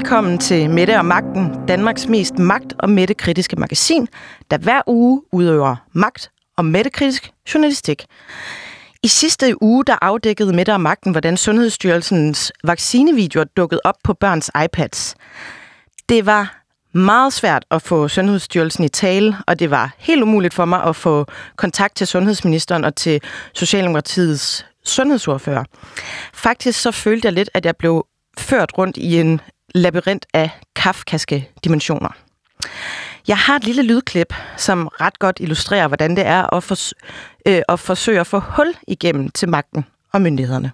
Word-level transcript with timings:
velkommen 0.00 0.38
til 0.38 0.70
Mette 0.70 0.98
og 0.98 1.04
Magten, 1.04 1.66
Danmarks 1.68 2.06
mest 2.06 2.38
magt- 2.38 2.74
og 2.78 2.90
mættekritiske 2.90 3.56
magasin, 3.56 4.08
der 4.50 4.58
hver 4.58 4.82
uge 4.86 5.22
udøver 5.32 5.76
magt- 5.92 6.30
og 6.56 6.64
mættekritisk 6.64 7.30
journalistik. 7.54 8.06
I 9.02 9.08
sidste 9.08 9.62
uge 9.62 9.84
der 9.84 9.96
afdækkede 10.02 10.52
Mette 10.52 10.72
og 10.72 10.80
Magten, 10.80 11.12
hvordan 11.12 11.36
Sundhedsstyrelsens 11.36 12.52
vaccinevideoer 12.64 13.44
dukkede 13.44 13.80
op 13.84 13.94
på 14.04 14.14
børns 14.14 14.50
iPads. 14.64 15.14
Det 16.08 16.26
var 16.26 16.62
meget 16.92 17.32
svært 17.32 17.64
at 17.70 17.82
få 17.82 18.08
Sundhedsstyrelsen 18.08 18.84
i 18.84 18.88
tale, 18.88 19.36
og 19.46 19.58
det 19.58 19.70
var 19.70 19.94
helt 19.98 20.22
umuligt 20.22 20.54
for 20.54 20.64
mig 20.64 20.82
at 20.82 20.96
få 20.96 21.26
kontakt 21.56 21.96
til 21.96 22.06
sundhedsministeren 22.06 22.84
og 22.84 22.96
til 22.96 23.20
Socialdemokratiets 23.54 24.66
sundhedsordfører. 24.84 25.64
Faktisk 26.34 26.80
så 26.80 26.90
følte 26.90 27.26
jeg 27.26 27.32
lidt, 27.32 27.50
at 27.54 27.66
jeg 27.66 27.76
blev 27.76 28.06
ført 28.38 28.78
rundt 28.78 28.96
i 28.96 29.20
en 29.20 29.40
labyrint 29.74 30.26
af 30.34 30.50
kafkaske 30.76 31.48
dimensioner. 31.64 32.08
Jeg 33.28 33.36
har 33.38 33.56
et 33.56 33.64
lille 33.64 33.82
lydklip, 33.82 34.34
som 34.56 34.86
ret 34.86 35.18
godt 35.18 35.36
illustrerer, 35.40 35.88
hvordan 35.88 36.16
det 36.16 36.26
er 36.26 36.54
at, 36.54 36.64
fors- 36.72 36.92
øh, 37.46 37.62
at 37.68 37.80
forsøge 37.80 38.20
at 38.20 38.26
få 38.26 38.38
hul 38.38 38.74
igennem 38.88 39.30
til 39.30 39.48
magten 39.48 39.84
og 40.12 40.22
myndighederne. 40.22 40.72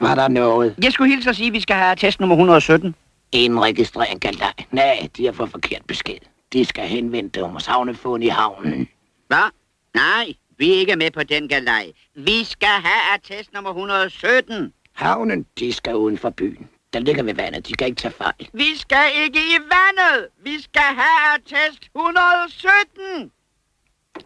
Var 0.00 0.14
der 0.14 0.28
noget? 0.28 0.74
Jeg 0.82 0.92
skulle 0.92 1.14
hilse 1.14 1.30
at 1.30 1.36
sige, 1.36 1.46
at 1.46 1.52
vi 1.52 1.60
skal 1.60 1.76
have 1.76 1.96
test 1.96 2.20
nummer 2.20 2.36
117. 2.36 2.94
En 3.32 3.60
registrering 3.62 4.20
kan 4.20 4.32
dig. 4.34 4.66
Nej, 4.70 5.08
de 5.16 5.24
har 5.24 5.32
fået 5.32 5.50
forkert 5.50 5.82
besked. 5.88 6.18
De 6.52 6.64
skal 6.64 6.84
henvende 6.88 7.30
Thomas 7.38 7.66
Havnefond 7.66 8.24
i 8.24 8.28
havnen. 8.28 8.88
Hvad? 9.28 9.50
Nej, 9.94 10.32
vi 10.58 10.72
er 10.74 10.78
ikke 10.78 10.96
med 10.96 11.10
på 11.10 11.22
den 11.22 11.48
galej. 11.48 11.86
Vi 12.14 12.44
skal 12.44 12.68
have 12.68 13.14
attest 13.14 13.52
nummer 13.54 13.70
117. 13.70 14.72
Havnen, 14.96 15.46
de 15.58 15.72
skal 15.72 15.96
uden 15.96 16.18
for 16.18 16.30
byen. 16.30 16.68
Der 16.92 16.98
ligger 17.00 17.22
ved 17.22 17.34
vandet. 17.34 17.68
De 17.68 17.72
kan 17.72 17.86
ikke 17.86 18.00
tage 18.00 18.12
fejl. 18.12 18.48
Vi 18.52 18.76
skal 18.76 19.10
ikke 19.16 19.38
i 19.38 19.58
vandet. 19.60 20.28
Vi 20.42 20.60
skal 20.62 20.82
have 20.82 21.34
attest 21.34 21.90
117. 21.94 23.32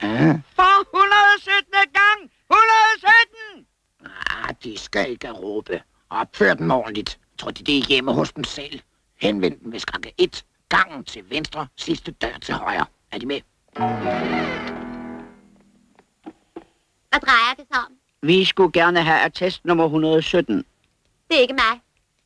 Ah, 0.00 0.38
For 0.56 0.96
117. 0.96 1.72
gang. 1.92 2.30
117! 2.50 3.66
ah, 4.30 4.54
de 4.64 4.78
skal 4.78 5.10
ikke 5.10 5.30
råbe. 5.30 5.82
Opfør 6.10 6.54
dem 6.54 6.70
ordentligt. 6.70 7.18
Tror 7.38 7.50
de, 7.50 7.64
det 7.64 7.78
er 7.78 7.82
hjemme 7.88 8.12
hos 8.12 8.32
dem 8.32 8.44
selv? 8.44 8.80
Henvend 9.20 9.60
dem 9.60 9.72
ved 9.72 9.78
skranke 9.80 10.12
1. 10.18 10.44
Gangen 10.68 11.04
til 11.04 11.30
venstre, 11.30 11.66
sidste 11.76 12.12
dør 12.12 12.38
til 12.42 12.54
højre. 12.54 12.86
Er 13.10 13.18
de 13.18 13.26
med? 13.26 13.40
Hvad 17.10 17.20
drejer 17.20 17.54
det 17.58 17.66
sig 17.72 17.80
om? 17.86 17.92
Vi 18.22 18.44
skulle 18.44 18.72
gerne 18.72 19.02
have 19.02 19.20
attest 19.20 19.64
nummer 19.64 19.84
117. 19.84 20.56
Det 21.28 21.36
er 21.36 21.40
ikke 21.40 21.54
mig. 21.54 21.80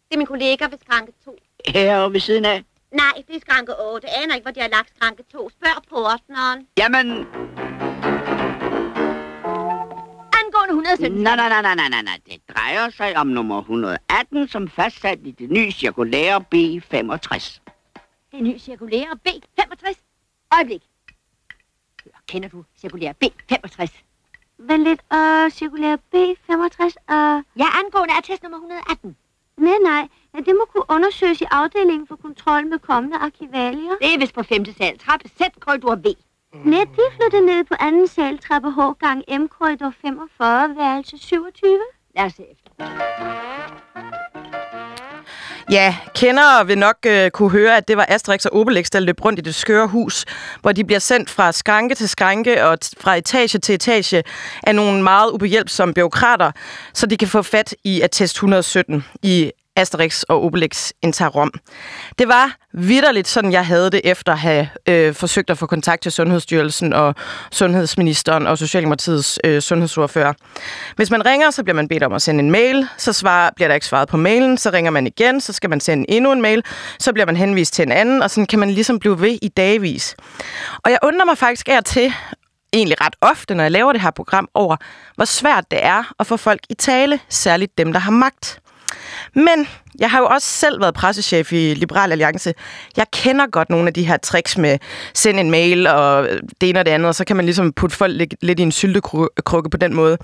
Det 0.08 0.14
er 0.14 0.18
min 0.18 0.26
kollega 0.26 0.64
ved 0.66 0.78
skranke 0.86 1.12
2. 1.24 1.38
Her 1.66 2.08
ved 2.08 2.20
siden 2.20 2.44
af. 2.44 2.64
Nej, 2.92 3.22
det 3.28 3.36
er 3.36 3.40
skranke 3.40 3.72
8. 3.94 4.08
Jeg 4.08 4.22
aner 4.22 4.34
ikke, 4.34 4.44
hvor 4.44 4.52
de 4.52 4.60
har 4.60 4.68
lagt 4.68 4.92
skranke 4.96 5.22
2. 5.32 5.50
Spørg 5.50 5.82
portneren. 5.90 6.66
Jamen, 6.78 7.06
Angående 10.40 10.70
117. 10.70 11.22
nej, 11.22 11.36
nej, 11.36 11.48
nej, 11.48 11.62
nej, 11.62 11.74
nej, 11.74 11.88
nej, 11.88 12.02
nej. 12.02 12.18
Det 12.26 12.40
drejer 12.56 12.90
sig 12.90 13.16
om 13.16 13.26
nummer 13.26 13.58
118, 13.58 14.48
som 14.48 14.68
fastsat 14.68 15.18
i 15.24 15.30
det 15.30 15.50
nye 15.50 15.70
cirkulære 15.72 16.44
B65. 16.54 17.60
Det 18.30 18.38
er 18.38 18.42
ny 18.42 18.58
cirkulære 18.58 19.18
B65. 19.28 19.94
Øjeblik. 20.56 20.82
Kender 22.26 22.48
du 22.48 22.64
cirkulære 22.80 23.14
B65? 23.24 24.03
Vent 24.58 24.84
lidt, 24.84 25.00
og 25.10 25.52
cirkulære 25.52 25.98
B65, 26.14 26.82
og... 27.08 27.42
Ja, 27.56 27.66
angående 27.80 28.14
attest 28.18 28.42
nummer 28.42 28.58
118. 28.58 29.16
Nej, 29.56 29.78
nej, 29.82 30.08
ja, 30.34 30.38
det 30.38 30.54
må 30.58 30.64
kunne 30.72 30.84
undersøges 30.88 31.40
i 31.40 31.44
afdelingen 31.50 32.06
for 32.06 32.16
kontrol 32.16 32.66
med 32.66 32.78
kommende 32.78 33.16
arkivalier. 33.16 33.96
Det 34.00 34.14
er 34.14 34.18
vist 34.18 34.34
på 34.34 34.42
5. 34.42 34.64
sal. 34.64 34.98
Trappe 34.98 35.28
Z, 35.28 35.40
korridor 35.60 35.94
B. 35.94 36.06
Nej, 36.64 36.84
de 36.84 37.02
flytter 37.16 37.40
ned 37.40 37.64
på 37.64 37.74
anden 37.80 38.08
sal, 38.08 38.38
trappe 38.38 38.70
H 38.70 38.80
gang 38.98 39.24
M, 39.40 39.48
korridor 39.48 39.92
45, 40.02 40.76
værelse 40.76 41.18
27. 41.18 41.78
Lad 42.16 42.24
os 42.24 42.32
se 42.32 42.44
efter. 42.52 42.70
Ja, 45.70 45.96
kendere 46.14 46.66
vil 46.66 46.78
nok 46.78 46.96
øh, 47.06 47.30
kunne 47.30 47.50
høre, 47.50 47.76
at 47.76 47.88
det 47.88 47.96
var 47.96 48.06
Asterix 48.08 48.44
og 48.44 48.56
Obelix, 48.56 48.86
der 48.90 49.00
løb 49.00 49.24
rundt 49.24 49.38
i 49.38 49.42
det 49.42 49.54
skøre 49.54 49.86
hus, 49.86 50.24
hvor 50.60 50.72
de 50.72 50.84
bliver 50.84 50.98
sendt 50.98 51.30
fra 51.30 51.52
skranke 51.52 51.94
til 51.94 52.08
skranke 52.08 52.64
og 52.66 52.78
t- 52.84 52.90
fra 53.00 53.14
etage 53.16 53.58
til 53.58 53.74
etage 53.74 54.22
af 54.62 54.74
nogle 54.74 55.02
meget 55.02 55.30
ubehjælpsomme 55.30 55.94
byråkrater, 55.94 56.52
så 56.94 57.06
de 57.06 57.16
kan 57.16 57.28
få 57.28 57.42
fat 57.42 57.74
i 57.84 58.00
attest 58.00 58.34
117 58.34 59.04
i 59.22 59.52
Asterix 59.76 60.22
og 60.22 60.44
Obelix 60.44 60.90
indtager 61.02 61.28
Rom. 61.28 61.52
Det 62.18 62.28
var 62.28 62.56
vidderligt 62.72 63.28
sådan, 63.28 63.52
jeg 63.52 63.66
havde 63.66 63.90
det 63.90 64.00
efter 64.04 64.32
at 64.32 64.38
have 64.38 64.68
øh, 64.88 65.14
forsøgt 65.14 65.50
at 65.50 65.58
få 65.58 65.66
kontakt 65.66 66.02
til 66.02 66.12
Sundhedsstyrelsen 66.12 66.92
og 66.92 67.14
Sundhedsministeren 67.52 68.46
og 68.46 68.58
Socialdemokratiets 68.58 69.38
øh, 69.44 69.60
sundhedsordfører. 69.60 70.32
Hvis 70.96 71.10
man 71.10 71.26
ringer, 71.26 71.50
så 71.50 71.62
bliver 71.62 71.76
man 71.76 71.88
bedt 71.88 72.02
om 72.02 72.12
at 72.12 72.22
sende 72.22 72.44
en 72.44 72.50
mail, 72.50 72.88
så 72.96 73.12
svarer, 73.12 73.50
bliver 73.56 73.68
der 73.68 73.74
ikke 73.74 73.86
svaret 73.86 74.08
på 74.08 74.16
mailen, 74.16 74.58
så 74.58 74.70
ringer 74.70 74.90
man 74.90 75.06
igen, 75.06 75.40
så 75.40 75.52
skal 75.52 75.70
man 75.70 75.80
sende 75.80 76.10
endnu 76.10 76.32
en 76.32 76.42
mail, 76.42 76.64
så 76.98 77.12
bliver 77.12 77.26
man 77.26 77.36
henvist 77.36 77.74
til 77.74 77.82
en 77.82 77.92
anden, 77.92 78.22
og 78.22 78.30
sådan 78.30 78.46
kan 78.46 78.58
man 78.58 78.70
ligesom 78.70 78.98
blive 78.98 79.20
ved 79.20 79.38
i 79.42 79.48
dagvis. 79.48 80.16
Og 80.84 80.90
jeg 80.90 80.98
undrer 81.02 81.24
mig 81.24 81.38
faktisk 81.38 81.68
af 81.68 81.84
til, 81.84 82.12
egentlig 82.72 83.00
ret 83.00 83.16
ofte, 83.20 83.54
når 83.54 83.64
jeg 83.64 83.70
laver 83.70 83.92
det 83.92 84.00
her 84.00 84.10
program, 84.10 84.48
over, 84.54 84.76
hvor 85.16 85.24
svært 85.24 85.70
det 85.70 85.84
er 85.84 86.12
at 86.18 86.26
få 86.26 86.36
folk 86.36 86.60
i 86.70 86.74
tale, 86.74 87.20
særligt 87.28 87.78
dem, 87.78 87.92
der 87.92 88.00
har 88.00 88.10
magt. 88.10 88.60
Men 89.34 89.68
jeg 89.98 90.10
har 90.10 90.18
jo 90.18 90.26
også 90.26 90.48
selv 90.48 90.80
været 90.80 90.94
pressechef 90.94 91.52
i 91.52 91.74
Liberal 91.74 92.12
Alliance. 92.12 92.54
Jeg 92.96 93.06
kender 93.12 93.46
godt 93.46 93.70
nogle 93.70 93.86
af 93.86 93.94
de 93.94 94.06
her 94.06 94.16
tricks 94.16 94.58
med 94.58 94.78
send 95.14 95.40
en 95.40 95.50
mail 95.50 95.86
og 95.86 96.28
det 96.60 96.68
ene 96.68 96.78
og 96.78 96.86
det 96.86 96.92
andet, 96.92 97.08
og 97.08 97.14
så 97.14 97.24
kan 97.24 97.36
man 97.36 97.44
ligesom 97.44 97.72
putte 97.72 97.96
folk 97.96 98.34
lidt, 98.42 98.60
i 98.60 98.62
en 98.62 98.72
syltekrukke 98.72 99.70
på 99.70 99.76
den 99.76 99.94
måde. 99.94 100.18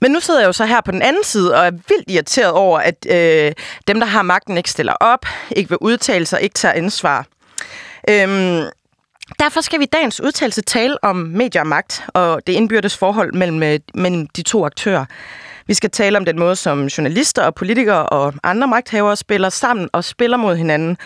Men 0.00 0.10
nu 0.10 0.20
sidder 0.20 0.40
jeg 0.40 0.46
jo 0.46 0.52
så 0.52 0.64
her 0.64 0.80
på 0.80 0.90
den 0.90 1.02
anden 1.02 1.24
side 1.24 1.54
og 1.54 1.66
er 1.66 1.70
vildt 1.70 2.10
irriteret 2.10 2.52
over, 2.52 2.78
at 2.78 3.06
øh, 3.10 3.52
dem, 3.88 4.00
der 4.00 4.06
har 4.06 4.22
magten, 4.22 4.56
ikke 4.56 4.70
stiller 4.70 4.92
op, 4.92 5.26
ikke 5.50 5.68
vil 5.68 5.78
udtale 5.80 6.26
sig, 6.26 6.40
ikke 6.42 6.54
tager 6.54 6.74
ansvar. 6.74 7.26
Øhm, 8.10 8.62
Derfor 9.38 9.60
skal 9.60 9.78
vi 9.78 9.84
i 9.84 9.88
dagens 9.92 10.20
udtalelse 10.20 10.62
tale 10.62 11.04
om 11.04 11.16
medier 11.16 11.62
og 11.62 11.66
magt 11.66 12.04
og 12.08 12.42
det 12.46 12.52
indbyrdes 12.52 12.96
forhold 12.96 13.34
mellem, 13.34 13.62
øh, 13.62 13.78
mellem 13.94 14.26
de 14.26 14.42
to 14.42 14.66
aktører. 14.66 15.04
Vi 15.70 15.74
skal 15.74 15.90
tale 15.90 16.18
om 16.18 16.24
den 16.24 16.38
måde, 16.38 16.56
som 16.56 16.86
journalister 16.86 17.42
og 17.42 17.54
politikere 17.54 18.06
og 18.06 18.34
andre 18.42 18.68
magthavere 18.68 19.16
spiller 19.16 19.48
sammen 19.48 19.88
og 19.92 20.04
spiller 20.04 20.36
mod 20.36 20.56
hinanden. 20.56 20.96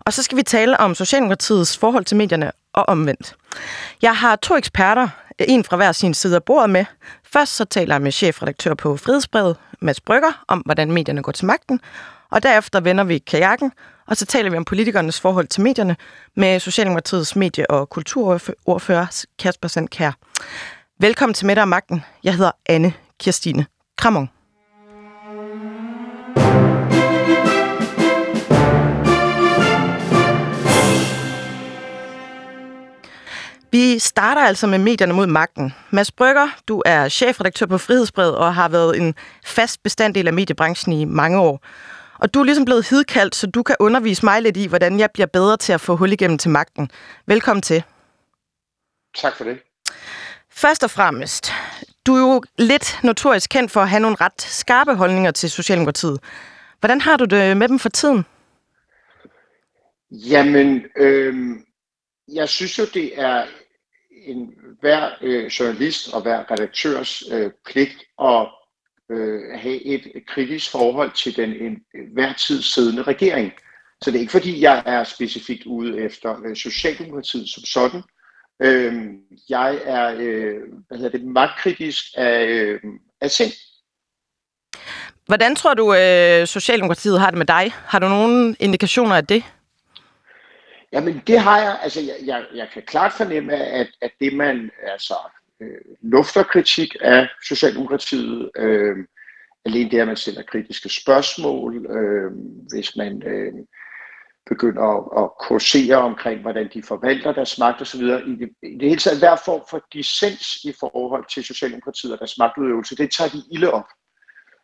Og 0.00 0.12
så 0.12 0.22
skal 0.22 0.38
vi 0.38 0.42
tale 0.42 0.80
om 0.80 0.94
Socialdemokratiets 0.94 1.78
forhold 1.78 2.04
til 2.04 2.16
medierne 2.16 2.52
og 2.72 2.88
omvendt. 2.88 3.34
Jeg 4.02 4.16
har 4.16 4.36
to 4.36 4.56
eksperter, 4.56 5.08
en 5.38 5.64
fra 5.64 5.76
hver 5.76 5.92
sin 5.92 6.14
side 6.14 6.36
af 6.36 6.42
bordet 6.42 6.70
med. 6.70 6.84
Først 7.32 7.56
så 7.56 7.64
taler 7.64 7.94
jeg 7.94 8.02
med 8.02 8.12
chefredaktør 8.12 8.74
på 8.74 8.96
Frihedsbrevet, 8.96 9.56
Mads 9.80 10.00
Brygger, 10.00 10.44
om 10.48 10.58
hvordan 10.58 10.92
medierne 10.92 11.22
går 11.22 11.32
til 11.32 11.46
magten. 11.46 11.80
Og 12.30 12.42
derefter 12.42 12.80
vender 12.80 13.04
vi 13.04 13.18
kajakken, 13.18 13.72
og 14.06 14.16
så 14.16 14.26
taler 14.26 14.50
vi 14.50 14.56
om 14.56 14.64
politikernes 14.64 15.20
forhold 15.20 15.46
til 15.46 15.62
medierne 15.62 15.96
med 16.36 16.60
Socialdemokratiets 16.60 17.36
medie- 17.36 17.70
og 17.70 17.88
kulturordfører 17.90 19.24
Kasper 19.38 19.68
Sandkær. 19.68 20.12
Velkommen 21.00 21.34
til 21.34 21.46
Mette 21.46 21.60
og 21.60 21.68
Magten. 21.68 22.04
Jeg 22.24 22.34
hedder 22.34 22.52
Anne 22.66 22.92
Kirstine 23.20 23.66
Kramon. 23.98 24.28
Vi 33.72 33.98
starter 33.98 34.42
altså 34.42 34.66
med 34.66 34.78
medierne 34.78 35.12
mod 35.12 35.26
magten. 35.26 35.74
Mads 35.90 36.12
Brygger, 36.12 36.48
du 36.68 36.82
er 36.86 37.08
chefredaktør 37.08 37.66
på 37.66 37.78
Frihedsbrevet 37.78 38.36
og 38.36 38.54
har 38.54 38.68
været 38.68 38.96
en 38.96 39.14
fast 39.44 39.82
bestanddel 39.82 40.26
af 40.26 40.32
mediebranchen 40.32 40.92
i 40.92 41.04
mange 41.04 41.40
år. 41.40 41.60
Og 42.18 42.34
du 42.34 42.40
er 42.40 42.44
ligesom 42.44 42.64
blevet 42.64 42.88
hidkaldt, 42.90 43.34
så 43.34 43.46
du 43.46 43.62
kan 43.62 43.76
undervise 43.80 44.24
mig 44.24 44.42
lidt 44.42 44.56
i, 44.56 44.66
hvordan 44.66 44.98
jeg 44.98 45.10
bliver 45.14 45.26
bedre 45.26 45.56
til 45.56 45.72
at 45.72 45.80
få 45.80 45.96
hul 45.96 46.12
igennem 46.12 46.38
til 46.38 46.50
magten. 46.50 46.90
Velkommen 47.26 47.62
til. 47.62 47.82
Tak 49.16 49.36
for 49.36 49.44
det. 49.44 49.58
Først 50.50 50.84
og 50.84 50.90
fremmest, 50.90 51.52
du 52.08 52.14
er 52.14 52.20
jo 52.20 52.42
lidt 52.58 53.00
notorisk 53.04 53.50
kendt 53.50 53.70
for 53.70 53.80
at 53.80 53.88
have 53.88 54.00
nogle 54.00 54.16
ret 54.20 54.42
skarpe 54.42 54.94
holdninger 54.94 55.30
til 55.30 55.50
Socialdemokratiet. 55.50 56.20
Hvordan 56.80 57.00
har 57.00 57.16
du 57.16 57.24
det 57.24 57.56
med 57.56 57.68
dem 57.68 57.78
for 57.78 57.88
tiden? 57.88 58.24
Jamen, 60.10 60.84
øh, 60.96 61.34
jeg 62.32 62.48
synes 62.48 62.78
jo, 62.78 62.84
det 62.94 63.20
er 63.20 63.44
en 64.26 64.54
hver 64.80 65.10
øh, 65.22 65.46
journalist 65.46 66.14
og 66.14 66.22
hver 66.22 66.50
redaktørs 66.50 67.22
øh, 67.32 67.50
pligt 67.66 68.04
at 68.22 68.48
øh, 69.10 69.40
have 69.54 69.82
et 69.84 70.12
kritisk 70.26 70.70
forhold 70.70 71.10
til 71.12 71.36
den 71.36 71.50
en, 71.52 71.78
hver 72.12 72.32
tid 72.32 72.62
siddende 72.62 73.02
regering. 73.02 73.52
Så 74.02 74.10
det 74.10 74.16
er 74.16 74.20
ikke 74.20 74.32
fordi, 74.32 74.62
jeg 74.62 74.82
er 74.86 75.04
specifikt 75.04 75.66
ude 75.66 76.00
efter 76.00 76.36
øh, 76.46 76.56
Socialdemokratiet 76.56 77.48
som 77.48 77.64
sådan. 77.64 78.02
Øh, 78.62 78.94
jeg 79.48 79.78
er 79.84 80.14
øh, 80.18 80.60
hvad 80.88 80.98
hedder 80.98 81.18
det, 81.18 81.26
magtkritisk 81.26 82.04
af, 82.16 82.46
øh, 82.46 82.80
af 83.20 83.30
sind. 83.30 83.52
Hvordan 85.26 85.56
tror 85.56 85.74
du, 85.74 85.94
øh, 85.94 86.46
Socialdemokratiet 86.46 87.20
har 87.20 87.30
det 87.30 87.38
med 87.38 87.46
dig? 87.46 87.72
Har 87.72 87.98
du 87.98 88.08
nogle 88.08 88.56
indikationer 88.60 89.16
af 89.16 89.26
det? 89.26 89.44
Jamen 90.92 91.22
det 91.26 91.38
har 91.40 91.58
jeg. 91.60 91.78
Altså 91.82 92.00
jeg, 92.00 92.16
jeg, 92.24 92.44
jeg 92.54 92.68
kan 92.72 92.82
klart 92.82 93.12
fornemme, 93.12 93.54
at, 93.54 93.88
at 94.00 94.10
det 94.20 94.32
man 94.32 94.70
altså 94.82 95.14
øh, 95.60 95.80
lufter 96.02 96.42
kritik 96.42 96.96
af 97.00 97.28
Socialdemokratiet, 97.48 98.50
øh, 98.56 98.96
alene 99.64 99.90
det, 99.90 100.00
at 100.00 100.06
man 100.06 100.16
stiller 100.16 100.42
kritiske 100.42 100.88
spørgsmål, 100.88 101.86
øh, 101.86 102.32
hvis 102.72 102.96
man 102.96 103.22
øh, 103.22 103.52
begynder 104.48 104.82
at, 104.82 105.24
at 105.24 105.30
kursere 105.40 105.96
omkring, 105.96 106.40
hvordan 106.40 106.70
de 106.74 106.82
forvalter 106.82 107.32
deres 107.32 107.58
magt 107.58 107.80
osv. 107.80 108.00
I 108.02 108.34
det, 108.40 108.50
I 108.62 108.78
det 108.80 108.88
hele 108.88 109.00
taget, 109.00 109.18
hver 109.18 109.36
form 109.44 109.62
for 109.70 109.84
dissens 109.92 110.64
i 110.64 110.72
forhold 110.80 111.24
til 111.34 111.44
Socialdemokratiet 111.44 112.12
og 112.12 112.18
deres 112.18 112.38
magtudøvelse, 112.38 112.96
det 112.96 113.10
tager 113.10 113.30
de 113.30 113.42
ilde 113.52 113.72
op. 113.72 113.88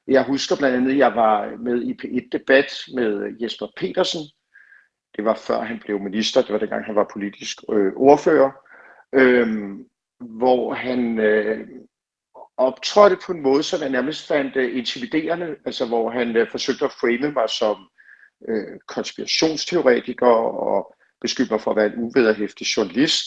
Jeg 0.08 0.24
husker 0.24 0.56
blandt 0.56 0.76
andet, 0.76 0.90
at 0.90 0.98
jeg 0.98 1.14
var 1.14 1.56
med 1.58 1.82
i 1.82 1.92
P1-debat 2.02 2.66
med 2.94 3.36
Jesper 3.40 3.66
Petersen. 3.76 4.20
Det 5.16 5.24
var 5.24 5.34
før 5.34 5.60
han 5.60 5.78
blev 5.84 6.00
minister, 6.00 6.42
det 6.42 6.52
var 6.52 6.58
dengang 6.58 6.84
han 6.84 6.94
var 6.94 7.10
politisk 7.12 7.58
øh, 7.72 7.92
ordfører, 7.96 8.50
øh, 9.12 9.48
hvor 10.20 10.74
han 10.74 11.18
øh, 11.18 11.68
optrådte 12.56 13.16
på 13.26 13.32
en 13.32 13.42
måde, 13.42 13.62
som 13.62 13.80
jeg 13.80 13.90
nærmest 13.90 14.28
fandt 14.28 14.56
øh, 14.56 14.76
intimiderende, 14.76 15.56
altså 15.66 15.86
hvor 15.86 16.10
han 16.10 16.36
øh, 16.36 16.50
forsøgte 16.50 16.84
at 16.84 16.92
frame 16.92 17.32
mig 17.32 17.48
som 17.50 17.76
øh, 18.48 18.78
konspirationsteoretiker 18.88 20.26
og 20.26 20.94
beskyldte 21.20 21.52
mig 21.52 21.60
for 21.60 21.70
at 21.70 21.76
være 21.76 21.86
en 21.86 21.98
uvederhæftig 21.98 22.66
journalist. 22.76 23.24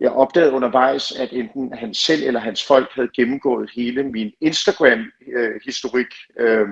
Jeg 0.00 0.10
opdagede 0.10 0.52
undervejs, 0.52 1.12
at 1.12 1.32
enten 1.32 1.72
han 1.72 1.94
selv 1.94 2.22
eller 2.22 2.40
hans 2.40 2.64
folk 2.64 2.90
havde 2.92 3.08
gennemgået 3.16 3.70
hele 3.74 4.02
min 4.02 4.32
Instagram-historik, 4.40 6.14
øh, 6.38 6.68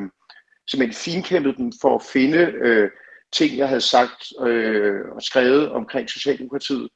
simpelthen 0.70 1.12
finkæmpet 1.12 1.56
dem 1.56 1.72
for 1.80 1.94
at 1.94 2.02
finde 2.12 2.38
øh, 2.38 2.90
ting, 3.32 3.58
jeg 3.58 3.68
havde 3.68 3.80
sagt 3.80 4.32
øh, 4.46 5.00
og 5.12 5.22
skrevet 5.22 5.70
omkring 5.70 6.10
Socialdemokratiet. 6.10 6.88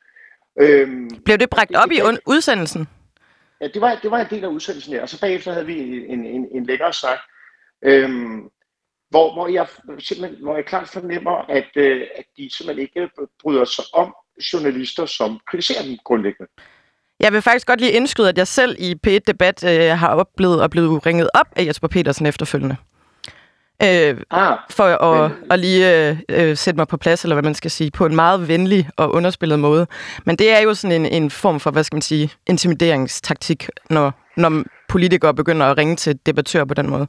Øh, 0.61 0.89
Blev 1.25 1.39
det 1.39 1.51
bragt 1.51 1.77
op 1.77 1.91
i 1.91 2.01
udsendelsen? 2.27 2.89
Ja, 3.61 3.69
det 3.69 3.81
var, 3.81 3.99
det 4.03 4.11
var 4.11 4.21
en 4.21 4.27
del 4.31 4.45
af 4.45 4.49
udsendelsen 4.49 4.93
her, 4.93 5.03
og 5.03 5.09
så 5.09 5.21
bagefter 5.21 5.53
havde 5.53 5.67
vi 5.67 6.07
en, 6.07 6.25
en, 6.25 6.49
en 6.55 6.67
længere 6.67 6.93
snak, 6.93 7.19
øhm, 7.83 8.51
hvor, 9.17 9.33
hvor, 9.33 9.49
jeg 9.49 9.67
simpelthen, 9.99 10.43
hvor 10.43 10.57
jeg 10.57 10.65
klart 10.65 10.89
fornemmer, 10.89 11.37
at, 11.49 11.71
øh, 11.77 12.03
at 12.19 12.25
de 12.37 12.51
simpelthen 12.57 12.83
ikke 12.87 13.11
bryder 13.43 13.65
sig 13.65 13.85
om 13.93 14.15
journalister, 14.53 15.07
som 15.07 15.41
kritiserer 15.51 15.83
dem 15.83 15.99
grundlæggende. 16.05 16.51
Jeg 17.21 17.33
vil 17.33 17.43
faktisk 17.43 17.67
godt 17.67 17.81
lige 17.81 17.93
indskyde, 17.93 18.29
at 18.29 18.39
jeg 18.39 18.47
selv 18.47 18.77
i 18.79 18.95
P1-debat 19.07 19.65
øh, 19.65 19.99
har 19.99 20.15
oplevet 20.15 20.63
og 20.63 20.71
blevet 20.71 21.07
ringet 21.07 21.29
op 21.35 21.47
af 21.57 21.67
Jesper 21.67 21.89
Petersen 21.89 22.27
efterfølgende. 22.27 22.77
Øh, 23.83 24.17
ah, 24.31 24.59
for 24.71 24.85
at, 24.85 25.31
men... 25.31 25.53
at 25.53 25.59
lige 25.59 26.09
øh, 26.09 26.19
øh, 26.29 26.57
sætte 26.57 26.79
mig 26.79 26.89
på 26.89 26.97
plads, 26.97 27.23
eller 27.23 27.35
hvad 27.35 27.43
man 27.43 27.55
skal 27.55 27.71
sige, 27.71 27.91
på 27.91 28.07
en 28.07 28.15
meget 28.15 28.49
venlig 28.49 28.89
og 28.97 29.13
underspillet 29.15 29.59
måde. 29.59 29.87
Men 30.25 30.37
det 30.37 30.51
er 30.51 30.61
jo 30.61 30.75
sådan 30.75 31.05
en, 31.05 31.23
en 31.23 31.31
form 31.31 31.61
for, 31.61 31.71
hvad 31.71 31.85
skal 31.85 31.97
man 31.97 32.03
sige, 32.03 32.31
intimideringstaktik, 32.47 33.69
når, 33.91 34.13
når 34.37 34.65
politikere 34.89 35.35
begynder 35.35 35.67
at 35.67 35.79
ringe 35.79 35.97
til 35.97 36.19
debattører 36.27 36.65
på 36.65 36.75
den 36.75 36.91
måde. 36.91 37.07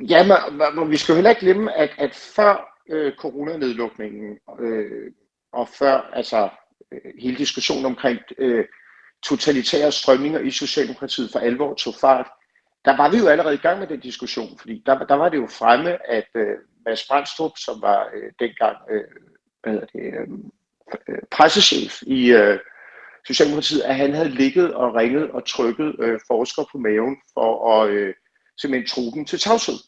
Ja, 0.00 0.26
men, 0.26 0.58
men 0.74 0.90
vi 0.90 0.96
skal 0.96 1.14
heller 1.14 1.30
ikke 1.30 1.40
glemme, 1.40 1.76
at, 1.76 1.90
at 1.98 2.14
før 2.14 2.80
øh, 2.90 3.12
coronanedlukningen 3.16 4.38
øh, 4.60 5.12
og 5.52 5.68
før 5.68 6.10
altså 6.12 6.48
øh, 6.92 7.12
hele 7.18 7.36
diskussionen 7.36 7.84
omkring 7.84 8.18
øh, 8.38 8.64
totalitære 9.24 9.92
strømninger 9.92 10.40
i 10.40 10.50
Socialdemokratiet 10.50 11.30
for 11.32 11.38
alvor 11.38 11.74
tog 11.74 11.94
fart, 12.00 12.26
der 12.84 12.96
var 12.96 13.10
vi 13.10 13.16
jo 13.16 13.28
allerede 13.28 13.54
i 13.54 13.64
gang 13.66 13.78
med 13.78 13.86
den 13.86 14.00
diskussion, 14.00 14.58
fordi 14.58 14.82
der, 14.86 15.06
der 15.06 15.14
var 15.14 15.28
det 15.28 15.36
jo 15.36 15.46
fremme, 15.46 16.10
at 16.10 16.28
øh, 16.34 16.56
Mads 16.86 17.06
Brandstrup, 17.08 17.52
som 17.56 17.82
var 17.82 18.10
øh, 18.14 18.32
dengang 18.38 18.76
øh, 18.90 19.04
hvad 19.62 19.72
hedder 19.72 19.86
det, 19.86 20.04
øh, 20.04 20.28
øh 21.08 21.18
pressechef 21.30 22.02
i 22.02 22.32
øh, 22.32 22.58
Socialdemokratiet, 23.26 23.82
at 23.82 23.94
han 23.94 24.14
havde 24.14 24.28
ligget 24.28 24.74
og 24.74 24.94
ringet 24.94 25.30
og 25.30 25.46
trykket 25.46 25.96
øh, 25.98 26.20
forskere 26.26 26.66
på 26.72 26.78
maven 26.78 27.16
for 27.34 27.80
at 27.82 27.90
øh, 27.90 28.14
simpelthen 28.58 28.88
truppen 28.88 29.26
til 29.26 29.38
tavshed. 29.38 29.78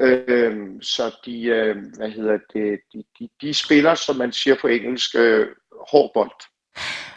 Øh, 0.00 0.56
så 0.82 1.16
de, 1.24 1.42
øh, 1.42 1.76
hvad 1.96 2.10
hedder 2.10 2.38
det, 2.52 2.80
de, 2.92 3.02
de, 3.18 3.28
de 3.40 3.54
spiller, 3.54 3.94
som 3.94 4.16
man 4.16 4.32
siger 4.32 4.56
på 4.60 4.66
engelsk, 4.66 5.14
øh, 5.14 5.46
hård 5.90 6.10
bold. 6.14 6.30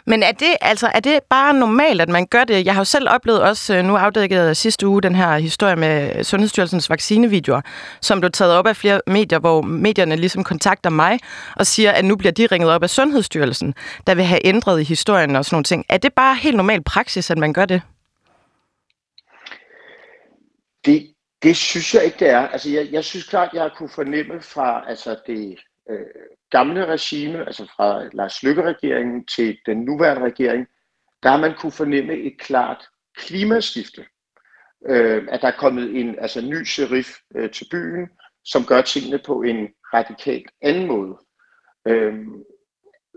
Men 0.06 0.22
er 0.22 0.32
det, 0.32 0.56
altså, 0.60 0.90
er 0.94 1.00
det 1.00 1.20
bare 1.30 1.54
normalt, 1.54 2.00
at 2.00 2.08
man 2.08 2.26
gør 2.26 2.44
det? 2.44 2.66
Jeg 2.66 2.74
har 2.74 2.80
jo 2.80 2.84
selv 2.84 3.08
oplevet 3.10 3.42
også, 3.42 3.74
øh, 3.76 3.84
nu 3.84 3.96
afdækket 3.96 4.56
sidste 4.56 4.86
uge, 4.86 5.02
den 5.02 5.14
her 5.14 5.36
historie 5.38 5.76
med 5.76 6.24
Sundhedsstyrelsens 6.24 6.90
vaccinevideoer, 6.90 7.60
som 8.00 8.20
blev 8.20 8.30
taget 8.30 8.52
op 8.52 8.66
af 8.66 8.76
flere 8.76 9.00
medier, 9.06 9.38
hvor 9.38 9.62
medierne 9.62 10.16
ligesom 10.16 10.44
kontakter 10.44 10.90
mig 10.90 11.18
og 11.56 11.66
siger, 11.66 11.92
at 11.92 12.04
nu 12.04 12.16
bliver 12.16 12.32
de 12.32 12.46
ringet 12.46 12.70
op 12.70 12.82
af 12.82 12.90
Sundhedsstyrelsen, 12.90 13.74
der 14.06 14.14
vil 14.14 14.24
have 14.24 14.46
ændret 14.46 14.80
i 14.80 14.84
historien 14.84 15.36
og 15.36 15.44
sådan 15.44 15.54
nogle 15.54 15.64
ting. 15.64 15.84
Er 15.88 15.98
det 15.98 16.12
bare 16.12 16.34
helt 16.34 16.56
normal 16.56 16.82
praksis, 16.82 17.30
at 17.30 17.38
man 17.38 17.52
gør 17.52 17.64
det? 17.64 17.82
Det, 20.84 21.14
det 21.42 21.56
synes 21.56 21.94
jeg 21.94 22.04
ikke, 22.04 22.18
det 22.18 22.30
er. 22.30 22.48
Altså, 22.48 22.70
jeg, 22.70 22.88
jeg 22.92 23.04
synes 23.04 23.28
klart, 23.28 23.54
jeg 23.54 23.70
kunne 23.76 23.88
fornemme 23.88 24.40
fra 24.40 24.84
altså, 24.88 25.20
det 25.26 25.60
øh, 25.90 26.06
gamle 26.50 26.86
regime, 26.86 27.46
altså 27.46 27.64
fra 27.76 28.08
Lars 28.12 28.42
Lykke-regeringen 28.42 29.26
til 29.26 29.58
den 29.66 29.78
nuværende 29.78 30.26
regering, 30.26 30.66
der 31.22 31.30
har 31.30 31.40
man 31.40 31.54
kunne 31.58 31.72
fornemme 31.72 32.14
et 32.14 32.38
klart 32.38 32.88
klimaskifte. 33.16 34.04
Øh, 34.88 35.28
at 35.30 35.40
der 35.42 35.48
er 35.48 35.56
kommet 35.58 36.00
en 36.00 36.18
altså, 36.18 36.40
ny 36.40 36.64
sheriff 36.64 37.08
øh, 37.36 37.50
til 37.50 37.66
byen, 37.70 38.08
som 38.44 38.64
gør 38.64 38.82
tingene 38.82 39.18
på 39.26 39.42
en 39.42 39.68
radikalt 39.94 40.50
anden 40.62 40.86
måde. 40.86 41.18
Øh, 41.88 42.26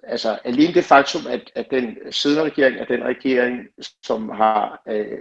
altså 0.03 0.39
alene 0.43 0.73
det 0.73 0.83
faktum, 0.83 1.21
at, 1.29 1.51
at 1.55 1.67
den 1.71 2.11
siddende 2.11 2.43
regering 2.43 2.77
er 2.77 2.85
den 2.85 3.03
regering, 3.03 3.67
som 4.03 4.29
har 4.29 4.81
øh, 4.87 5.19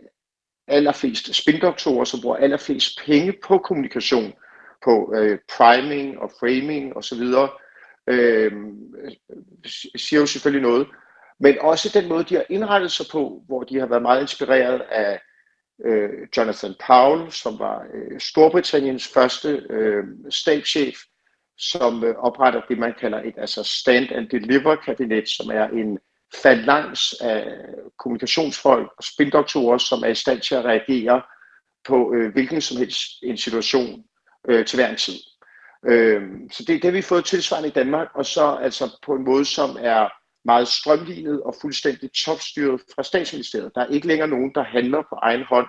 allerflest 0.68 1.35
spindoktorer, 1.35 2.04
som 2.04 2.20
bruger 2.20 2.37
allerflest 2.37 3.00
penge 3.06 3.35
på 3.44 3.58
kommunikation, 3.58 4.32
på 4.85 5.14
øh, 5.16 5.38
priming 5.56 6.18
og 6.18 6.30
framing 6.40 6.96
osv., 6.96 7.23
øh, 8.08 8.52
siger 9.96 10.20
jo 10.20 10.26
selvfølgelig 10.26 10.62
noget. 10.62 10.87
Men 11.40 11.58
også 11.61 12.00
den 12.00 12.08
måde, 12.08 12.25
de 12.25 12.35
har 12.35 12.44
indrettet 12.50 12.92
sig 12.92 13.06
på, 13.12 13.42
hvor 13.46 13.62
de 13.62 13.78
har 13.78 13.87
været 13.87 14.02
meget 14.02 14.20
inspireret 14.20 14.80
af 14.80 15.20
øh, 15.85 16.11
Jonathan 16.37 16.75
Powell, 16.87 17.32
som 17.32 17.58
var 17.58 17.87
øh, 17.94 18.20
Storbritanniens 18.20 19.08
første 19.08 19.49
øh, 19.70 20.04
stabschef, 20.30 20.96
som 21.58 22.04
øh, 22.04 22.14
opretter 22.14 22.61
det, 22.68 22.78
man 22.78 22.94
kalder 23.00 23.23
et 23.23 23.35
altså 23.37 23.62
stand 23.64 24.12
and 24.12 24.28
deliver 24.28 24.76
kabinet, 24.76 25.28
som 25.28 25.50
er 25.50 25.68
en 25.68 25.99
falangs 26.35 27.14
af 27.21 27.56
kommunikationsfolk 27.99 28.90
og 28.99 29.04
spindoktorer, 29.04 29.78
som 29.78 30.02
er 30.02 30.09
i 30.09 30.14
stand 30.14 30.40
til 30.40 30.54
at 30.54 30.64
reagere 30.64 31.23
på 31.85 32.14
øh, 32.14 32.33
hvilken 32.33 32.61
som 32.61 32.76
helst 32.76 33.00
en 33.23 33.37
situation 33.37 34.04
øh, 34.49 34.66
til 34.66 34.76
hver 34.76 34.88
en 34.88 34.97
tid. 34.97 35.18
Øh, 35.88 36.23
så 36.52 36.64
det, 36.66 36.83
det 36.83 36.85
har 36.85 36.90
vi 36.90 37.02
fået 37.02 37.25
tilsvarende 37.25 37.68
i 37.68 37.73
Danmark, 37.73 38.09
og 38.14 38.26
så 38.26 38.59
altså 38.62 38.99
på 39.06 39.14
en 39.14 39.25
måde, 39.25 39.45
som 39.45 39.76
er 39.80 40.09
meget 40.45 40.68
strømlignet 40.68 41.42
og 41.42 41.54
fuldstændig 41.61 42.11
topstyret 42.25 42.80
fra 42.95 43.02
statsministeriet. 43.02 43.73
Der 43.75 43.80
er 43.80 43.87
ikke 43.87 44.06
længere 44.06 44.28
nogen, 44.28 44.54
der 44.54 44.62
handler 44.62 45.02
på 45.09 45.14
egen 45.23 45.42
hånd. 45.42 45.66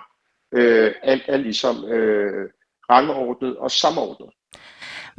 Øh, 0.54 0.94
alt 1.02 1.24
er 1.28 1.36
ligesom 1.36 1.84
øh, 1.84 2.50
rangordnet 2.90 3.56
og 3.56 3.70
samordnet. 3.70 4.30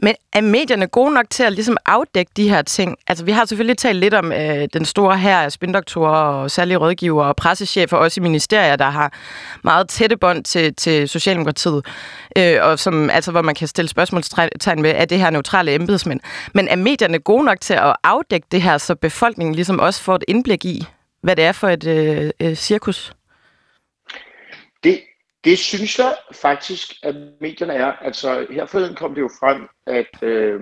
Men 0.04 0.16
er 0.34 0.42
medierne 0.42 0.88
gode 0.88 1.14
nok 1.14 1.26
til 1.30 1.44
at 1.44 1.54
ligesom 1.54 1.78
afdække 1.86 2.32
de 2.38 2.50
her 2.50 2.62
ting? 2.62 2.98
Altså, 3.08 3.26
vi 3.26 3.32
har 3.32 3.46
selvfølgelig 3.46 3.78
talt 3.78 4.00
lidt 4.00 4.14
om 4.14 4.32
øh, 4.32 4.68
den 4.74 4.86
store 4.86 5.18
her 5.18 5.38
af 5.38 5.52
spindoktorer 5.52 6.20
og 6.20 6.52
særlige 6.52 6.78
rådgiver 6.78 7.24
og 7.24 7.36
pressechefer, 7.36 7.98
også 7.98 8.22
i 8.22 8.24
ministerier, 8.24 8.76
der 8.76 8.90
har 8.90 9.14
meget 9.64 9.90
tætte 9.90 10.18
bånd 10.18 10.44
til, 10.44 10.76
til 10.76 11.10
Socialdemokratiet, 11.10 11.86
øh, 12.38 12.58
og 12.62 12.80
som, 12.80 13.10
altså, 13.10 13.32
hvor 13.32 13.42
man 13.42 13.56
kan 13.56 13.68
stille 13.68 13.90
spørgsmålstegn 13.90 14.84
ved, 14.84 14.94
er 14.96 15.06
det 15.06 15.20
her 15.20 15.30
neutrale 15.30 15.74
embedsmænd? 15.74 16.20
Men 16.54 16.68
er 16.68 16.76
medierne 16.76 17.20
gode 17.20 17.46
nok 17.46 17.62
til 17.62 17.74
at 17.74 17.96
afdække 18.04 18.48
det 18.52 18.62
her, 18.62 18.78
så 18.78 18.96
befolkningen 18.96 19.56
ligesom 19.56 19.80
også 19.80 20.02
får 20.02 20.16
et 20.16 20.24
indblik 20.28 20.66
i, 20.66 20.86
hvad 21.22 21.36
det 21.36 21.46
er 21.46 21.52
for 21.52 21.70
et 21.70 21.88
øh, 21.88 22.32
øh, 22.40 22.56
cirkus? 22.56 23.14
Det, 24.84 25.00
det 25.44 25.60
synes 25.60 26.00
jeg 26.00 26.16
faktisk, 26.34 26.94
at 27.04 27.16
medierne 27.42 27.74
er. 27.74 27.92
Altså 27.92 28.48
her 28.52 28.66
forleden 28.66 28.96
kom 28.96 29.16
det 29.16 29.22
jo 29.22 29.30
frem, 29.40 29.68
at 29.88 30.24
øh, 30.24 30.62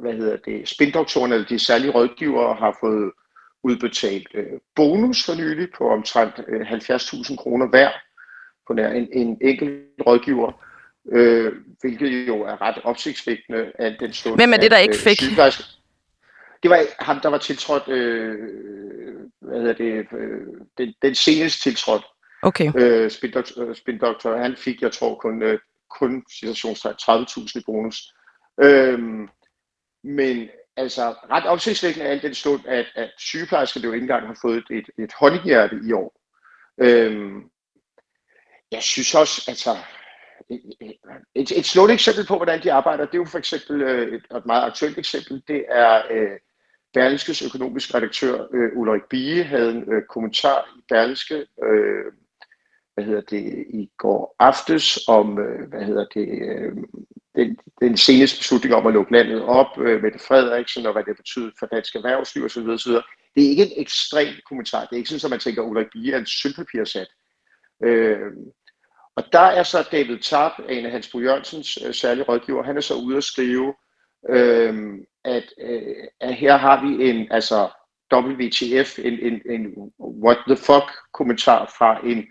hvad 0.00 0.12
hedder 0.12 0.36
det, 0.36 0.68
spindoktorerne, 0.68 1.34
eller 1.34 1.48
de 1.48 1.58
særlige 1.58 1.90
rådgivere, 1.90 2.54
har 2.54 2.76
fået 2.80 3.12
udbetalt 3.62 4.28
øh, 4.34 4.46
bonus 4.76 5.24
for 5.26 5.34
nylig 5.34 5.68
på 5.78 5.88
omtrent 5.88 6.34
øh, 6.48 6.60
70.000 6.60 7.36
kroner 7.36 7.68
hver 7.68 7.90
på 8.66 8.72
nær 8.72 8.88
en, 8.88 9.08
en 9.12 9.38
enkelt 9.40 9.82
rådgiver, 10.06 10.52
øh, 11.12 11.52
hvilket 11.80 12.28
jo 12.28 12.42
er 12.42 12.62
ret 12.62 12.78
opsigtsvækkende. 12.84 13.72
At 13.74 13.96
den 14.00 14.12
stund, 14.12 14.36
Hvem 14.36 14.52
er 14.52 14.56
det, 14.56 14.70
der 14.70 14.78
ikke 14.78 14.94
øh, 14.94 15.00
fik? 15.00 15.20
Det 16.62 16.70
var 16.70 17.04
ham, 17.04 17.20
der 17.20 17.28
var 17.28 17.38
tiltrådt, 17.38 17.88
øh, 17.88 18.38
hvad 19.40 19.58
hedder 19.58 19.72
det, 19.72 20.06
øh, 20.18 20.46
den, 20.78 20.94
den 21.02 21.14
senest 21.14 21.62
tiltrådt 21.62 22.04
Okay. 22.42 22.72
Øh, 22.76 23.10
spindoktor, 23.10 23.62
øh, 23.62 23.76
spindoktor, 23.76 24.36
han 24.36 24.56
fik, 24.56 24.82
jeg 24.82 24.92
tror, 24.92 25.14
kun, 25.14 25.42
øh, 25.42 25.58
kun 25.90 26.24
30.000 26.28 27.58
i 27.58 27.62
bonus. 27.66 28.14
Øhm, 28.62 29.28
men 30.04 30.48
altså, 30.76 31.10
ret 31.30 31.46
opsigtsvækkende 31.46 32.06
er 32.06 32.10
alt 32.10 32.22
den 32.22 32.34
stund, 32.34 32.60
at, 32.66 32.86
at 32.94 33.10
sygeplejersker 33.18 33.80
jo 33.80 33.92
ikke 33.92 34.04
engang 34.04 34.26
har 34.26 34.38
fået 34.42 34.56
et, 34.56 34.78
et, 34.78 35.04
et 35.04 35.12
honninghjerte 35.12 35.80
i 35.88 35.92
år. 35.92 36.20
Øhm, 36.78 37.50
jeg 38.72 38.82
synes 38.82 39.14
også, 39.14 39.44
altså, 39.48 39.76
et, 41.34 41.52
et 41.58 41.66
slående 41.66 41.94
eksempel 41.94 42.26
på, 42.26 42.36
hvordan 42.36 42.62
de 42.62 42.72
arbejder, 42.72 43.04
det 43.04 43.14
er 43.14 43.18
jo 43.18 43.24
for 43.24 43.38
eksempel 43.38 43.82
øh, 43.82 44.14
et, 44.14 44.36
et 44.36 44.46
meget 44.46 44.66
aktuelt 44.66 44.98
eksempel, 44.98 45.42
det 45.48 45.64
er 45.68 46.02
øh, 46.10 46.38
Berlingskes 46.94 47.42
økonomiske 47.42 47.94
redaktør 47.94 48.46
øh, 48.54 48.70
Ulrik 48.76 49.02
Bie 49.10 49.44
havde 49.44 49.70
en 49.70 49.92
øh, 49.92 50.02
kommentar 50.08 50.74
i 50.78 50.80
Berlingske, 50.88 51.46
øh, 51.64 52.12
hvad 53.00 53.08
hedder 53.08 53.20
det, 53.30 53.66
i 53.68 53.90
går 53.98 54.36
aftes 54.38 54.98
om, 55.08 55.38
øh, 55.38 55.68
hvad 55.68 55.84
hedder 55.84 56.06
det, 56.14 56.28
øh, 56.28 56.72
den, 57.36 57.58
den 57.80 57.96
seneste 57.96 58.38
beslutning 58.38 58.74
om 58.74 58.86
at 58.86 58.92
lukke 58.92 59.12
landet 59.12 59.42
op 59.42 59.78
øh, 59.78 60.02
med 60.02 60.10
Frederiksen 60.28 60.86
og 60.86 60.92
hvad 60.92 61.04
det 61.04 61.16
betyder 61.16 61.50
for 61.58 61.66
dansk 61.66 61.94
erhvervsliv 61.94 62.44
osv. 62.44 62.68
osv. 62.68 62.92
Det 63.34 63.44
er 63.44 63.50
ikke 63.50 63.62
en 63.62 63.72
ekstrem 63.76 64.28
kommentar. 64.48 64.80
Det 64.80 64.92
er 64.92 64.96
ikke 64.96 65.10
sådan, 65.10 65.26
at 65.26 65.30
man 65.30 65.40
tænker, 65.40 65.62
at 65.62 65.68
Ulrik 65.68 65.86
Bie 65.92 66.12
er 66.14 66.18
en 66.18 66.26
sølvpapirsat. 66.26 67.08
Øh, 67.84 68.32
og 69.16 69.24
der 69.32 69.48
er 69.58 69.62
så 69.62 69.88
David 69.92 70.18
Tarp, 70.18 70.52
en 70.68 70.86
af 70.86 70.92
Hans 70.92 71.08
Bo 71.08 71.20
Jørgensens 71.20 71.78
øh, 71.86 71.94
særlige 71.94 72.24
rådgiver, 72.24 72.62
han 72.62 72.76
er 72.76 72.80
så 72.80 72.94
ude 72.94 73.16
at 73.16 73.24
skrive, 73.24 73.74
øh, 74.28 74.74
at, 75.24 75.44
øh, 75.60 76.04
at 76.20 76.34
her 76.34 76.56
har 76.56 76.86
vi 76.86 77.10
en, 77.10 77.32
altså 77.32 77.68
WTF, 78.14 78.98
en, 78.98 79.18
en, 79.18 79.42
en 79.50 79.92
what 80.00 80.38
the 80.46 80.56
fuck 80.56 80.88
kommentar 81.12 81.74
fra 81.78 82.06
en 82.06 82.26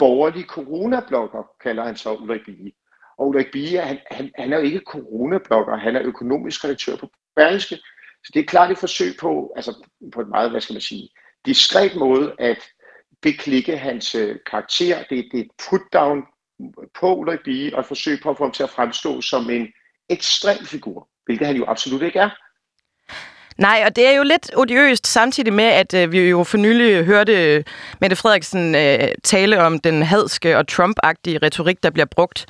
borgerlig 0.00 0.44
coronablogger, 0.44 1.42
kalder 1.64 1.84
han 1.84 1.96
så 1.96 2.14
Ulrik 2.14 2.44
Bie. 2.46 2.72
Og 3.18 3.28
Ulrik 3.28 3.46
Bie, 3.52 3.80
han, 3.80 3.98
han, 4.10 4.30
han 4.38 4.52
er 4.52 4.56
jo 4.58 4.64
ikke 4.64 4.82
coronablogger, 4.86 5.76
han 5.76 5.96
er 5.96 6.02
økonomisk 6.02 6.64
redaktør 6.64 6.96
på 6.96 7.10
Berlingske. 7.36 7.76
Så 8.24 8.30
det 8.34 8.40
er 8.40 8.44
klart 8.44 8.70
et 8.70 8.78
forsøg 8.78 9.12
på, 9.20 9.52
altså 9.56 9.86
på 10.14 10.20
en 10.20 10.28
meget, 10.28 10.50
hvad 10.50 10.60
skal 10.60 10.74
man 10.74 10.80
sige, 10.80 11.08
diskret 11.46 11.96
måde 11.96 12.34
at 12.38 12.58
beklikke 13.22 13.78
hans 13.78 14.14
øh, 14.14 14.36
karakter. 14.50 14.98
Det, 15.10 15.28
det 15.32 15.40
er 15.40 15.44
et 15.44 15.50
put-down 15.62 16.20
på 17.00 17.16
Ulrik 17.16 17.40
Bie 17.44 17.74
og 17.74 17.80
et 17.80 17.86
forsøg 17.86 18.20
på 18.22 18.30
at 18.30 18.36
få 18.36 18.44
ham 18.44 18.52
til 18.52 18.62
at 18.62 18.70
fremstå 18.70 19.20
som 19.20 19.50
en 19.50 19.68
ekstrem 20.08 20.58
figur, 20.66 21.08
hvilket 21.24 21.46
han 21.46 21.56
jo 21.56 21.64
absolut 21.68 22.02
ikke 22.02 22.18
er. 22.18 22.30
Nej, 23.60 23.82
og 23.86 23.96
det 23.96 24.06
er 24.06 24.16
jo 24.16 24.22
lidt 24.22 24.50
odiøst, 24.56 25.06
samtidig 25.06 25.52
med, 25.52 25.64
at 25.64 25.94
øh, 25.94 26.12
vi 26.12 26.28
jo 26.28 26.44
for 26.44 26.58
nylig 26.58 27.04
hørte 27.04 27.64
Mette 28.00 28.16
Frederiksen 28.16 28.74
øh, 28.74 29.08
tale 29.22 29.62
om 29.62 29.78
den 29.78 30.02
hadske 30.02 30.58
og 30.58 30.64
Trump-agtige 30.70 31.38
retorik, 31.38 31.82
der 31.82 31.90
bliver 31.90 32.06
brugt. 32.06 32.46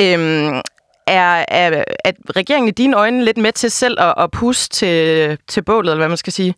Øhm, 0.00 0.60
er, 1.06 1.44
er, 1.48 1.84
er 2.04 2.12
regeringen 2.36 2.68
i 2.68 2.72
dine 2.72 2.96
øjne 2.96 3.24
lidt 3.24 3.36
med 3.36 3.52
til 3.52 3.70
selv 3.70 4.00
at, 4.00 4.14
at 4.18 4.30
puste 4.30 4.76
til, 4.76 5.38
til 5.46 5.62
bålet, 5.62 5.90
eller 5.90 6.00
hvad 6.00 6.08
man 6.08 6.16
skal 6.16 6.32
sige, 6.32 6.54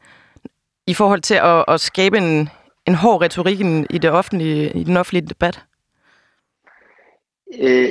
i 0.86 0.94
forhold 0.94 1.20
til 1.20 1.34
at, 1.34 1.64
at 1.68 1.80
skabe 1.80 2.18
en, 2.18 2.48
en 2.86 2.94
hård 2.94 3.22
retorik 3.22 3.60
i, 3.90 3.98
det 3.98 4.10
offentlige, 4.10 4.72
i 4.72 4.84
den 4.84 4.96
offentlige 4.96 5.26
debat? 5.26 5.60
Øh, 7.60 7.90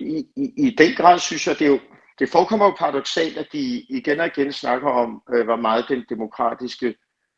i, 0.00 0.24
i, 0.36 0.52
I 0.56 0.74
den 0.78 0.94
grad 0.96 1.18
synes 1.18 1.46
jeg, 1.46 1.58
det 1.58 1.64
er 1.64 1.70
jo 1.70 1.80
det 2.18 2.28
forekommer 2.28 2.66
jo 2.66 2.74
paradoxalt, 2.78 3.36
at 3.36 3.48
de 3.52 3.80
igen 3.88 4.20
og 4.20 4.26
igen 4.26 4.52
snakker 4.52 4.90
om, 4.90 5.22
øh, 5.34 5.44
hvor 5.44 5.56
meget 5.56 5.84
den 5.88 6.04
demokratiske 6.08 6.94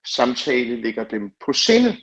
samtale 0.06 0.76
ligger 0.76 1.04
dem 1.04 1.32
på 1.46 1.52
sinde. 1.52 1.96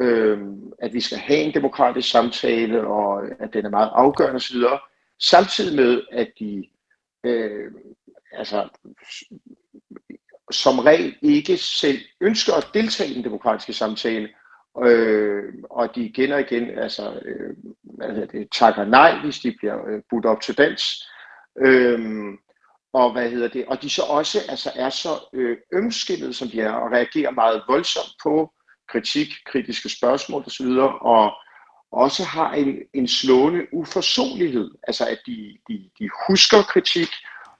Øh, 0.00 0.38
at 0.78 0.92
vi 0.92 1.00
skal 1.00 1.18
have 1.18 1.38
en 1.38 1.54
demokratisk 1.54 2.10
samtale, 2.10 2.86
og 2.86 3.22
at 3.40 3.52
den 3.52 3.66
er 3.66 3.70
meget 3.70 3.90
afgørende 3.94 4.36
osv. 4.36 4.56
Samtidig 5.20 5.76
med, 5.76 6.02
at 6.12 6.32
de 6.38 6.68
øh, 7.24 7.72
altså, 8.32 8.68
som 10.50 10.78
regel 10.78 11.16
ikke 11.22 11.56
selv 11.56 11.98
ønsker 12.20 12.54
at 12.54 12.68
deltage 12.74 13.10
i 13.10 13.14
den 13.14 13.24
demokratiske 13.24 13.72
samtale, 13.72 14.28
øh, 14.84 15.54
og 15.70 15.94
de 15.94 16.04
igen 16.04 16.32
og 16.32 16.40
igen 16.40 16.78
altså, 16.78 17.20
øh, 17.24 17.56
hvad 17.82 18.08
hedder 18.08 18.26
det, 18.26 18.48
takker 18.52 18.84
nej, 18.84 19.20
hvis 19.24 19.38
de 19.38 19.54
bliver 19.58 19.88
øh, 19.88 20.02
budt 20.10 20.26
op 20.26 20.40
til 20.40 20.58
dans. 20.58 21.08
Øhm, 21.60 22.38
og 22.92 23.12
hvad 23.12 23.30
hedder 23.30 23.48
det? 23.48 23.66
Og 23.66 23.82
de 23.82 23.90
så 23.90 24.02
også 24.02 24.38
altså, 24.48 24.70
er 24.74 24.90
så 24.90 25.08
øh, 25.32 25.56
ømskillet, 25.72 26.36
som 26.36 26.48
de 26.48 26.60
er, 26.60 26.72
og 26.72 26.92
reagerer 26.92 27.30
meget 27.30 27.62
voldsomt 27.68 28.14
på 28.22 28.52
kritik, 28.88 29.28
kritiske 29.46 29.88
spørgsmål 29.88 30.44
osv., 30.46 30.66
og 31.00 31.32
også 31.92 32.24
har 32.24 32.52
en, 32.52 32.76
en 32.94 33.08
slående 33.08 33.66
uforsonlighed, 33.72 34.70
altså 34.82 35.06
at 35.06 35.18
de, 35.26 35.58
de, 35.68 35.90
de 35.98 36.08
husker 36.28 36.62
kritik, 36.62 37.08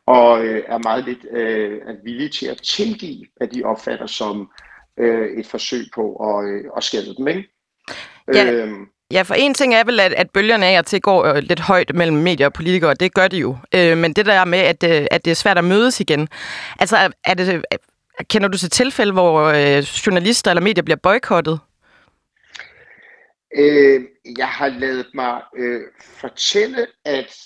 og 0.06 0.44
øh, 0.44 0.64
er 0.66 0.78
meget 0.78 1.04
lidt 1.04 1.26
øh, 1.30 1.80
er 1.86 1.94
villige 2.04 2.28
til 2.28 2.46
at 2.46 2.62
tilgive, 2.62 3.26
hvad 3.36 3.48
de 3.48 3.64
opfatter 3.64 4.06
som 4.06 4.50
øh, 4.98 5.38
et 5.38 5.46
forsøg 5.46 5.84
på 5.94 6.16
at, 6.16 6.48
øh, 6.48 6.64
at 6.76 6.84
skade 6.84 7.14
dem. 7.16 7.28
Ikke? 7.28 7.48
Ja. 8.34 8.52
Øhm, 8.52 8.86
Ja, 9.14 9.22
for 9.22 9.34
en 9.34 9.54
ting 9.54 9.74
er 9.74 9.84
vel, 9.84 10.00
at, 10.00 10.12
at 10.12 10.30
bølgerne 10.30 10.66
af 10.66 10.78
og 10.78 10.86
til 10.86 11.00
går 11.00 11.24
øh, 11.24 11.36
lidt 11.36 11.60
højt 11.60 11.94
mellem 11.94 12.16
medier 12.16 12.46
og 12.46 12.52
politikere, 12.52 12.94
det 12.94 13.14
gør 13.14 13.28
de 13.28 13.38
jo. 13.38 13.56
Øh, 13.74 13.98
men 13.98 14.12
det 14.12 14.26
der 14.26 14.44
med, 14.44 14.58
at, 14.58 14.84
øh, 14.84 15.06
at 15.10 15.24
det 15.24 15.30
er 15.30 15.34
svært 15.34 15.58
at 15.58 15.64
mødes 15.64 16.00
igen. 16.00 16.28
Altså, 16.80 17.12
er 17.24 17.34
det, 17.34 17.54
øh, 17.54 17.60
kender 18.30 18.48
du 18.48 18.58
til 18.58 18.70
tilfælde, 18.70 19.12
hvor 19.12 19.40
øh, 19.40 19.82
journalister 19.82 20.50
eller 20.50 20.62
medier 20.62 20.82
bliver 20.82 20.96
boykottet? 20.96 21.60
Øh, 23.56 24.02
jeg 24.38 24.48
har 24.48 24.68
lavet 24.68 25.06
mig 25.14 25.42
øh, 25.56 25.80
fortælle, 26.00 26.86
at, 27.04 27.38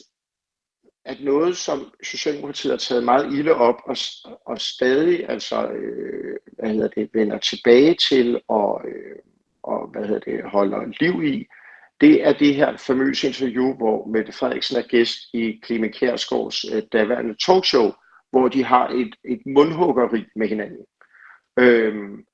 at 1.04 1.16
noget, 1.20 1.56
som 1.56 1.92
Socialdemokratiet 2.02 2.72
har 2.72 2.78
taget 2.78 3.04
meget 3.04 3.32
ilde 3.32 3.54
op, 3.54 3.76
og, 3.86 3.96
og 4.46 4.60
stadig 4.60 5.30
altså, 5.30 5.68
øh, 5.68 6.36
hvad 6.58 6.70
hedder 6.70 6.88
det, 6.88 7.10
vender 7.14 7.38
tilbage 7.38 7.96
til 8.08 8.40
og, 8.48 8.80
øh, 8.88 9.16
og 9.62 9.86
hvad 9.86 10.04
hedder 10.06 10.20
det, 10.20 10.50
holder 10.50 10.84
liv 11.00 11.24
i, 11.24 11.46
det 12.00 12.26
er 12.26 12.32
det 12.32 12.54
her 12.54 12.76
famøse 12.76 13.26
interview, 13.26 13.74
hvor 13.76 14.06
Mette 14.06 14.32
Frederiksen 14.32 14.76
er 14.76 14.82
gæst 14.82 15.18
i 15.34 15.60
Clemen 15.66 15.92
Kjærsgaards 15.92 16.64
øh, 16.64 16.82
daværende 16.92 17.34
talkshow, 17.46 17.92
hvor 18.30 18.48
de 18.48 18.64
har 18.64 18.88
et, 18.88 19.14
et 19.24 19.42
mundhuggeri 19.46 20.24
med 20.36 20.48
hinanden. 20.48 20.84
Øhm, 21.58 22.24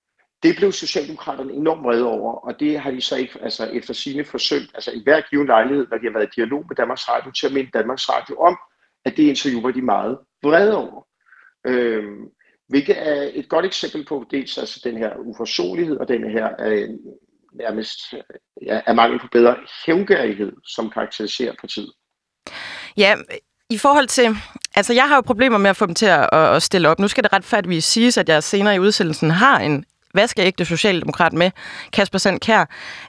det 0.42 0.56
blev 0.56 0.72
Socialdemokraterne 0.72 1.52
enormt 1.52 1.82
vrede 1.82 2.08
over, 2.08 2.32
og 2.34 2.60
det 2.60 2.80
har 2.80 2.90
de 2.90 3.00
så 3.00 3.16
ikke 3.16 3.38
altså 3.42 3.64
efter 3.64 3.94
sine 3.94 4.24
forsøgt, 4.24 4.70
altså 4.74 4.90
i 4.90 5.00
hver 5.04 5.20
given 5.30 5.46
lejlighed, 5.46 5.86
når 5.90 5.98
de 5.98 6.06
har 6.06 6.12
været 6.12 6.26
i 6.26 6.36
dialog 6.36 6.64
med 6.68 6.76
Danmarks 6.76 7.08
Radio, 7.08 7.30
til 7.30 7.46
at 7.46 7.52
minde 7.52 7.70
Danmarks 7.70 8.08
Radio 8.08 8.36
om, 8.36 8.56
at 9.04 9.16
det 9.16 9.22
interview 9.22 9.60
var 9.60 9.70
de 9.70 9.82
meget 9.82 10.18
vrede 10.42 10.76
over. 10.76 11.06
Øhm, 11.66 12.28
hvilket 12.68 13.08
er 13.08 13.30
et 13.34 13.48
godt 13.48 13.64
eksempel 13.64 14.04
på 14.04 14.24
dels 14.30 14.58
altså 14.58 14.80
den 14.84 14.96
her 14.96 15.16
uforsonlighed 15.16 15.96
og 15.96 16.08
den 16.08 16.30
her 16.30 16.48
øh, 16.60 16.88
nærmest 17.54 17.98
ja, 18.62 18.80
er 18.86 18.92
mangel 18.92 19.20
på 19.20 19.26
bedre 19.32 19.56
hævngærighed, 19.86 20.52
som 20.64 20.90
karakteriserer 20.90 21.52
partiet. 21.60 21.92
Ja, 22.96 23.16
i 23.70 23.78
forhold 23.78 24.06
til... 24.06 24.36
Altså, 24.76 24.92
jeg 24.92 25.08
har 25.08 25.14
jo 25.14 25.20
problemer 25.20 25.58
med 25.58 25.70
at 25.70 25.76
få 25.76 25.86
dem 25.86 25.94
til 25.94 26.06
at, 26.06 26.28
at 26.32 26.62
stille 26.62 26.88
op. 26.88 26.98
Nu 26.98 27.08
skal 27.08 27.24
det 27.24 27.32
retfærdigvis 27.32 27.84
siges, 27.84 28.18
at 28.18 28.28
jeg 28.28 28.42
senere 28.42 28.74
i 28.74 28.78
udsendelsen 28.78 29.30
har 29.30 29.58
en 29.58 29.84
vaskeægte 30.14 30.64
socialdemokrat 30.64 31.32
med, 31.32 31.50
Kasper 31.92 32.18
Sandkær. 32.18 32.64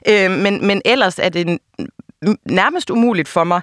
Øh, 0.08 0.30
men, 0.30 0.66
men 0.66 0.82
ellers 0.84 1.18
er 1.18 1.28
det 1.28 1.58
nærmest 2.44 2.90
umuligt 2.90 3.28
for 3.28 3.44
mig. 3.44 3.60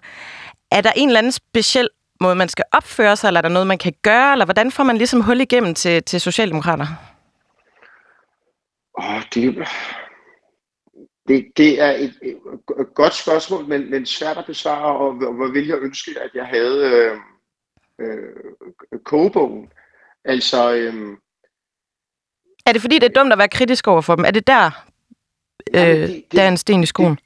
Er 0.72 0.82
der 0.82 0.92
en 0.96 1.10
eller 1.10 1.20
anden 1.20 1.32
speciel 1.32 1.90
måde, 2.20 2.36
man 2.36 2.50
skal 2.50 2.66
opføre 2.72 3.16
sig, 3.16 3.28
eller 3.28 3.38
er 3.38 3.42
der 3.42 3.50
noget, 3.50 3.68
man 3.68 3.78
kan 3.78 3.94
gøre, 4.02 4.32
eller 4.32 4.46
hvordan 4.46 4.72
får 4.72 4.84
man 4.84 4.98
ligesom 4.98 5.22
hul 5.22 5.42
igennem 5.42 5.76
til, 5.76 6.04
til 6.04 6.22
Socialdemokrater? 6.22 6.88
Oh, 8.98 9.22
det, 9.34 9.68
det, 11.28 11.48
det 11.58 11.82
er 11.82 11.92
et, 11.92 12.14
et, 12.22 12.38
et 12.80 12.94
godt 12.96 13.16
spørgsmål, 13.16 13.66
men, 13.68 13.90
men 13.92 14.06
svært 14.06 14.38
at 14.38 14.46
besvare, 14.46 14.98
og 14.98 15.14
hvor 15.14 15.52
vil 15.52 15.68
jeg 15.68 15.78
ønske, 15.78 16.12
at 16.22 16.30
jeg 16.34 16.46
havde 16.46 16.90
øh, 16.92 17.18
øh, 18.00 19.00
kogebogen. 19.04 19.72
Altså, 20.26 20.74
øh, 20.74 21.18
er 22.66 22.72
det 22.72 22.82
fordi, 22.82 23.00
det 23.00 23.04
er 23.04 23.22
dumt 23.22 23.32
at 23.32 23.38
være 23.38 23.48
kritisk 23.48 23.88
over 23.88 24.02
for 24.02 24.16
dem? 24.16 24.26
Er 24.26 24.32
det 24.32 24.48
der, 24.48 24.66
øh, 25.74 25.80
jamen, 25.80 26.02
det, 26.02 26.10
det, 26.10 26.32
der 26.32 26.44
er 26.44 26.48
en 26.48 26.58
sten 26.58 26.84
i 26.84 26.86
skoen? 26.86 27.20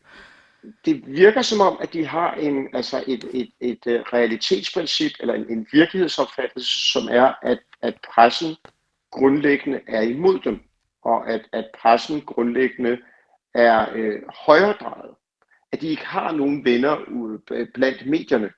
Det, 0.61 0.75
det 0.85 1.03
virker 1.07 1.41
som 1.41 1.61
om, 1.61 1.77
at 1.81 1.93
de 1.93 2.05
har 2.05 2.33
en, 2.33 2.75
altså 2.75 3.03
et, 3.07 3.23
et, 3.33 3.49
et, 3.59 3.79
et 3.85 4.13
realitetsprincip, 4.13 5.11
eller 5.19 5.33
en, 5.33 5.45
en 5.49 5.67
virkelighedsopfattelse, 5.71 6.91
som 6.91 7.07
er, 7.11 7.33
at, 7.41 7.59
at 7.81 7.93
pressen 8.13 8.55
grundlæggende 9.11 9.81
er 9.87 10.01
imod 10.01 10.39
dem, 10.39 10.59
og 11.03 11.29
at, 11.29 11.41
at 11.53 11.65
pressen 11.81 12.21
grundlæggende 12.21 12.97
er 13.57 13.87
øh, 13.95 14.21
højredrejet, 14.45 15.11
at 15.71 15.81
de 15.81 15.87
ikke 15.87 16.05
har 16.05 16.31
nogen 16.31 16.65
venner 16.65 16.97
blandt 17.73 18.05
medierne, 18.05 18.49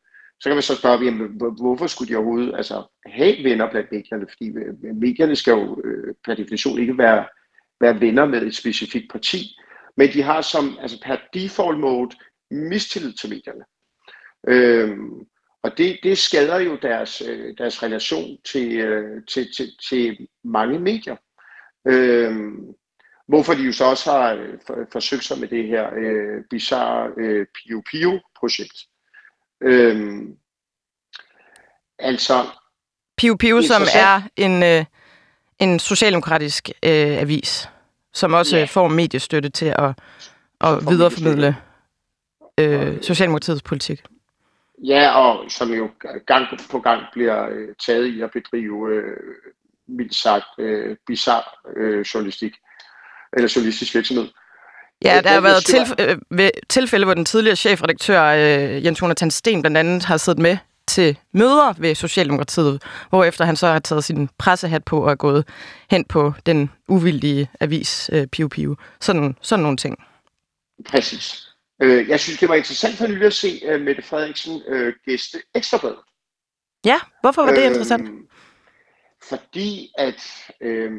så 0.42 0.50
kan 0.50 0.56
man 0.56 0.64
så 0.64 0.76
spørge, 0.76 1.06
jamen, 1.06 1.28
hvorfor 1.38 1.88
skulle 1.88 2.14
de 2.14 2.18
overhovedet 2.18 2.56
altså, 2.56 2.84
have 3.06 3.44
venner 3.44 3.72
blandt 3.72 3.92
medierne? 3.92 4.26
Fordi 4.30 4.50
øh, 4.50 4.96
medierne 4.96 5.36
skal 5.36 5.52
jo 5.52 5.82
øh, 5.84 6.16
per 6.26 6.34
definition 6.34 6.80
ikke 6.80 6.98
være, 6.98 7.26
være 7.82 8.02
venner 8.02 8.26
med 8.26 8.42
et 8.42 8.56
specifikt 8.56 9.12
parti. 9.12 9.58
Men 9.98 10.14
de 10.14 10.22
har 10.22 10.42
som 10.42 10.78
altså 10.82 11.02
per 11.06 11.18
default 11.34 11.80
mode 11.80 12.16
mistillid 12.52 13.14
til 13.14 13.30
medierne. 13.30 13.64
Øhm, 14.48 15.26
og 15.64 15.78
det, 15.78 16.00
det 16.04 16.18
skader 16.18 16.60
jo 16.60 16.78
deres, 16.82 17.22
øh, 17.30 17.58
deres 17.58 17.84
relation 17.84 18.38
til, 18.46 18.80
øh, 18.80 19.24
til, 19.26 19.48
til, 19.58 19.70
til 19.90 20.28
mange 20.44 20.80
medier. 20.80 21.16
Øhm, 21.88 22.74
hvorfor 23.30 23.54
de 23.54 23.64
jo 23.64 23.72
så 23.72 23.86
også 23.86 24.12
har 24.12 24.34
øh, 24.34 24.60
for, 24.68 24.76
forsøgt 24.92 25.24
sig 25.24 25.40
med 25.40 25.48
det 25.48 25.68
her 25.68 25.90
øh, 25.96 26.44
bizarre 26.50 27.12
øh, 27.18 27.46
Pio 27.46 27.84
Pio-projekt. 27.92 28.86
Øhm, 29.62 30.36
altså... 32.00 32.46
Pio 33.18 33.36
Pio, 33.36 33.62
som 33.62 33.82
er 33.96 34.22
en, 34.36 34.64
øh, 34.64 34.86
en 35.60 35.80
socialdemokratisk 35.80 36.70
øh, 36.70 37.22
avis, 37.22 37.70
som 38.14 38.34
også 38.34 38.58
ja. 38.58 38.66
får 38.66 38.88
mediestøtte 38.88 39.50
til 39.50 39.66
at, 39.66 40.00
at 40.62 40.74
videreformidle 40.90 41.56
øh, 42.58 43.02
Socialdemokratiets 43.02 43.62
politik. 43.62 44.02
Ja, 44.84 45.10
og 45.10 45.52
som 45.52 45.70
jo 45.70 45.90
gang 46.26 46.48
på 46.72 46.80
gang 46.80 47.04
bliver 47.14 47.50
øh, 47.50 47.68
taget 47.86 48.06
i 48.06 48.22
at 48.22 48.32
bedrive, 48.32 48.94
øh, 48.94 49.18
mildt 49.88 50.16
sagt, 50.16 50.46
øh, 50.58 50.98
bizarre 51.08 51.74
øh, 51.76 52.02
journalistik, 52.02 52.54
eller 53.34 53.54
journalistisk 53.56 53.96
virksomhed. 53.96 54.28
Ja, 55.04 55.22
der 55.24 55.30
har 55.30 55.42
været 55.42 55.70
tilf- 55.70 55.96
øh, 56.32 56.50
tilfælde, 56.70 57.06
hvor 57.06 57.14
den 57.14 57.26
tidligere 57.26 57.56
chefredaktør 57.56 58.24
øh, 58.24 58.86
Jens 58.86 59.02
Jonathan 59.02 59.32
Sten 59.32 59.62
blandt 59.62 59.78
andet 59.78 60.06
har 60.06 60.18
siddet 60.18 60.42
med 60.42 60.58
til 60.88 61.18
møder 61.34 61.74
ved 61.78 61.96
Socialdemokratiet, 61.96 62.84
efter 63.28 63.46
han 63.46 63.56
så 63.56 63.68
har 63.68 63.80
taget 63.80 64.04
sin 64.04 64.30
pressehat 64.38 64.84
på 64.84 65.04
og 65.04 65.12
er 65.12 65.16
gået 65.16 65.48
hen 65.92 66.06
på 66.06 66.34
den 66.46 66.72
uvildige 66.88 67.50
avis 67.60 68.10
øh, 68.14 68.28
Piu 68.28 68.48
Piu. 68.48 68.76
Sådan, 69.02 69.36
sådan 69.42 69.64
nogle 69.64 69.78
ting. 69.78 69.98
Præcis. 70.86 71.48
Øh, 71.82 72.10
jeg 72.10 72.20
synes, 72.20 72.40
det 72.40 72.50
var 72.50 72.56
interessant 72.56 72.98
for 72.98 73.08
nylig 73.08 73.26
at 73.26 73.34
se 73.34 73.62
Mette 73.80 74.02
Frederiksen 74.02 74.62
uh, 74.72 74.94
gæste 75.06 75.38
Ekstrabladet. 75.56 76.00
Ja, 76.86 77.00
hvorfor 77.22 77.42
var 77.42 77.52
det 77.52 77.60
øh, 77.60 77.66
interessant? 77.66 78.10
Fordi 79.30 79.90
at 79.98 80.24
øh, 80.62 80.92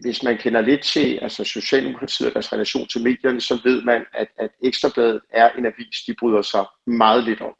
hvis 0.00 0.22
man 0.22 0.38
kender 0.38 0.60
lidt 0.60 0.82
til 0.82 1.18
altså 1.22 1.44
Socialdemokratiet 1.44 2.28
og 2.28 2.34
deres 2.34 2.52
relation 2.52 2.88
til 2.88 3.02
medierne, 3.02 3.40
så 3.40 3.60
ved 3.64 3.82
man, 3.82 4.04
at, 4.12 4.28
at 4.38 4.50
Ekstrabladet 4.62 5.20
er 5.30 5.50
en 5.50 5.66
avis, 5.66 6.02
de 6.06 6.14
bryder 6.20 6.42
sig 6.42 6.64
meget 6.86 7.24
lidt 7.24 7.40
om. 7.40 7.54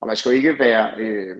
Og 0.00 0.06
man 0.06 0.16
skal 0.16 0.30
jo 0.30 0.36
ikke 0.36 0.58
være 0.58 0.94
øh, 0.98 1.36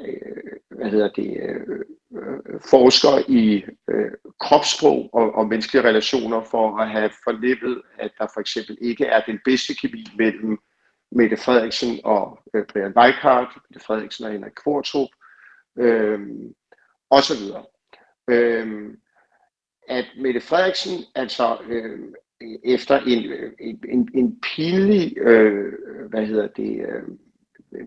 øh, 0.00 0.52
hvad 0.70 0.90
hedder 0.90 1.08
det, 1.08 1.40
øh, 1.42 2.60
forsker 2.70 3.24
i 3.28 3.64
øh, 3.90 4.10
kropssprog 4.40 5.10
og, 5.12 5.34
og 5.34 5.46
menneskelige 5.46 5.88
relationer 5.88 6.44
for 6.44 6.78
at 6.78 6.90
have 6.90 7.10
forlevet, 7.24 7.82
at 7.98 8.10
der 8.18 8.26
for 8.34 8.40
eksempel 8.40 8.78
ikke 8.80 9.04
er 9.04 9.20
den 9.26 9.40
bedste 9.44 9.74
kemi 9.74 10.04
mellem 10.18 10.58
Mette 11.12 11.36
Frederiksen 11.36 12.00
og 12.04 12.38
øh, 12.54 12.66
Brian 12.66 12.96
Weikart, 12.96 13.48
Mette 13.70 13.86
Frederiksen 13.86 14.24
og 14.24 14.32
Henrik 14.32 14.52
Kvartrup, 14.64 15.08
øh, 15.78 16.20
og 17.10 17.22
så 17.22 17.34
videre. 17.38 17.64
Øhm, 18.30 18.96
at 19.90 20.06
Mette 20.16 20.40
Frederiksen 20.40 21.04
altså 21.14 21.58
øh, 21.68 21.98
efter 22.64 23.00
øh, 23.06 23.52
en, 23.60 23.84
en, 23.88 24.08
en 24.14 24.40
pinlig 24.40 25.18
øh, 25.18 25.72
hvad 26.10 26.26
hedder 26.26 26.46
det, 26.46 26.86
øh, 26.88 27.02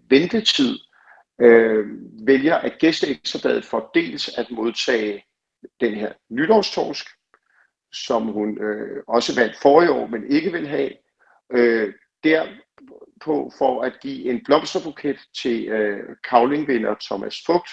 ventetid 0.10 0.78
øh, 1.42 1.86
vælger 2.28 2.56
at 2.56 2.78
gæste 2.80 3.08
Ekstrabladet 3.08 3.66
for 3.66 3.92
dels 3.94 4.38
at 4.38 4.52
modtage 4.52 5.24
den 5.82 5.94
her 5.94 6.14
nytårstorsk, 6.30 7.08
som 7.94 8.24
hun 8.24 8.64
øh, 8.64 9.04
også 9.08 9.42
vandt 9.42 9.56
forrige 9.62 9.92
år, 9.92 10.08
men 10.08 10.32
ikke 10.32 10.52
vil 10.52 10.68
have. 10.68 10.92
Øh, 11.52 11.94
derpå 12.24 13.52
for 13.58 13.82
at 13.82 13.94
give 14.02 14.30
en 14.30 14.44
blomsterbuket 14.46 15.20
til 15.42 15.68
øh, 15.68 16.16
kavlingvinder 16.30 16.96
Thomas 17.02 17.36
Fugt, 17.46 17.70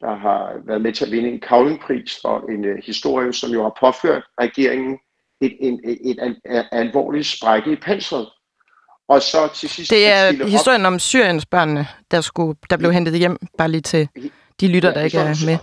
der 0.00 0.14
har 0.16 0.52
været 0.66 0.80
med 0.80 0.92
til 0.92 1.04
at 1.04 1.10
vinde 1.10 1.28
en 1.28 1.40
kavlingpris 1.40 2.18
for 2.22 2.50
en 2.50 2.64
øh, 2.64 2.78
historie, 2.84 3.32
som 3.32 3.50
jo 3.50 3.62
har 3.62 3.76
påført 3.80 4.24
regeringen 4.40 4.98
et, 5.40 5.56
et, 5.60 5.80
et, 5.84 5.98
et, 6.10 6.36
et 6.46 6.68
alvorligt 6.72 7.26
sprække 7.26 7.72
i 7.72 7.76
pansret. 7.76 8.28
Og 9.08 9.22
så 9.22 9.48
til 9.54 9.68
sidst... 9.68 9.90
Det 9.90 10.06
er 10.06 10.46
historien 10.46 10.86
op. 10.86 10.92
om 10.92 10.98
Syriens 10.98 11.46
børnene, 11.46 11.86
der, 12.10 12.20
skulle, 12.20 12.58
der 12.70 12.76
blev 12.76 12.92
hentet 12.92 13.18
hjem, 13.18 13.36
bare 13.58 13.68
lige 13.68 13.80
til 13.80 14.08
de 14.60 14.68
lytter, 14.68 14.88
ja, 14.88 14.94
der 14.94 15.04
ikke 15.04 15.18
er 15.18 15.46
med. 15.46 15.58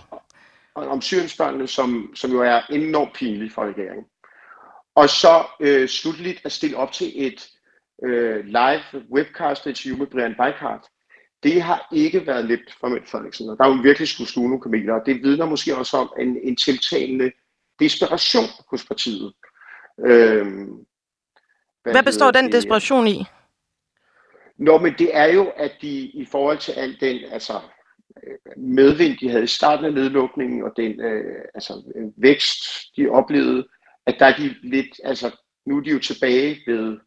Om 0.74 1.02
Syriens 1.02 1.36
børnene, 1.36 1.66
som, 1.66 2.10
som 2.14 2.30
jo 2.30 2.42
er 2.42 2.60
enormt 2.70 3.12
pinligt 3.12 3.54
for 3.54 3.62
regeringen. 3.62 4.04
Og 4.94 5.08
så 5.08 5.44
øh, 5.60 5.88
slutligt 5.88 6.40
at 6.44 6.52
stille 6.52 6.76
op 6.76 6.92
til 6.92 7.26
et 7.26 7.48
øh, 8.04 8.44
live 8.44 9.04
webcast 9.12 9.66
interview 9.66 9.98
med 9.98 10.06
Brian 10.06 10.36
Weikart. 10.40 10.86
Det 11.46 11.62
har 11.62 11.88
ikke 11.92 12.26
været 12.26 12.48
nemt 12.48 12.74
for 12.80 12.88
Mette 12.88 13.10
Frederiksen, 13.10 13.48
og 13.48 13.58
der 13.58 13.64
er 13.64 13.68
jo 13.68 13.82
virkelig 13.82 14.08
skulle 14.08 14.30
sluge 14.30 14.48
nogle 14.48 14.62
kameler, 14.62 14.94
og 14.94 15.06
det 15.06 15.22
vidner 15.22 15.46
måske 15.46 15.76
også 15.76 15.96
om 15.96 16.12
en, 16.20 16.38
en 16.42 16.56
tiltagende 16.56 17.32
desperation 17.80 18.44
hos 18.70 18.84
partiet. 18.84 19.32
Øh, 20.06 20.46
hvad, 21.82 21.92
hvad 21.92 22.02
består 22.02 22.30
den 22.30 22.52
desperation 22.52 23.06
i? 23.06 23.24
Nå, 24.58 24.78
men 24.78 24.94
det 24.98 25.16
er 25.16 25.32
jo, 25.32 25.52
at 25.56 25.72
de 25.82 25.98
i 25.98 26.24
forhold 26.24 26.58
til 26.58 26.72
al 26.72 27.00
den 27.00 27.24
altså, 27.30 27.60
øh, 28.22 28.62
medvind, 28.62 29.18
de 29.18 29.30
havde 29.30 29.44
i 29.44 29.56
starten 29.58 29.84
af 29.84 29.92
nedlukningen, 29.92 30.62
og 30.62 30.72
den 30.76 31.00
øh, 31.00 31.44
altså, 31.54 31.82
vækst, 32.16 32.56
de 32.96 33.08
oplevede, 33.08 33.68
at 34.06 34.16
der 34.18 34.26
er 34.26 34.36
de 34.36 34.54
lidt, 34.62 35.00
altså 35.04 35.30
nu 35.66 35.76
er 35.76 35.82
de 35.82 35.90
jo 35.90 35.98
tilbage 35.98 36.58
ved 36.66 36.98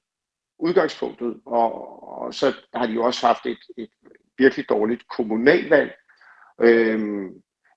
udgangspunktet, 0.60 1.42
og, 1.46 2.04
og 2.10 2.34
så 2.34 2.54
har 2.74 2.88
de 2.88 2.94
jo 2.94 3.04
også 3.04 3.28
haft 3.28 3.46
et, 3.46 3.60
et 3.78 3.90
virkelig 4.40 4.70
dårligt 4.70 5.08
kommunalvalg. 5.08 5.92
Øhm, 6.62 7.30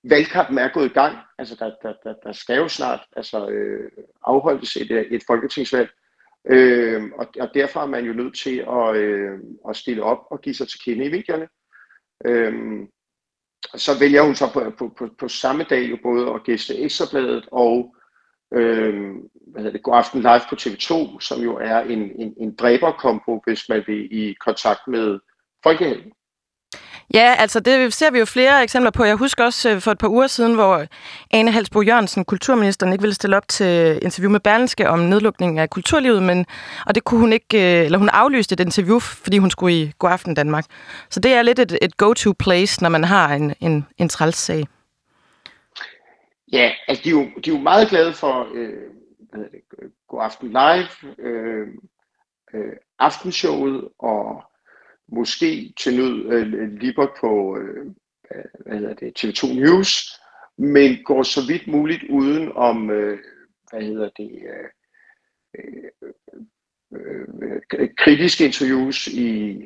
valgkampen 0.03 0.57
er 0.57 0.73
gået 0.73 0.85
i 0.85 0.93
gang, 0.93 1.17
altså 1.37 1.55
der, 1.59 1.71
der, 1.81 1.93
der, 2.03 2.13
der 2.23 2.31
skal 2.31 2.57
jo 2.57 2.67
snart 2.67 3.01
altså, 3.15 3.49
øh, 3.49 3.91
afholdes 4.23 4.75
et, 4.75 4.91
øh, 4.91 5.05
et 5.05 5.23
folketingsvalg, 5.27 5.89
Øh, 6.49 7.03
og, 7.17 7.27
og 7.39 7.49
derfor 7.53 7.79
er 7.79 7.85
man 7.85 8.05
jo 8.05 8.13
nødt 8.13 8.37
til 8.37 8.65
at, 8.69 8.95
øh, 8.95 9.39
at 9.69 9.75
stille 9.75 10.03
op 10.03 10.19
og 10.31 10.41
give 10.41 10.55
sig 10.55 10.67
til 10.67 10.79
kende 10.79 11.05
i 11.05 11.11
medierne. 11.11 11.47
Øh, 12.25 12.87
så 13.75 13.91
vælger 13.99 14.21
hun 14.21 14.35
så 14.35 14.49
på, 14.53 14.73
på, 14.77 14.95
på, 14.97 15.09
på 15.19 15.27
samme 15.27 15.63
dag 15.63 15.89
jo 15.89 15.97
både 16.03 16.33
at 16.33 16.43
gæste 16.43 16.77
Ekstrabladet 16.77 17.47
og 17.51 17.95
øh, 18.53 19.13
hvad 19.47 19.61
hedder 19.61 19.71
det, 19.71 19.83
God 19.83 19.97
Aften 19.97 20.21
Live 20.21 20.41
på 20.49 20.55
TV2, 20.55 21.19
som 21.19 21.41
jo 21.41 21.57
er 21.57 21.79
en, 21.79 22.21
en, 22.21 22.33
en 22.37 22.55
dræberkombo, 22.55 23.41
hvis 23.45 23.69
man 23.69 23.83
vil 23.87 24.07
i 24.11 24.35
kontakt 24.45 24.87
med 24.87 25.19
folkehelden. 25.63 26.11
Ja, 27.13 27.35
altså 27.37 27.59
det 27.59 27.93
ser 27.93 28.11
vi 28.11 28.19
jo 28.19 28.25
flere 28.25 28.63
eksempler 28.63 28.91
på. 28.91 29.03
Jeg 29.03 29.15
husker 29.15 29.43
også 29.43 29.69
øh, 29.69 29.81
for 29.81 29.91
et 29.91 29.97
par 29.97 30.07
uger 30.07 30.27
siden, 30.27 30.53
hvor 30.53 30.85
Ane 31.31 31.51
Halsbo 31.51 31.81
Jørgensen, 31.81 32.25
kulturministeren, 32.25 32.93
ikke 32.93 33.01
ville 33.01 33.15
stille 33.15 33.37
op 33.37 33.47
til 33.47 33.99
interview 34.01 34.31
med 34.31 34.39
Berlingske 34.39 34.89
om 34.89 34.99
nedlukningen 34.99 35.57
af 35.57 35.69
kulturlivet, 35.69 36.23
men, 36.23 36.45
og 36.87 36.95
det 36.95 37.03
kunne 37.03 37.19
hun 37.19 37.33
ikke, 37.33 37.79
øh, 37.79 37.85
eller 37.85 37.97
hun 37.97 38.09
aflyste 38.09 38.53
et 38.53 38.59
interview, 38.59 38.99
fordi 38.99 39.37
hun 39.37 39.51
skulle 39.51 39.81
i 39.81 39.91
God 39.99 40.11
Aften 40.11 40.33
Danmark. 40.33 40.65
Så 41.09 41.19
det 41.19 41.33
er 41.33 41.41
lidt 41.41 41.59
et, 41.59 41.77
et 41.81 41.97
go-to 41.97 42.33
place, 42.39 42.81
når 42.81 42.89
man 42.89 43.03
har 43.03 43.33
en, 43.33 43.53
en, 43.59 43.87
en 43.97 44.09
træls 44.09 44.35
sag. 44.35 44.67
Ja, 46.51 46.71
altså 46.87 47.03
de 47.03 47.09
er 47.09 47.13
jo, 47.13 47.23
de 47.45 47.49
er 47.49 47.55
jo 47.55 47.61
meget 47.61 47.89
glade 47.89 48.13
for 48.13 48.47
øh, 48.53 48.73
hvad 49.31 49.39
det, 49.39 49.61
God 50.07 50.23
Aften 50.23 50.47
Live, 50.47 51.15
øh, 51.19 51.67
øh, 52.53 52.73
aftenshowet 52.99 53.87
og 53.99 54.43
måske 55.07 55.73
til 55.79 55.95
nød 55.95 56.25
øh, 56.33 56.73
lige 56.73 56.93
på 56.93 57.57
øh, 57.57 57.85
hvad 58.65 58.77
hedder 58.77 58.93
det, 58.93 59.23
TV2 59.23 59.53
News, 59.53 60.19
men 60.57 61.03
går 61.03 61.23
så 61.23 61.47
vidt 61.47 61.67
muligt 61.67 62.03
uden 62.09 62.51
om, 62.51 62.89
øh, 62.89 63.19
hvad 63.69 63.81
hedder 63.81 64.09
det, 64.17 64.31
øh, 64.31 64.69
øh, 65.59 67.27
øh, 67.73 67.89
kritiske 67.97 68.45
interviews 68.45 69.07
i 69.07 69.59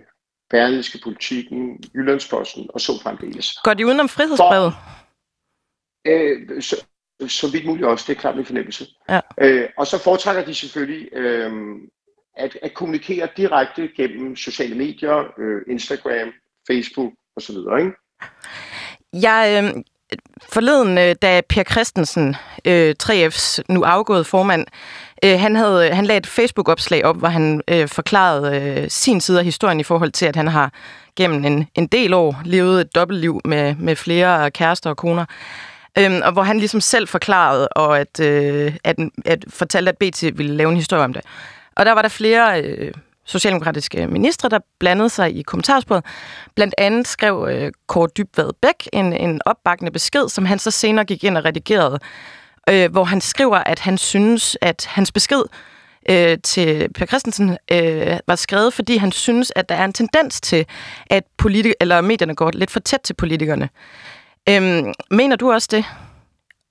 Berlingske 0.49 0.99
Politikken, 1.03 1.83
Jyllandsposten 1.95 2.69
og 2.73 2.81
så 2.81 2.91
fremdeles. 3.03 3.53
Går 3.63 3.73
de 3.73 3.85
udenom 3.85 4.09
frihedsbrevet? 4.09 4.73
For, 4.73 4.97
øh, 6.07 6.61
så, 6.61 6.85
så 7.27 7.51
vidt 7.51 7.65
muligt 7.65 7.87
også, 7.87 8.05
det 8.07 8.17
er 8.17 8.21
klart 8.21 8.35
min 8.35 8.45
fornemmelse. 8.45 8.85
Ja. 9.09 9.19
Øh, 9.41 9.69
og 9.77 9.87
så 9.87 10.03
foretrækker 10.03 10.45
de 10.45 10.53
selvfølgelig 10.53 11.09
øh, 11.13 11.51
at, 12.37 12.57
at 12.61 12.73
kommunikere 12.73 13.27
direkte 13.37 13.89
gennem 13.97 14.35
sociale 14.35 14.75
medier, 14.75 15.33
øh, 15.37 15.61
Instagram, 15.67 16.33
Facebook 16.67 17.13
osv. 17.35 17.55
Ikke? 17.79 17.91
Jeg, 19.13 19.63
øh, 19.63 19.83
forleden, 20.49 20.97
øh, 20.97 21.15
da 21.21 21.41
Per 21.49 21.63
Christensen, 21.63 22.35
øh, 22.65 22.95
3F's 23.03 23.59
nu 23.69 23.83
afgået 23.83 24.25
formand, 24.25 24.65
øh, 25.23 25.39
han, 25.39 25.55
havde, 25.55 25.89
han 25.89 26.05
lagde 26.05 26.17
et 26.17 26.27
Facebook-opslag 26.27 27.05
op, 27.05 27.17
hvor 27.17 27.27
han 27.27 27.61
øh, 27.67 27.87
forklarede 27.87 28.81
øh, 28.81 28.89
sin 28.89 29.21
side 29.21 29.39
af 29.39 29.45
historien 29.45 29.79
i 29.79 29.83
forhold 29.83 30.11
til, 30.11 30.25
at 30.25 30.35
han 30.35 30.47
har 30.47 30.73
gennem 31.15 31.45
en, 31.45 31.67
en 31.75 31.87
del 31.87 32.13
år 32.13 32.41
levet 32.45 32.81
et 32.81 32.95
dobbeltliv 32.95 33.41
med, 33.45 33.75
med 33.75 33.95
flere 33.95 34.51
kærester 34.51 34.89
og 34.89 34.97
koner. 34.97 35.25
øhm, 35.97 36.21
og 36.23 36.31
hvor 36.31 36.43
han 36.43 36.59
ligesom 36.59 36.81
selv 36.81 37.07
forklarede, 37.07 37.67
og 37.67 37.99
at, 37.99 38.19
øh, 38.19 38.75
at, 38.83 38.95
at 39.25 39.45
fortalte, 39.49 39.89
at 39.89 39.97
BT 39.97 40.37
ville 40.37 40.55
lave 40.55 40.69
en 40.69 40.75
historie 40.75 41.03
om 41.03 41.13
det. 41.13 41.21
Og 41.77 41.85
der 41.85 41.91
var 41.91 42.01
der 42.01 42.09
flere 42.09 42.63
øh, 42.63 42.93
socialdemokratiske 43.25 44.07
ministre, 44.07 44.49
der 44.49 44.59
blandede 44.79 45.09
sig 45.09 45.37
i 45.37 45.41
kommentarsporet. 45.41 46.05
Blandt 46.55 46.75
andet 46.77 47.07
skrev 47.07 47.47
øh, 47.51 47.71
Kåre 47.87 48.09
Dybvad 48.17 48.49
Bæk 48.61 48.89
en, 48.93 49.13
en 49.13 49.41
opbakkende 49.45 49.91
besked, 49.91 50.29
som 50.29 50.45
han 50.45 50.59
så 50.59 50.71
senere 50.71 51.05
gik 51.05 51.23
ind 51.23 51.37
og 51.37 51.45
redigerede, 51.45 51.99
øh, 52.69 52.91
hvor 52.91 53.03
han 53.03 53.21
skriver, 53.21 53.57
at 53.57 53.79
han 53.79 53.97
synes, 53.97 54.57
at 54.61 54.85
hans 54.89 55.11
besked 55.11 55.43
øh, 56.09 56.37
til 56.43 56.93
Per 56.93 57.05
Christensen 57.05 57.57
øh, 57.71 58.17
var 58.27 58.35
skrevet, 58.35 58.73
fordi 58.73 58.97
han 58.97 59.11
synes, 59.11 59.51
at 59.55 59.69
der 59.69 59.75
er 59.75 59.85
en 59.85 59.93
tendens 59.93 60.41
til, 60.41 60.65
at 61.09 61.23
politi- 61.37 61.73
eller 61.79 62.01
medierne 62.01 62.35
går 62.35 62.51
lidt 62.53 62.71
for 62.71 62.79
tæt 62.79 63.01
til 63.01 63.13
politikerne. 63.13 63.69
Øhm, 64.49 64.93
mener 65.11 65.35
du 65.35 65.51
også 65.51 65.67
det? 65.71 65.85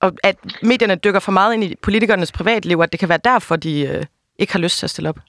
Og 0.01 0.11
at 0.23 0.35
medierne 0.61 0.95
dykker 0.95 1.19
for 1.19 1.31
meget 1.31 1.53
ind 1.53 1.63
i 1.63 1.75
politikernes 1.81 2.31
privatliv, 2.31 2.79
at 2.79 2.91
det 2.91 2.99
kan 2.99 3.09
være 3.09 3.19
derfor, 3.23 3.55
de 3.55 3.81
øh, 3.81 4.05
ikke 4.39 4.53
har 4.53 4.59
lyst 4.59 4.79
til 4.79 4.85
at 4.85 4.89
stille 4.89 5.09
op? 5.09 5.19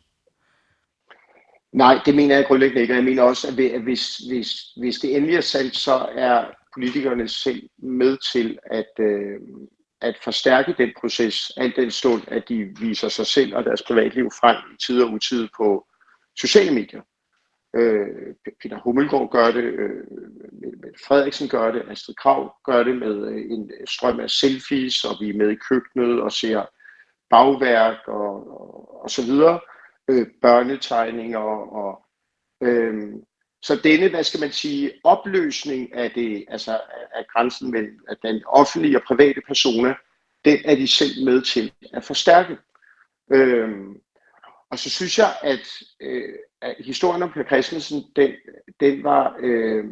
Nej, 1.73 2.01
det 2.07 2.14
mener 2.14 2.37
jeg 2.37 2.47
grundlæggende 2.47 2.83
ikke. 2.83 2.94
Jeg 2.94 3.05
mener 3.05 3.23
også, 3.23 3.49
at 3.49 3.83
hvis, 3.83 4.16
hvis, 4.16 4.51
hvis 4.77 4.99
det 4.99 5.16
endelig 5.16 5.37
er 5.37 5.40
sandt, 5.40 5.77
så 5.77 6.09
er 6.16 6.44
politikerne 6.75 7.29
selv 7.29 7.68
med 7.79 8.33
til 8.33 8.59
at, 8.71 8.92
øh, 9.01 9.40
at 10.01 10.18
forstærke 10.25 10.75
den 10.79 10.90
proces, 11.01 11.53
alt 11.57 11.77
den 11.77 11.90
stund, 11.90 12.23
at 12.27 12.49
de 12.49 12.64
viser 12.81 13.09
sig 13.09 13.27
selv 13.27 13.57
og 13.57 13.64
deres 13.64 13.83
privatliv 13.83 14.31
frem 14.40 14.57
i 14.75 14.77
tid 14.87 15.03
og 15.03 15.12
utid 15.12 15.49
på 15.57 15.87
sociale 16.37 16.75
medier. 16.75 17.03
Øh, 17.77 18.35
Peter 18.62 18.81
Hummelgaard 18.85 19.31
gør 19.31 19.51
det, 19.51 19.64
øh, 19.64 20.05
Mette 20.61 20.99
Frederiksen 21.07 21.49
gør 21.49 21.73
det, 21.73 21.83
Astrid 21.90 22.14
Krav 22.14 22.55
gør 22.64 22.83
det 22.83 22.97
med 22.97 23.29
øh, 23.29 23.51
en 23.51 23.71
strøm 23.87 24.21
af 24.21 24.31
selfies, 24.31 25.05
og 25.05 25.16
vi 25.21 25.31
er 25.31 25.38
med 25.38 25.51
i 25.51 25.62
køkkenet 25.68 26.21
og 26.21 26.33
ser 26.33 26.66
bagværk 27.30 28.08
og, 28.08 28.60
og, 28.60 29.02
og 29.02 29.10
så 29.10 29.22
videre, 29.22 29.60
øh, 30.08 30.26
børnetegninger 30.42 31.38
og 31.38 32.02
øh, 32.62 33.12
så 33.62 33.80
denne, 33.84 34.08
hvad 34.08 34.24
skal 34.24 34.40
man 34.40 34.52
sige, 34.52 34.92
opløsning 35.04 35.94
af 35.94 36.10
det, 36.10 36.44
altså 36.48 36.80
af 37.14 37.26
grænsen 37.32 37.70
mellem 37.70 37.98
den 38.22 38.42
offentlige 38.46 38.96
og 38.96 39.02
private 39.02 39.40
personer, 39.46 39.94
den 40.44 40.58
er 40.64 40.74
de 40.74 40.88
selv 40.88 41.24
med 41.24 41.42
til 41.42 41.72
at 41.92 42.04
forstærke. 42.04 42.56
Øhm, 43.32 44.00
og 44.70 44.78
så 44.78 44.90
synes 44.90 45.18
jeg, 45.18 45.36
at, 45.42 45.68
øh, 46.00 46.34
at 46.62 46.76
historien 46.78 47.22
om 47.22 47.32
Per 47.32 47.44
Christensen, 47.44 48.04
den, 48.16 48.32
den 48.80 49.04
var 49.04 49.36
øh, 49.40 49.84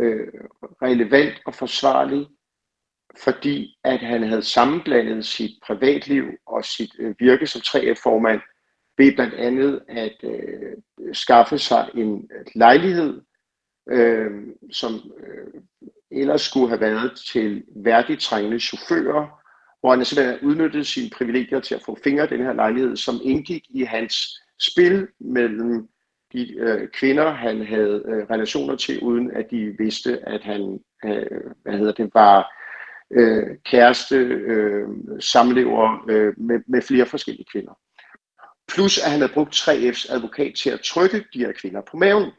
øh, 0.00 0.28
relevant 0.82 1.34
og 1.46 1.54
forsvarlig, 1.54 2.26
fordi 3.24 3.78
at 3.84 4.00
han 4.00 4.22
havde 4.22 4.42
sammenblandet 4.42 5.26
sit 5.26 5.50
privatliv 5.66 6.24
og 6.46 6.64
sit 6.64 6.90
øh, 6.98 7.14
virke 7.18 7.46
som 7.46 7.60
3F-formand 7.60 8.40
ved 8.98 9.14
blandt 9.14 9.34
andet 9.34 9.80
at 9.88 10.16
øh, 10.24 10.76
skaffe 11.12 11.58
sig 11.58 11.90
en 11.94 12.30
øh, 12.38 12.44
lejlighed, 12.54 13.20
øh, 13.90 14.30
som 14.72 14.94
øh, 14.94 15.60
ellers 16.10 16.42
skulle 16.42 16.68
have 16.68 16.80
været 16.80 17.16
til 17.32 17.64
værdigt 17.76 18.20
trængende 18.20 18.60
chauffører, 18.60 19.42
hvor 19.80 19.90
han 19.94 20.04
simpelthen 20.04 20.48
udnyttede 20.48 20.84
sine 20.84 21.10
privilegier 21.10 21.60
til 21.60 21.74
at 21.74 21.82
få 21.82 21.98
fingre 22.04 22.24
i 22.24 22.28
den 22.28 22.44
her 22.44 22.52
lejlighed, 22.52 22.96
som 22.96 23.20
indgik 23.22 23.62
i 23.70 23.82
hans 23.82 24.14
spil 24.60 25.08
mellem 25.20 25.88
de 26.32 26.56
øh, 26.58 26.88
kvinder, 26.88 27.30
han 27.30 27.66
havde 27.66 28.02
øh, 28.06 28.26
relationer 28.30 28.76
til, 28.76 29.00
uden 29.00 29.30
at 29.30 29.50
de 29.50 29.74
vidste, 29.78 30.28
at 30.28 30.42
han 30.42 30.80
øh, 31.04 31.52
hvad 31.62 31.78
hedder 31.78 31.92
det, 31.92 32.10
var 32.14 32.52
øh, 33.10 33.56
kæreste, 33.64 34.16
øh, 34.16 34.88
samlever 35.20 36.04
øh, 36.08 36.34
med, 36.36 36.60
med 36.68 36.82
flere 36.82 37.06
forskellige 37.06 37.46
kvinder. 37.52 37.78
Plus 38.68 38.98
at 38.98 39.10
han 39.10 39.20
havde 39.20 39.32
brugt 39.32 39.54
3F's 39.54 40.12
advokat 40.14 40.54
til 40.54 40.70
at 40.70 40.80
trykke 40.80 41.24
de 41.34 41.38
her 41.38 41.52
kvinder 41.52 41.80
på 41.90 41.96
maven. 41.96 42.30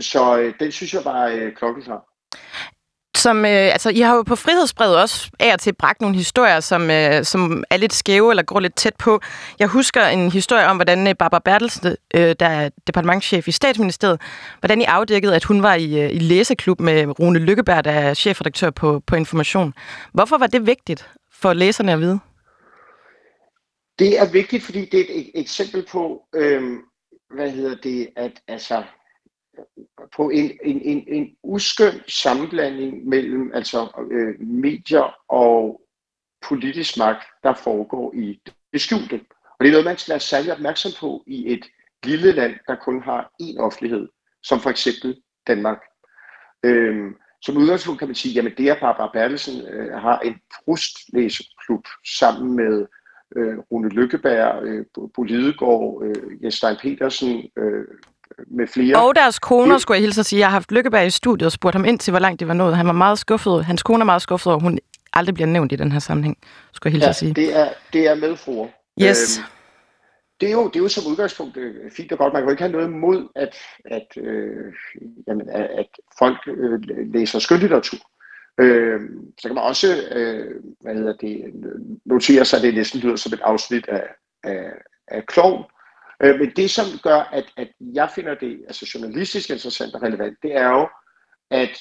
Så 0.00 0.40
øh, 0.40 0.54
den 0.60 0.72
synes 0.72 0.94
jeg 0.94 1.04
var 1.04 1.26
øh, 1.28 1.52
klokkeklar. 1.54 2.06
Som, 3.22 3.44
øh, 3.44 3.50
altså, 3.72 3.90
I 3.90 4.00
har 4.00 4.16
jo 4.16 4.22
på 4.22 4.36
Frihedsbrevet 4.36 4.96
også 4.96 5.30
af 5.40 5.52
og 5.52 5.60
til 5.60 5.74
bragt 5.74 6.00
nogle 6.00 6.16
historier, 6.16 6.60
som, 6.60 6.90
øh, 6.90 7.24
som 7.24 7.64
er 7.70 7.76
lidt 7.76 7.92
skæve 7.92 8.32
eller 8.32 8.42
går 8.42 8.60
lidt 8.60 8.74
tæt 8.74 8.96
på. 8.96 9.20
Jeg 9.58 9.68
husker 9.68 10.06
en 10.06 10.30
historie 10.30 10.66
om, 10.66 10.76
hvordan 10.76 11.08
øh, 11.08 11.14
Barbara 11.14 11.40
Bertelsen, 11.44 11.96
øh, 12.14 12.34
der 12.40 12.46
er 12.46 12.68
departementchef 12.86 13.48
i 13.48 13.52
statsministeriet, 13.52 14.20
hvordan 14.60 14.80
I 14.80 14.84
afdækkede, 14.84 15.36
at 15.36 15.44
hun 15.44 15.62
var 15.62 15.74
i, 15.74 16.00
øh, 16.00 16.14
i 16.14 16.18
læseklub 16.18 16.80
med 16.80 17.20
Rune 17.20 17.38
Lykkeberg, 17.38 17.84
der 17.84 17.90
er 17.90 18.14
chefredaktør 18.14 18.70
på, 18.70 19.02
på 19.06 19.16
Information. 19.16 19.74
Hvorfor 20.12 20.38
var 20.38 20.46
det 20.46 20.66
vigtigt 20.66 21.08
for 21.32 21.52
læserne 21.52 21.92
at 21.92 22.00
vide? 22.00 22.18
Det 23.98 24.20
er 24.20 24.30
vigtigt, 24.32 24.62
fordi 24.62 24.84
det 24.84 25.00
er 25.00 25.04
et 25.20 25.30
eksempel 25.34 25.86
på, 25.92 26.22
øh, 26.34 26.62
hvad 27.34 27.50
hedder 27.50 27.76
det, 27.82 28.08
at 28.16 28.32
altså, 28.48 28.82
på 30.16 30.30
en, 30.30 30.50
en, 30.64 30.82
en, 30.82 31.04
en 31.08 31.36
uskøn 31.42 31.92
sammenblanding 32.08 33.08
mellem 33.08 33.50
altså 33.54 34.06
øh, 34.10 34.40
medier 34.40 35.16
og 35.28 35.80
politisk 36.48 36.98
magt, 36.98 37.26
der 37.42 37.54
foregår 37.54 38.14
i 38.14 38.40
det 38.72 38.80
skjulte. 38.80 39.20
Og 39.58 39.64
det 39.64 39.66
er 39.66 39.72
noget, 39.72 39.84
man 39.84 39.98
skal 39.98 40.12
være 40.12 40.20
særlig 40.20 40.52
opmærksom 40.52 40.92
på 41.00 41.24
i 41.26 41.52
et 41.52 41.64
lille 42.04 42.32
land, 42.32 42.54
der 42.66 42.74
kun 42.74 43.02
har 43.02 43.32
én 43.42 43.58
offentlighed, 43.58 44.08
som 44.42 44.60
for 44.60 44.70
eksempel 44.70 45.22
Danmark. 45.46 45.78
Øhm, 46.64 47.14
som 47.42 47.56
udgangspunkt 47.56 47.98
kan 47.98 48.08
man 48.08 48.14
sige, 48.14 48.40
at 48.40 48.58
det 48.58 48.68
er 48.68 48.80
Barbara 48.80 49.10
Bertelsen 49.12 49.66
øh, 49.66 49.92
har 49.92 50.18
en 50.18 50.34
brustlæseklub 50.64 51.84
sammen 52.18 52.56
med 52.56 52.86
øh, 53.36 53.58
Rune 53.58 53.88
Lykkeberg, 53.88 54.62
øh, 54.62 54.86
Bo 55.14 55.22
Lidegaard, 55.22 56.02
øh, 56.04 56.42
Jens 56.42 56.54
Stein 56.54 56.76
Petersen 56.82 57.50
øh, 57.56 57.84
med 58.46 58.66
flere. 58.66 58.96
Og 58.96 59.14
deres 59.16 59.38
koner, 59.38 59.78
skulle 59.78 59.96
jeg 59.96 60.02
hilse 60.02 60.20
at 60.20 60.26
sige. 60.26 60.40
Jeg 60.40 60.46
har 60.46 60.52
haft 60.52 60.72
Lykkeberg 60.72 61.06
i 61.06 61.10
studiet 61.10 61.46
og 61.46 61.52
spurgt 61.52 61.74
ham 61.74 61.84
ind 61.84 61.98
til, 61.98 62.10
hvor 62.10 62.18
langt 62.18 62.40
det 62.40 62.48
var 62.48 62.54
nået. 62.54 62.76
Han 62.76 62.86
var 62.86 62.92
meget 62.92 63.18
skuffet. 63.18 63.64
Hans 63.64 63.82
kone 63.82 64.00
er 64.00 64.04
meget 64.04 64.22
skuffet 64.22 64.52
at 64.52 64.62
hun 64.62 64.78
aldrig 65.12 65.34
bliver 65.34 65.48
nævnt 65.48 65.72
i 65.72 65.76
den 65.76 65.92
her 65.92 65.98
sammenhæng, 65.98 66.36
skulle 66.72 66.90
jeg 66.90 66.92
hilse 66.92 67.06
ja, 67.06 67.10
at 67.10 67.16
sige. 67.16 67.34
det 67.34 67.56
er, 67.58 67.68
det 67.92 68.06
er 68.06 68.14
medfruer. 68.14 68.68
Yes. 69.02 69.38
Øhm, 69.38 69.46
det 70.40 70.48
er, 70.48 70.52
jo, 70.52 70.68
det 70.68 70.76
er 70.76 70.80
jo 70.80 70.88
som 70.88 71.12
udgangspunkt 71.12 71.56
øh, 71.56 71.90
fint 71.90 72.12
og 72.12 72.18
godt. 72.18 72.32
Man 72.32 72.42
kan 72.42 72.46
jo 72.46 72.50
ikke 72.50 72.62
have 72.62 72.72
noget 72.72 72.86
imod, 72.86 73.28
at, 73.36 73.56
at, 73.84 74.06
øh, 74.16 74.72
jamen, 75.28 75.48
at, 75.50 75.62
at 75.62 75.86
folk 76.18 76.38
øh, 76.46 76.80
læser 77.14 77.38
skønlitteratur. 77.38 77.98
Øh, 78.60 79.00
så 79.40 79.48
kan 79.48 79.54
man 79.54 79.64
også 79.64 79.86
øh, 80.12 80.60
hvad 80.80 80.94
hedder 80.94 81.12
det, 81.12 81.44
notere 82.04 82.44
sig, 82.44 82.56
at 82.56 82.62
det 82.62 82.74
næsten 82.74 83.00
lyder 83.00 83.16
som 83.16 83.32
et 83.32 83.40
afsnit 83.40 83.88
af, 83.88 84.04
af, 84.44 84.70
af 85.08 85.26
Klovn. 85.26 85.64
Øh, 86.22 86.38
men 86.38 86.50
det, 86.56 86.70
som 86.70 86.84
gør, 87.02 87.20
at, 87.20 87.44
at 87.56 87.68
jeg 87.80 88.10
finder 88.14 88.34
det 88.34 88.64
altså 88.66 88.90
journalistisk 88.94 89.50
interessant 89.50 89.94
og 89.94 90.02
relevant, 90.02 90.38
det 90.42 90.56
er 90.56 90.68
jo, 90.68 90.88
at 91.50 91.78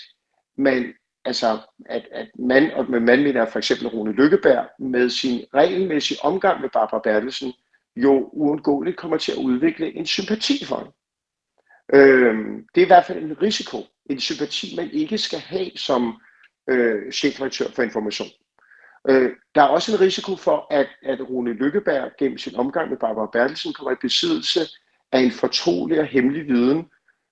man, 0.58 0.94
altså, 1.26 1.60
at, 1.86 2.08
at 2.12 2.30
man, 2.40 2.72
og 2.72 2.92
med 2.92 3.00
man 3.00 3.24
mener 3.24 3.46
for 3.46 3.60
eksempel 3.60 3.88
Rune 3.88 4.12
Lykkeberg, 4.12 4.68
med 4.80 5.10
sin 5.10 5.46
regelmæssige 5.54 6.24
omgang 6.24 6.62
med 6.62 6.70
Barbara 6.70 7.02
Bertelsen, 7.04 7.54
jo 7.96 8.30
uundgåeligt 8.34 8.98
kommer 8.98 9.18
til 9.18 9.32
at 9.32 9.38
udvikle 9.38 9.96
en 9.96 10.06
sympati 10.06 10.66
for 10.66 10.78
hende. 10.78 10.92
Øh, 11.94 12.36
det 12.76 12.82
er 12.82 12.86
i 12.86 12.94
hvert 12.94 13.06
fald 13.06 13.24
en 13.24 13.42
risiko, 13.42 13.78
en 14.10 14.20
sympati, 14.20 14.76
man 14.76 14.92
ikke 14.92 15.18
skal 15.18 15.40
have 15.40 15.72
som 15.76 16.22
øh, 16.70 17.12
chefredaktør 17.12 17.66
for 17.76 17.84
information. 17.84 18.28
Øh, 19.10 19.32
der 19.56 19.62
er 19.62 19.68
også 19.68 19.92
en 19.92 20.00
risiko 20.00 20.36
for, 20.36 20.68
at, 20.72 20.88
at 21.04 21.30
Rune 21.30 21.54
Lykkeberg 21.54 22.12
gennem 22.20 22.38
sin 22.38 22.56
omgang 22.56 22.90
med 22.90 22.98
Barbara 22.98 23.30
Bertelsen 23.34 23.74
kommer 23.74 23.92
i 23.92 24.02
besiddelse 24.02 24.60
af 25.12 25.20
en 25.20 25.32
fortrolig 25.32 26.00
og 26.00 26.06
hemmelig 26.06 26.48
viden, 26.48 26.86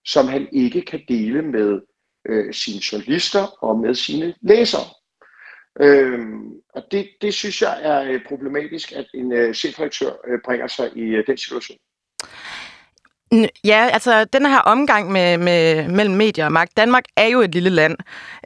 som 0.06 0.28
han 0.28 0.48
ikke 0.52 0.82
kan 0.82 1.02
dele 1.08 1.42
med 1.42 1.82
øh, 2.30 2.54
sine 2.54 2.82
journalister 2.92 3.64
og 3.64 3.80
med 3.80 3.94
sine 3.94 4.34
læsere. 4.42 4.88
Øh, 5.82 6.20
og 6.74 6.84
det, 6.92 7.10
det 7.22 7.34
synes 7.34 7.62
jeg 7.62 7.80
er 7.84 8.12
øh, 8.12 8.26
problematisk, 8.28 8.92
at 8.92 9.08
en 9.14 9.32
øh, 9.32 9.54
chefredaktør 9.54 10.12
øh, 10.28 10.40
bringer 10.46 10.68
sig 10.68 10.92
i 10.96 11.02
øh, 11.02 11.28
den 11.28 11.38
situation. 11.38 11.78
Ja, 13.64 13.90
altså 13.94 14.26
den 14.34 14.46
her 14.46 14.60
omgang 14.60 15.12
med, 15.12 15.38
med, 15.38 15.88
mellem 15.88 16.16
medier 16.16 16.46
og 16.46 16.52
magt. 16.52 16.78
Danmark 16.78 17.04
er 17.16 17.26
jo 17.26 17.42
et 17.42 17.54
lille 17.54 17.70
land, 17.70 17.98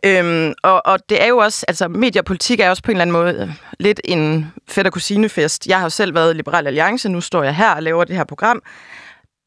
øhm, 0.06 0.54
og, 0.64 0.82
og 0.86 1.00
det 1.10 1.24
er 1.24 1.28
jo 1.28 1.38
også, 1.38 1.66
altså 1.68 1.88
medier 1.88 2.22
og 2.22 2.26
politik 2.26 2.60
er 2.60 2.70
også 2.70 2.84
på 2.84 2.92
en 2.92 2.98
eller 2.98 3.02
anden 3.02 3.36
måde 3.38 3.48
øh, 3.48 3.56
lidt 3.80 4.02
en 4.06 4.54
fætter 4.70 4.92
kusinefest. 4.92 5.68
Jeg 5.68 5.78
har 5.78 5.86
jo 5.86 5.90
selv 5.90 6.16
været 6.16 6.34
i 6.34 6.38
Liberal 6.38 6.68
Alliance, 6.68 7.10
nu 7.10 7.22
står 7.22 7.44
jeg 7.44 7.56
her 7.56 7.72
og 7.72 7.84
laver 7.84 8.04
det 8.04 8.16
her 8.16 8.24
program. 8.24 8.62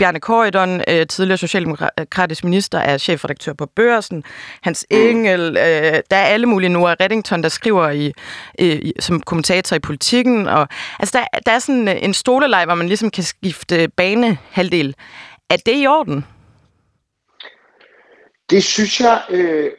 Bjarne 0.04 0.20
Korydon, 0.20 0.80
øh, 0.88 1.06
tidligere 1.06 1.38
socialdemokratisk 1.38 2.44
minister, 2.44 2.78
er 2.78 2.98
chefredaktør 2.98 3.52
på 3.52 3.66
Børsen. 3.66 4.24
Hans 4.62 4.86
mm. 4.90 4.96
Engel, 4.96 5.40
øh, 5.40 6.02
der 6.10 6.16
er 6.16 6.24
alle 6.24 6.46
mulige. 6.46 6.68
Noah 6.68 6.96
Reddington, 7.00 7.42
der 7.42 7.48
skriver 7.48 7.90
i, 7.90 8.12
i, 8.58 8.92
som 9.00 9.20
kommentator 9.20 9.76
i 9.76 9.78
politikken. 9.78 10.46
Og, 10.48 10.68
altså, 10.98 11.18
der, 11.18 11.38
der 11.46 11.52
er 11.52 11.58
sådan 11.58 11.88
en 11.88 12.14
stoleleg, 12.14 12.64
hvor 12.64 12.74
man 12.74 12.86
ligesom 12.86 13.10
kan 13.10 13.24
skifte 13.24 13.88
banehalvdel. 13.96 14.94
Er 15.50 15.56
det 15.56 15.82
i 15.82 15.86
orden? 15.86 16.24
Det 18.50 18.64
synes 18.64 19.00
jeg, 19.00 19.22
øh, 19.30 19.70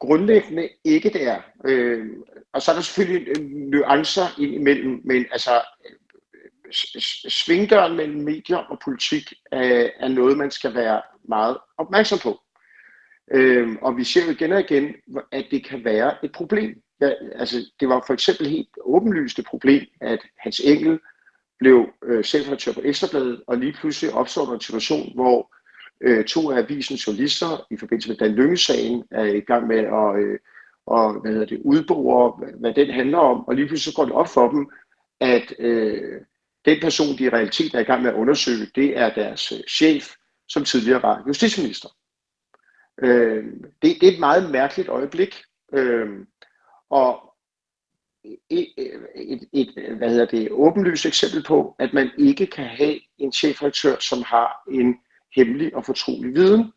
grundlæggende 0.00 0.68
ikke 0.84 1.10
det 1.10 1.28
er. 1.28 1.40
Øh, 1.64 2.06
og 2.52 2.62
så 2.62 2.70
er 2.70 2.74
der 2.74 2.82
selvfølgelig 2.82 3.42
nuancer 3.70 4.26
imellem, 4.38 5.00
men 5.04 5.26
altså 5.32 5.50
svingdøren 7.28 7.96
mellem 7.96 8.20
medier 8.20 8.56
og 8.56 8.78
politik 8.84 9.32
er, 9.52 9.90
er 10.00 10.08
noget, 10.08 10.38
man 10.38 10.50
skal 10.50 10.74
være 10.74 11.02
meget 11.28 11.58
opmærksom 11.78 12.18
på. 12.18 12.40
Øh, 13.32 13.76
og 13.82 13.96
vi 13.96 14.04
ser 14.04 14.24
jo 14.24 14.30
igen 14.30 14.52
og 14.52 14.60
igen, 14.60 14.94
at 15.32 15.46
det 15.50 15.64
kan 15.66 15.84
være 15.84 16.24
et 16.24 16.32
problem. 16.32 16.82
Ja, 17.00 17.10
altså, 17.34 17.56
det 17.80 17.88
var 17.88 18.04
for 18.06 18.14
eksempel 18.14 18.46
helt 18.46 18.68
åbenlyst 18.80 19.38
et 19.38 19.46
problem, 19.46 19.86
at 20.00 20.18
Hans 20.38 20.60
Engel 20.60 21.00
blev 21.58 21.86
øh, 22.04 22.24
chefredaktør 22.24 22.72
på 22.72 22.80
Ekstrabladet, 22.84 23.42
og 23.46 23.56
lige 23.56 23.72
pludselig 23.72 24.14
opstår 24.14 24.44
der 24.44 24.52
en 24.52 24.60
situation, 24.60 25.14
hvor 25.14 25.54
øh, 26.00 26.24
to 26.24 26.50
af 26.50 26.58
avisens 26.58 27.06
journalister 27.06 27.66
i 27.70 27.76
forbindelse 27.76 28.08
med 28.08 28.16
Dan 28.16 28.34
Lynge-sagen 28.34 29.04
er 29.10 29.24
i 29.24 29.40
gang 29.40 29.66
med 29.66 29.78
at 29.78 30.22
øh, 30.22 30.38
og, 30.86 31.20
hvad 31.20 31.32
hedder 31.32 31.46
det, 31.46 31.60
udbore, 31.64 32.50
hvad 32.60 32.74
den 32.74 32.90
handler 32.90 33.18
om, 33.18 33.48
og 33.48 33.54
lige 33.54 33.66
pludselig 33.66 33.92
så 33.92 33.96
går 33.96 34.04
det 34.04 34.14
op 34.14 34.28
for 34.28 34.50
dem, 34.50 34.70
at 35.20 35.54
øh, 35.58 36.20
den 36.64 36.80
person, 36.80 37.18
de 37.18 37.24
i 37.24 37.28
realiteten 37.28 37.76
er 37.78 37.82
i 37.82 37.84
gang 37.84 38.02
med 38.02 38.10
at 38.10 38.16
undersøge, 38.16 38.66
det 38.74 38.98
er 38.98 39.14
deres 39.14 39.52
øh, 39.52 39.58
chef, 39.68 40.14
som 40.48 40.64
tidligere 40.64 41.02
var 41.02 41.22
justitsminister. 41.26 41.88
Øh, 43.02 43.44
det, 43.82 43.96
det 44.00 44.08
er 44.08 44.12
et 44.12 44.20
meget 44.20 44.50
mærkeligt 44.50 44.88
øjeblik, 44.88 45.42
øh, 45.72 46.08
og 46.90 47.34
et, 48.50 48.68
et, 49.16 49.48
et, 49.52 49.96
hvad 49.98 50.10
hedder 50.10 50.26
det, 50.26 50.48
åbenlyst 50.50 51.06
eksempel 51.06 51.42
på, 51.42 51.76
at 51.78 51.92
man 51.92 52.10
ikke 52.18 52.46
kan 52.46 52.64
have 52.64 53.00
en 53.18 53.32
chefredaktør, 53.32 53.96
som 54.00 54.22
har 54.22 54.62
en 54.70 54.96
hemmelig 55.36 55.76
og 55.76 55.84
fortrolig 55.84 56.34
viden, 56.34 56.72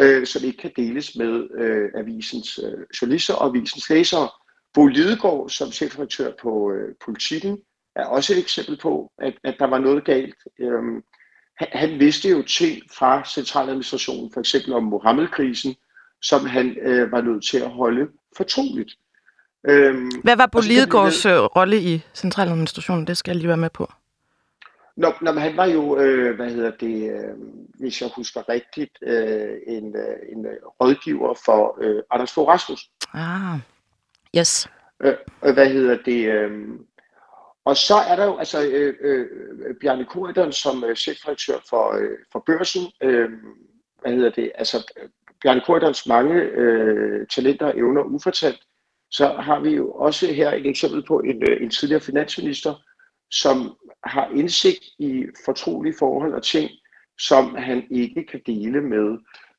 øh, 0.00 0.26
som 0.26 0.44
ikke 0.44 0.58
kan 0.58 0.72
deles 0.76 1.16
med 1.16 1.48
øh, 1.58 1.90
avisens 1.94 2.58
øh, 2.58 2.86
journalister 3.00 3.34
og 3.34 3.46
avisens 3.46 3.90
læsere. 3.90 4.28
Bo 4.74 4.86
Lidegaard 4.86 5.48
som 5.48 5.72
chefredaktør 5.72 6.32
på 6.42 6.72
øh, 6.72 6.94
Politiken 7.04 7.58
er 7.96 8.04
også 8.04 8.32
et 8.32 8.38
eksempel 8.38 8.76
på, 8.76 9.12
at, 9.18 9.34
at 9.44 9.56
der 9.58 9.66
var 9.66 9.78
noget 9.78 10.04
galt. 10.04 10.36
Øhm, 10.58 11.02
han, 11.58 11.68
han 11.72 11.98
vidste 11.98 12.28
jo 12.28 12.42
ting 12.42 12.82
fra 12.98 13.24
centraladministrationen, 13.24 14.32
for 14.32 14.40
eksempel 14.40 14.72
om 14.72 14.82
Mohammed-krisen, 14.82 15.74
som 16.22 16.46
han 16.46 16.76
øh, 16.82 17.12
var 17.12 17.20
nødt 17.20 17.44
til 17.44 17.58
at 17.58 17.70
holde 17.70 18.08
fortroligt. 18.36 18.92
Øhm, 19.68 20.10
Hvad 20.22 20.36
var 20.36 20.46
Bo 20.46 20.60
Lidegaards 20.60 21.26
øh, 21.26 21.38
rolle 21.38 21.80
i 21.80 22.02
centraladministrationen? 22.14 23.06
Det 23.06 23.16
skal 23.16 23.30
jeg 23.30 23.36
lige 23.36 23.48
være 23.48 23.56
med 23.56 23.70
på. 23.70 23.92
Nå, 24.96 25.12
nå 25.22 25.32
men 25.32 25.42
han 25.42 25.56
var 25.56 25.64
jo, 25.64 25.98
øh, 25.98 26.36
hvad 26.36 26.50
hedder 26.50 26.70
det, 26.70 27.10
øh, 27.10 27.34
hvis 27.80 28.02
jeg 28.02 28.10
husker 28.16 28.48
rigtigt, 28.48 28.98
øh, 29.02 29.56
en, 29.66 29.96
øh, 29.96 30.16
en 30.32 30.46
rådgiver 30.80 31.34
for 31.44 31.78
øh, 31.82 32.02
Anders 32.10 32.32
Fogh 32.32 32.48
Rasmussen. 32.48 32.90
Ah, 33.14 33.58
yes. 34.38 34.68
Øh, 35.04 35.14
hvad 35.40 35.68
hedder 35.68 35.98
det? 36.04 36.26
Øh, 36.26 36.50
og 37.66 37.76
så 37.76 37.94
er 37.94 38.16
der 38.16 38.24
jo 38.24 38.36
altså 38.38 38.66
øh, 38.66 38.94
øh, 39.00 39.26
Bjarne 39.80 40.04
Korydon 40.04 40.52
som 40.52 40.84
øh, 40.84 40.96
chefredaktør 40.96 41.58
for, 41.68 41.96
øh, 41.96 42.18
for 42.32 42.42
børsen. 42.46 42.82
Øh, 43.02 43.30
hvad 44.00 44.12
hedder 44.12 44.30
det? 44.30 44.52
Altså 44.54 44.92
Bjarne 45.42 45.60
Korydons 45.66 46.06
mange 46.06 46.34
øh, 46.34 47.26
talenter 47.26 47.66
og 47.66 47.78
evner 47.78 48.02
ufortalt. 48.02 48.60
Så 49.10 49.26
har 49.28 49.60
vi 49.60 49.70
jo 49.70 49.92
også 49.92 50.26
her 50.32 50.52
et 50.52 50.66
eksempel 50.66 51.02
på 51.06 51.18
en, 51.20 51.42
øh, 51.50 51.62
en 51.62 51.70
tidligere 51.70 52.00
finansminister, 52.00 52.74
som 53.30 53.76
har 54.04 54.30
indsigt 54.34 54.84
i 54.98 55.26
fortrolige 55.44 55.94
forhold 55.98 56.34
og 56.34 56.42
ting, 56.42 56.70
som 57.18 57.54
han 57.54 57.86
ikke 57.90 58.26
kan 58.30 58.40
dele 58.46 58.80
med 58.80 59.18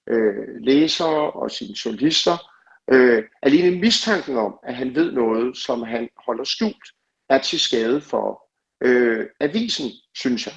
øh, 0.10 0.62
læsere 0.62 1.32
og 1.32 1.52
sine 1.52 1.76
journalister. 1.86 2.52
Øh, 2.94 3.24
alene 3.42 3.80
mistanken 3.80 4.38
om, 4.38 4.60
at 4.64 4.76
han 4.76 4.96
ved 4.96 5.12
noget, 5.12 5.58
som 5.58 5.82
han 5.82 6.10
holder 6.26 6.44
skjult, 6.44 6.97
er 7.30 7.38
til 7.38 7.60
skade 7.60 8.02
for 8.02 8.44
øh, 8.84 9.26
avisen, 9.40 9.92
synes 10.16 10.48
jeg. 10.48 10.56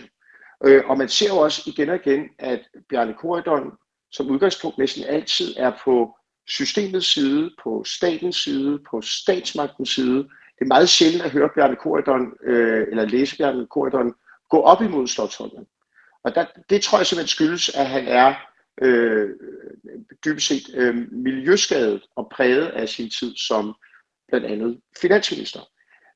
Øh, 0.66 0.83
og 0.87 0.98
man 0.98 1.09
ser 1.09 1.28
jo 1.28 1.38
også 1.38 1.62
igen 1.66 1.88
og 1.88 1.96
igen, 1.96 2.28
at 2.38 2.61
Bjarne 2.88 3.14
Korydon 3.14 3.72
som 4.12 4.30
udgangspunkt 4.30 4.78
næsten 4.78 5.04
altid 5.04 5.54
er 5.56 5.72
på 5.85 6.16
systemets 6.48 7.12
side, 7.12 7.50
på 7.62 7.85
statens 7.87 8.37
side, 8.37 8.78
på 8.90 9.00
statsmagtens 9.00 9.94
side. 9.94 10.18
Det 10.59 10.64
er 10.64 10.74
meget 10.74 10.88
sjældent 10.88 11.22
at 11.22 11.30
høre 11.30 11.48
Bjarne 11.54 11.76
Korydon, 11.76 12.33
øh, 12.44 12.87
eller 12.90 13.04
læse 13.04 13.37
Bjarne 13.37 13.66
Korydon, 13.66 14.14
gå 14.48 14.61
op 14.61 14.83
imod 14.83 15.06
Slottholmen. 15.06 15.66
Og 16.24 16.35
der, 16.35 16.46
det 16.70 16.83
tror 16.83 16.98
jeg 16.98 17.06
simpelthen 17.06 17.28
skyldes, 17.28 17.68
at 17.68 17.87
han 17.87 18.09
er 18.09 18.35
øh, 18.83 19.30
dybest 20.24 20.46
set 20.46 20.70
øh, 20.74 21.12
miljøskadet 21.12 22.02
og 22.16 22.28
præget 22.33 22.66
af 22.66 22.88
sin 22.88 23.11
tid 23.11 23.37
som 23.37 23.74
blandt 24.28 24.46
andet 24.46 24.80
finansminister. 25.00 25.61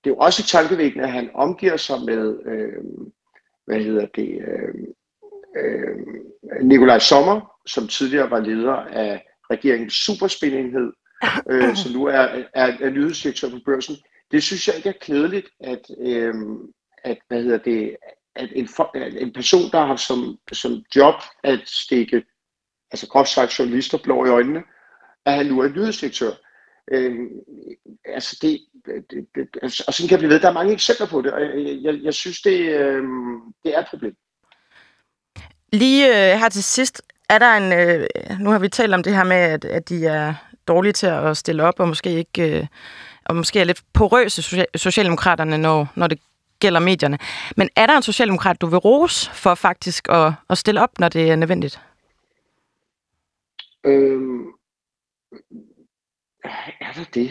Det 0.04 0.10
er 0.10 0.14
jo 0.14 0.18
også 0.18 0.42
tankevækkende, 0.42 1.04
at 1.04 1.12
han 1.12 1.30
omgiver 1.34 1.76
sig 1.76 1.96
med, 2.06 2.38
øh, 2.46 2.84
hvad 3.66 3.80
hedder 3.80 4.06
det, 4.06 4.38
øh, 4.48 4.74
øh, 5.56 5.96
Nikolaj 6.62 6.98
Sommer, 6.98 7.60
som 7.66 7.88
tidligere 7.88 8.30
var 8.30 8.40
leder 8.40 8.74
af 8.74 9.24
regeringens 9.50 9.94
superspændighed, 9.94 10.92
øh, 11.50 11.76
som 11.76 11.92
nu 11.92 12.04
er, 12.04 12.44
er, 12.54 12.76
er 12.80 12.90
nyhedsdirektør 12.90 13.50
på 13.50 13.58
børsen. 13.64 13.96
Det 14.30 14.42
synes 14.42 14.68
jeg 14.68 14.76
ikke 14.76 14.88
er 14.88 15.00
klædeligt, 15.00 15.48
at, 15.60 15.82
øh, 16.00 16.34
at 17.04 17.18
hvad 17.28 17.42
hedder 17.42 17.58
det, 17.58 17.96
at 18.36 18.48
en, 18.52 18.68
at 18.94 19.22
en 19.22 19.32
person, 19.32 19.70
der 19.72 19.86
har 19.86 19.96
som, 19.96 20.38
som 20.52 20.84
job 20.96 21.14
at 21.44 21.60
stikke, 21.66 22.24
altså 22.90 23.08
groft 23.08 23.28
sagt 23.28 23.58
journalister 23.58 23.98
blå 24.04 24.24
i 24.24 24.28
øjnene, 24.28 24.62
at 25.26 25.32
han 25.32 25.46
nu 25.46 25.60
er 25.60 25.68
nyhedsdirektør. 25.68 26.30
Øh, 26.92 27.14
altså 28.04 28.38
det, 28.42 28.60
det, 28.86 29.26
det, 29.34 29.48
altså, 29.62 29.84
og 29.86 29.94
sådan 29.94 30.08
kan 30.08 30.18
blive 30.18 30.30
ved. 30.30 30.40
Der 30.40 30.48
er 30.48 30.52
mange 30.52 30.72
eksempler 30.72 31.06
på 31.06 31.22
det, 31.22 31.32
og 31.32 31.40
jeg, 31.40 31.78
jeg, 31.82 32.00
jeg 32.02 32.14
synes, 32.14 32.42
det, 32.42 32.60
øh, 32.60 33.02
det 33.64 33.74
er 33.74 33.80
et 33.80 33.86
problem. 33.90 34.16
Lige 35.72 36.08
øh, 36.08 36.38
her 36.38 36.48
til 36.48 36.64
sidst, 36.64 37.02
er 37.28 37.38
der 37.38 37.52
en... 37.52 37.72
Øh, 37.72 38.06
nu 38.40 38.50
har 38.50 38.58
vi 38.58 38.68
talt 38.68 38.94
om 38.94 39.02
det 39.02 39.14
her 39.14 39.24
med, 39.24 39.36
at, 39.36 39.64
at 39.64 39.88
de 39.88 40.06
er 40.06 40.34
dårlige 40.68 40.92
til 40.92 41.06
at 41.06 41.36
stille 41.36 41.62
op, 41.62 41.80
og 41.80 41.88
måske 41.88 42.10
ikke... 42.10 42.58
Øh, 42.58 42.66
og 43.24 43.36
måske 43.36 43.60
er 43.60 43.64
lidt 43.64 43.82
porøse 43.92 44.66
Socialdemokraterne, 44.74 45.58
når, 45.58 45.92
når 45.94 46.06
det 46.06 46.20
gælder 46.60 46.80
medierne. 46.80 47.18
Men 47.56 47.68
er 47.76 47.86
der 47.86 47.96
en 47.96 48.02
socialdemokrat, 48.02 48.60
du 48.60 48.66
vil 48.66 48.78
rose 48.78 49.30
for 49.30 49.54
faktisk 49.54 50.08
at, 50.10 50.32
at 50.50 50.58
stille 50.58 50.80
op, 50.82 50.98
når 50.98 51.08
det 51.08 51.30
er 51.30 51.36
nødvendigt? 51.36 51.80
Øhm, 53.86 54.44
er 56.80 56.92
der 56.92 57.04
det? 57.14 57.30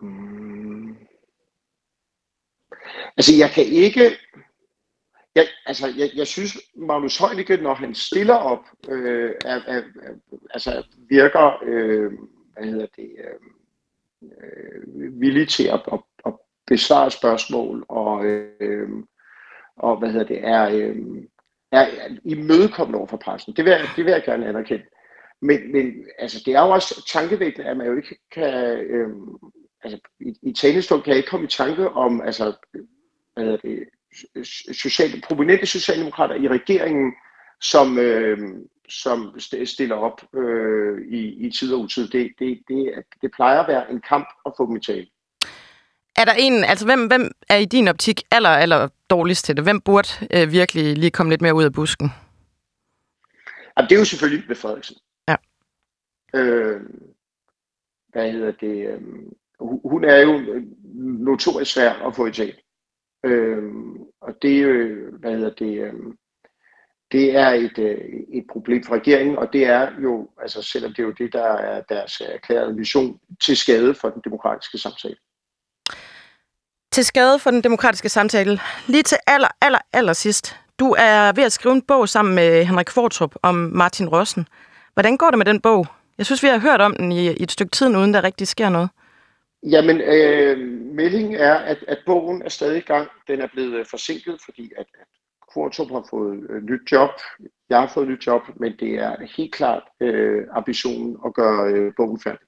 Mm. 0.00 0.96
Altså, 3.16 3.32
jeg 3.38 3.50
kan 3.50 3.64
ikke... 3.64 4.16
Jeg, 5.34 5.46
altså, 5.66 5.86
jeg, 5.96 6.10
jeg 6.14 6.26
synes, 6.26 6.58
Magnus 6.74 7.18
Heunicke, 7.18 7.56
når 7.56 7.74
han 7.74 7.94
stiller 7.94 8.34
op, 8.34 8.64
øh, 8.88 9.34
er, 9.44 9.60
er, 9.66 9.82
er, 10.02 10.14
altså, 10.50 10.86
virker 11.08 11.62
øh, 11.62 12.12
hvad 12.52 12.64
hedder 12.64 12.86
det, 12.96 13.16
øh, 14.22 15.20
villig 15.20 15.48
til 15.48 15.66
at, 15.68 15.80
at, 15.92 16.00
at 16.26 16.34
besvare 16.66 17.10
spørgsmål 17.10 17.84
og, 17.88 18.24
øh, 18.24 18.90
og 19.76 19.98
hvad 19.98 20.10
hedder 20.10 20.26
det, 20.26 20.44
er, 20.44 20.68
øh, 20.72 20.96
er 21.72 21.88
imødekommende 22.24 22.98
over 22.98 23.06
for 23.06 23.16
pressen. 23.16 23.52
Det 23.56 23.64
vil, 23.64 23.70
jeg, 23.70 23.88
det 23.96 24.04
vil 24.04 24.12
jeg 24.12 24.22
gerne 24.24 24.46
anerkende. 24.46 24.84
Men, 25.42 25.72
men 25.72 25.94
altså, 26.18 26.42
det 26.46 26.54
er 26.54 26.60
jo 26.60 26.70
også 26.70 27.04
tankevækkende, 27.12 27.70
at 27.70 27.76
man 27.76 27.86
jo 27.86 27.96
ikke 27.96 28.18
kan... 28.32 28.78
Øh, 28.78 29.08
altså, 29.84 29.98
i, 30.20 30.34
i 30.42 30.52
talestund 30.52 31.02
kan 31.02 31.10
jeg 31.10 31.16
ikke 31.16 31.28
komme 31.28 31.46
i 31.46 31.50
tanke 31.50 31.88
om 31.88 32.22
altså, 32.22 32.52
øh, 33.38 33.58
sociale, 34.14 34.74
social, 34.74 35.22
prominente 35.28 35.66
socialdemokrater 35.66 36.34
i 36.34 36.48
regeringen, 36.48 37.12
som, 37.60 37.98
øh, 37.98 38.38
som 38.88 39.40
stiller 39.64 39.96
op 39.96 40.20
øh, 40.34 41.08
i, 41.08 41.46
i 41.46 41.50
tid 41.50 41.74
og 41.74 41.80
utid. 41.80 42.08
Det, 42.08 42.32
det, 42.38 42.58
det, 42.68 42.92
det 43.22 43.30
plejer 43.36 43.60
at 43.60 43.68
være 43.68 43.90
en 43.90 44.00
kamp 44.08 44.28
at 44.46 44.52
få 44.56 44.66
dem 44.66 44.76
i 44.76 44.80
tale. 44.80 45.06
Er 46.16 46.24
der 46.24 46.32
en, 46.38 46.64
altså 46.64 46.86
hvem, 46.86 47.06
hvem 47.06 47.30
er 47.48 47.56
i 47.56 47.64
din 47.64 47.88
optik 47.88 48.20
aller, 48.30 48.50
aller 48.50 48.88
dårligst 49.10 49.44
til 49.44 49.56
det? 49.56 49.64
Hvem 49.64 49.80
burde 49.80 50.08
øh, 50.34 50.52
virkelig 50.52 50.98
lige 50.98 51.10
komme 51.10 51.32
lidt 51.32 51.42
mere 51.42 51.54
ud 51.54 51.64
af 51.64 51.72
busken? 51.72 52.10
Jamen, 53.76 53.88
det 53.88 53.94
er 53.94 53.98
jo 53.98 54.04
selvfølgelig 54.04 54.48
ved 54.48 54.56
Frederiksen. 54.56 54.96
Ja. 55.28 55.36
Øh, 56.34 56.80
hvad 58.08 58.32
hedder 58.32 58.52
det? 58.52 58.86
Øh, 58.88 59.00
hun 59.60 60.04
er 60.04 60.20
jo 60.20 60.62
notorisk 61.28 61.72
svær 61.72 61.92
at 61.92 62.16
få 62.16 62.26
i 62.26 62.32
tale. 62.32 62.56
Øh, 63.24 63.62
og 64.20 64.34
det, 64.42 64.64
øh, 64.64 65.14
hvad 65.14 65.32
hedder 65.32 65.50
det, 65.50 65.78
øh, 65.80 65.94
det 67.12 67.36
er 67.36 67.48
et, 67.48 67.78
øh, 67.78 67.98
et 68.32 68.44
problem 68.52 68.82
for 68.84 68.94
regeringen, 68.94 69.38
og 69.38 69.52
det 69.52 69.66
er 69.66 70.00
jo, 70.02 70.30
altså 70.42 70.62
selvom 70.62 70.92
det 70.92 70.98
er 70.98 71.06
jo 71.06 71.12
det, 71.18 71.32
der 71.32 71.44
er 71.44 71.82
deres 71.82 72.20
erklærede 72.20 72.74
mission, 72.74 73.20
til 73.44 73.56
skade 73.56 73.94
for 73.94 74.10
den 74.10 74.22
demokratiske 74.24 74.78
samtale. 74.78 75.16
Til 76.92 77.04
skade 77.04 77.38
for 77.38 77.50
den 77.50 77.64
demokratiske 77.64 78.08
samtale. 78.08 78.60
Lige 78.86 79.02
til 79.02 79.18
aller, 79.26 79.48
aller, 79.60 79.78
aller 79.92 80.12
sidst. 80.12 80.56
du 80.78 80.94
er 80.98 81.32
ved 81.32 81.44
at 81.44 81.52
skrive 81.52 81.74
en 81.74 81.82
bog 81.82 82.08
sammen 82.08 82.34
med 82.34 82.64
Henrik 82.64 82.90
Fortrup 82.90 83.34
om 83.42 83.54
Martin 83.54 84.08
Rossen. 84.08 84.48
Hvordan 84.94 85.16
går 85.16 85.30
det 85.30 85.38
med 85.38 85.46
den 85.46 85.60
bog? 85.60 85.86
Jeg 86.18 86.26
synes, 86.26 86.42
vi 86.42 86.48
har 86.48 86.58
hørt 86.58 86.80
om 86.80 86.96
den 86.96 87.12
i, 87.12 87.26
i 87.26 87.42
et 87.42 87.52
stykke 87.52 87.70
tid, 87.70 87.96
uden 87.96 88.14
der 88.14 88.24
rigtig 88.24 88.48
sker 88.48 88.68
noget. 88.68 88.88
Jamen, 89.62 90.00
øh, 90.00 90.58
meldingen 90.94 91.34
er, 91.34 91.54
at, 91.54 91.84
at 91.88 91.98
bogen 92.06 92.42
er 92.42 92.48
stadig 92.48 92.78
i 92.78 92.80
gang. 92.92 93.08
Den 93.28 93.40
er 93.40 93.46
blevet 93.52 93.74
øh, 93.74 93.86
forsinket, 93.90 94.36
fordi 94.44 94.72
at, 94.78 94.86
at 95.00 95.06
Kvartrup 95.52 95.90
har 95.90 96.06
fået 96.10 96.46
øh, 96.50 96.62
nyt 96.62 96.92
job. 96.92 97.10
Jeg 97.70 97.80
har 97.80 97.90
fået 97.94 98.08
nyt 98.08 98.26
job, 98.26 98.42
men 98.56 98.72
det 98.80 98.94
er 98.94 99.16
helt 99.36 99.54
klart 99.54 99.82
øh, 100.00 100.44
ambitionen 100.52 101.16
at 101.26 101.34
gøre 101.34 101.72
øh, 101.72 101.92
bogen 101.96 102.20
færdig. 102.20 102.46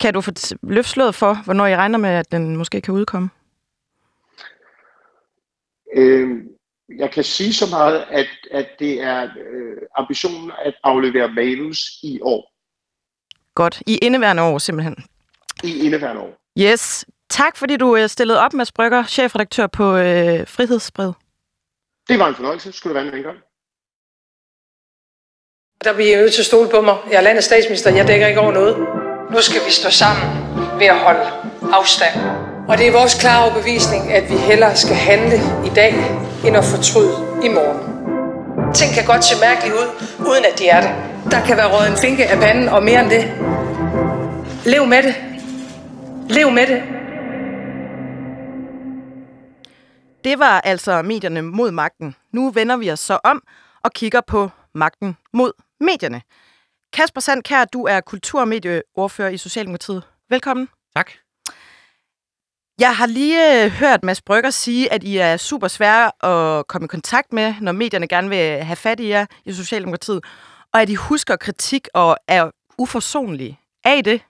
Kan 0.00 0.14
du 0.14 0.20
få 0.20 0.30
løft 0.62 0.88
slået 0.88 1.14
for, 1.14 1.44
hvornår 1.44 1.66
I 1.66 1.76
regner 1.76 1.98
med, 1.98 2.10
at 2.10 2.32
den 2.32 2.56
måske 2.56 2.80
kan 2.80 2.94
udkomme? 2.94 3.28
Øh, 5.94 6.28
jeg 6.98 7.10
kan 7.10 7.24
sige 7.24 7.54
så 7.54 7.66
meget, 7.70 8.04
at, 8.10 8.26
at 8.50 8.68
det 8.78 9.02
er 9.02 9.22
øh, 9.22 9.76
ambitionen 9.96 10.52
at 10.64 10.74
aflevere 10.84 11.28
manus 11.32 11.78
i 12.02 12.20
år. 12.22 12.52
Godt. 13.54 13.82
I 13.86 13.98
indeværende 14.02 14.42
år 14.42 14.58
simpelthen. 14.58 14.96
I 15.64 15.86
indeværende 15.86 16.22
år. 16.22 16.38
Yes. 16.60 17.06
Tak 17.30 17.56
fordi 17.56 17.76
du 17.76 17.96
øh, 17.96 18.08
stillede 18.08 18.40
op, 18.40 18.52
Mads 18.54 18.72
Brygger, 18.72 19.04
chefredaktør 19.04 19.66
på 19.66 19.96
øh, 19.96 20.46
Frihedsbrevet. 20.46 21.14
Det 22.08 22.18
var 22.18 22.28
en 22.28 22.34
fornøjelse. 22.34 22.72
Skulle 22.72 22.94
det 22.94 23.04
være 23.04 23.16
en 23.16 23.22
gang. 23.22 23.38
Der 25.84 25.94
bliver 25.94 26.10
jeg 26.10 26.20
nødt 26.20 26.32
til 26.32 26.42
at 26.42 26.46
stole 26.46 26.70
på 26.70 26.80
mig. 26.80 26.96
Jeg 27.10 27.16
er 27.16 27.20
landets 27.20 27.46
statsminister. 27.46 27.96
Jeg 27.96 28.08
dækker 28.08 28.26
ikke 28.26 28.40
over 28.40 28.52
noget. 28.52 28.78
Nu 29.30 29.40
skal 29.40 29.60
vi 29.66 29.70
stå 29.70 29.90
sammen 29.90 30.26
ved 30.80 30.86
at 30.86 30.98
holde 30.98 31.24
afstand. 31.72 32.47
Og 32.68 32.78
det 32.78 32.86
er 32.86 32.92
vores 32.92 33.14
klare 33.14 33.44
overbevisning, 33.44 34.12
at 34.12 34.30
vi 34.30 34.36
hellere 34.36 34.76
skal 34.76 34.96
handle 34.96 35.36
i 35.66 35.74
dag, 35.74 35.94
end 36.46 36.56
at 36.56 36.64
fortryde 36.64 37.16
i 37.44 37.48
morgen. 37.48 37.80
Ting 38.74 38.94
kan 38.94 39.04
godt 39.06 39.24
se 39.24 39.40
mærkeligt 39.40 39.74
ud, 39.74 39.88
uden 40.30 40.44
at 40.52 40.58
de 40.58 40.68
er 40.68 40.80
det. 40.80 40.90
Der 41.32 41.46
kan 41.46 41.56
være 41.56 41.70
råd 41.74 41.86
en 41.92 41.96
finke 41.96 42.26
af 42.26 42.38
panden, 42.38 42.68
og 42.68 42.82
mere 42.82 43.00
end 43.00 43.10
det. 43.10 43.24
Lev 44.72 44.86
med 44.86 45.02
det. 45.02 45.14
Lev 46.30 46.50
med 46.50 46.66
det. 46.66 46.82
Det 50.24 50.38
var 50.38 50.60
altså 50.60 51.02
medierne 51.02 51.42
mod 51.42 51.70
magten. 51.70 52.16
Nu 52.32 52.50
vender 52.50 52.76
vi 52.76 52.90
os 52.90 53.00
så 53.00 53.18
om 53.24 53.42
og 53.84 53.92
kigger 53.92 54.20
på 54.26 54.50
magten 54.74 55.16
mod 55.32 55.52
medierne. 55.80 56.22
Kasper 56.92 57.20
Sandkær, 57.20 57.64
du 57.64 57.84
er 57.84 58.00
kulturmedieordfører 58.00 59.28
i 59.28 59.36
Socialdemokratiet. 59.36 60.02
Velkommen. 60.30 60.68
Tak. 60.96 61.10
Jeg 62.78 62.96
har 62.96 63.06
lige 63.06 63.64
øh, 63.64 63.70
hørt 63.70 64.02
Mads 64.02 64.22
Brygger 64.22 64.50
sige, 64.50 64.92
at 64.92 65.04
I 65.04 65.16
er 65.16 65.36
super 65.36 65.68
svære 65.68 66.24
at 66.24 66.66
komme 66.66 66.84
i 66.84 66.88
kontakt 66.88 67.32
med, 67.32 67.54
når 67.60 67.72
medierne 67.72 68.08
gerne 68.08 68.28
vil 68.28 68.64
have 68.64 68.76
fat 68.76 69.00
i 69.00 69.08
jer 69.08 69.26
i 69.44 69.52
Socialdemokratiet, 69.52 70.24
og 70.72 70.82
at 70.82 70.88
I 70.88 70.94
husker 70.94 71.36
kritik 71.36 71.88
og 71.94 72.16
er 72.28 72.50
uforsonlige. 72.78 73.60
Er 73.84 73.94
I 73.94 74.00
det? 74.00 74.20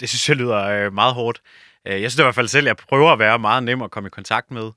Det 0.00 0.08
synes 0.08 0.28
jeg 0.28 0.36
lyder 0.36 0.64
øh, 0.64 0.92
meget 0.92 1.14
hårdt. 1.14 1.40
Øh, 1.86 2.02
jeg 2.02 2.10
synes 2.10 2.18
i 2.18 2.22
hvert 2.22 2.34
fald 2.34 2.48
selv, 2.48 2.66
at 2.66 2.68
jeg 2.68 2.76
prøver 2.76 3.12
at 3.12 3.18
være 3.18 3.38
meget 3.38 3.62
nem 3.62 3.82
at 3.82 3.90
komme 3.90 4.06
i 4.06 4.10
kontakt 4.10 4.50
med, 4.50 4.70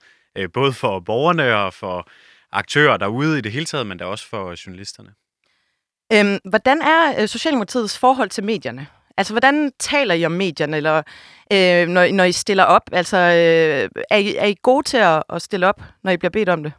både 0.54 0.74
for 0.74 1.00
borgerne 1.00 1.56
og 1.56 1.74
for 1.74 2.10
aktører 2.52 2.98
derude 2.98 3.38
i 3.38 3.42
det 3.42 3.52
hele 3.52 3.66
taget, 3.66 3.88
men 3.88 3.98
da 3.98 4.06
også 4.06 4.28
for 4.28 4.66
journalisterne. 4.66 5.10
Øhm, 6.14 6.40
hvordan 6.50 6.82
er 6.82 7.26
Socialdemokratiets 7.26 7.98
forhold 7.98 8.30
til 8.30 8.44
medierne? 8.44 8.88
Altså, 9.20 9.34
hvordan 9.34 9.72
taler 9.80 10.16
I 10.16 10.26
om 10.26 10.32
medierne, 10.32 10.78
eller 10.78 10.98
øh, 11.54 11.88
når, 11.88 12.12
når 12.12 12.24
I 12.24 12.32
stiller 12.32 12.64
op? 12.64 12.82
Altså, 12.92 13.18
øh, 13.18 14.04
er, 14.10 14.18
I, 14.18 14.36
er 14.36 14.46
I 14.46 14.56
gode 14.62 14.88
til 14.88 14.98
at, 14.98 15.24
at 15.30 15.42
stille 15.42 15.68
op, 15.68 15.82
når 16.04 16.12
I 16.12 16.18
bliver 16.18 16.30
bedt 16.30 16.50
om 16.50 16.64
det? 16.64 16.74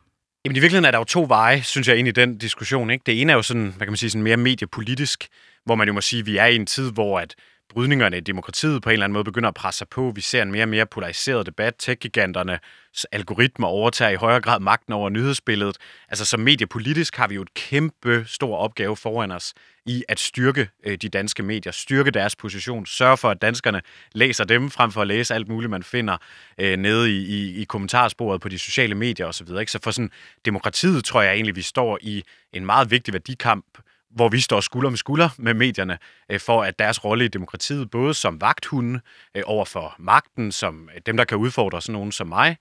Jamen 0.44 0.57
i 0.57 0.61
virkeligheden 0.61 0.85
er 0.85 0.90
der 0.90 0.98
jo 0.98 1.05
to 1.05 1.24
veje, 1.29 1.62
synes 1.62 1.88
jeg, 1.88 1.96
ind 1.96 2.09
i 2.09 2.11
den 2.11 2.38
diskussion. 2.38 2.90
Ikke? 2.90 3.03
Det 3.07 3.20
ene 3.20 3.33
er 3.33 3.37
jo 3.37 3.42
sådan, 3.42 3.62
hvad 3.76 3.87
kan 3.87 3.90
man 3.90 3.96
sige, 3.96 4.11
sådan 4.11 4.22
mere 4.22 4.37
mediepolitisk, 4.37 5.29
hvor 5.64 5.74
man 5.74 5.88
jo 5.88 5.94
må 5.94 6.00
sige, 6.00 6.20
at 6.20 6.26
vi 6.26 6.37
er 6.37 6.46
i 6.46 6.57
en 6.57 6.66
tid, 6.66 6.92
hvor 6.92 7.20
at 7.20 7.35
brydningerne 7.71 8.17
i 8.17 8.21
demokratiet 8.21 8.83
på 8.83 8.89
en 8.89 8.93
eller 8.93 9.05
anden 9.05 9.13
måde 9.13 9.25
begynder 9.25 9.49
at 9.49 9.55
presse 9.55 9.79
sig 9.79 9.89
på. 9.89 10.13
Vi 10.15 10.21
ser 10.21 10.43
en 10.43 10.53
mere 10.53 10.65
og 10.65 10.69
mere 10.69 10.87
polariseret 10.87 11.47
debat. 11.47 11.75
Tech-giganternes 11.79 13.05
algoritmer 13.13 13.67
overtager 13.67 14.11
i 14.11 14.15
højere 14.15 14.41
grad 14.41 14.61
magten 14.61 14.93
over 14.93 15.09
nyhedsbilledet. 15.09 15.77
Altså 16.09 16.25
som 16.25 16.41
mediepolitisk 16.41 17.17
har 17.17 17.29
vi 17.29 17.35
jo 17.35 17.43
et 17.43 17.55
kæmpe 17.55 18.25
stor 18.27 18.57
opgave 18.57 18.97
foran 18.97 19.31
os 19.31 19.55
i 19.87 20.05
at 20.09 20.21
styrke 20.21 20.69
øh, 20.85 20.97
de 20.97 21.09
danske 21.09 21.43
medier, 21.43 21.73
styrke 21.73 22.11
deres 22.11 22.37
position, 22.37 22.87
sørge 22.87 23.17
for, 23.17 23.31
at 23.31 23.43
danskerne 23.43 23.83
læser 24.13 24.45
dem, 24.45 24.71
frem 24.71 24.93
for 24.93 25.01
at 25.01 25.07
læse 25.07 25.35
alt 25.35 25.49
muligt, 25.49 25.71
man 25.71 25.83
finder 25.83 26.17
øh, 26.59 26.77
nede 26.77 27.11
i, 27.11 27.25
i, 27.25 27.61
i 27.61 27.65
kommentarsporet 27.65 28.41
på 28.41 28.49
de 28.49 28.59
sociale 28.59 28.95
medier 28.95 29.27
osv. 29.27 29.47
Så, 29.47 29.65
så 29.69 29.79
for 29.83 29.91
sådan 29.91 30.11
demokratiet 30.45 31.05
tror 31.05 31.23
jeg 31.23 31.35
egentlig, 31.35 31.57
vi 31.57 31.63
står 31.63 31.99
i 32.01 32.23
en 32.53 32.67
meget 32.67 32.91
vigtig 32.91 33.15
værdikamp, 33.15 33.65
hvor 34.11 34.29
vi 34.29 34.40
står 34.40 34.61
skulder 34.61 34.90
med 34.90 34.96
skulder 34.96 35.29
med 35.38 35.55
medierne, 35.55 35.99
øh, 36.31 36.40
for 36.40 36.62
at 36.62 36.79
deres 36.79 37.05
rolle 37.05 37.25
i 37.25 37.29
demokratiet, 37.29 37.90
både 37.90 38.14
som 38.14 38.40
vagthunde 38.40 39.01
øh, 39.35 39.42
over 39.46 39.64
for 39.64 39.94
magten, 39.99 40.53
som 40.53 40.88
øh, 40.94 41.01
dem, 41.07 41.16
der 41.16 41.25
kan 41.25 41.38
udfordre 41.38 41.83
sådan 41.83 41.92
nogen 41.92 42.12
som 42.12 42.27
mig 42.27 42.57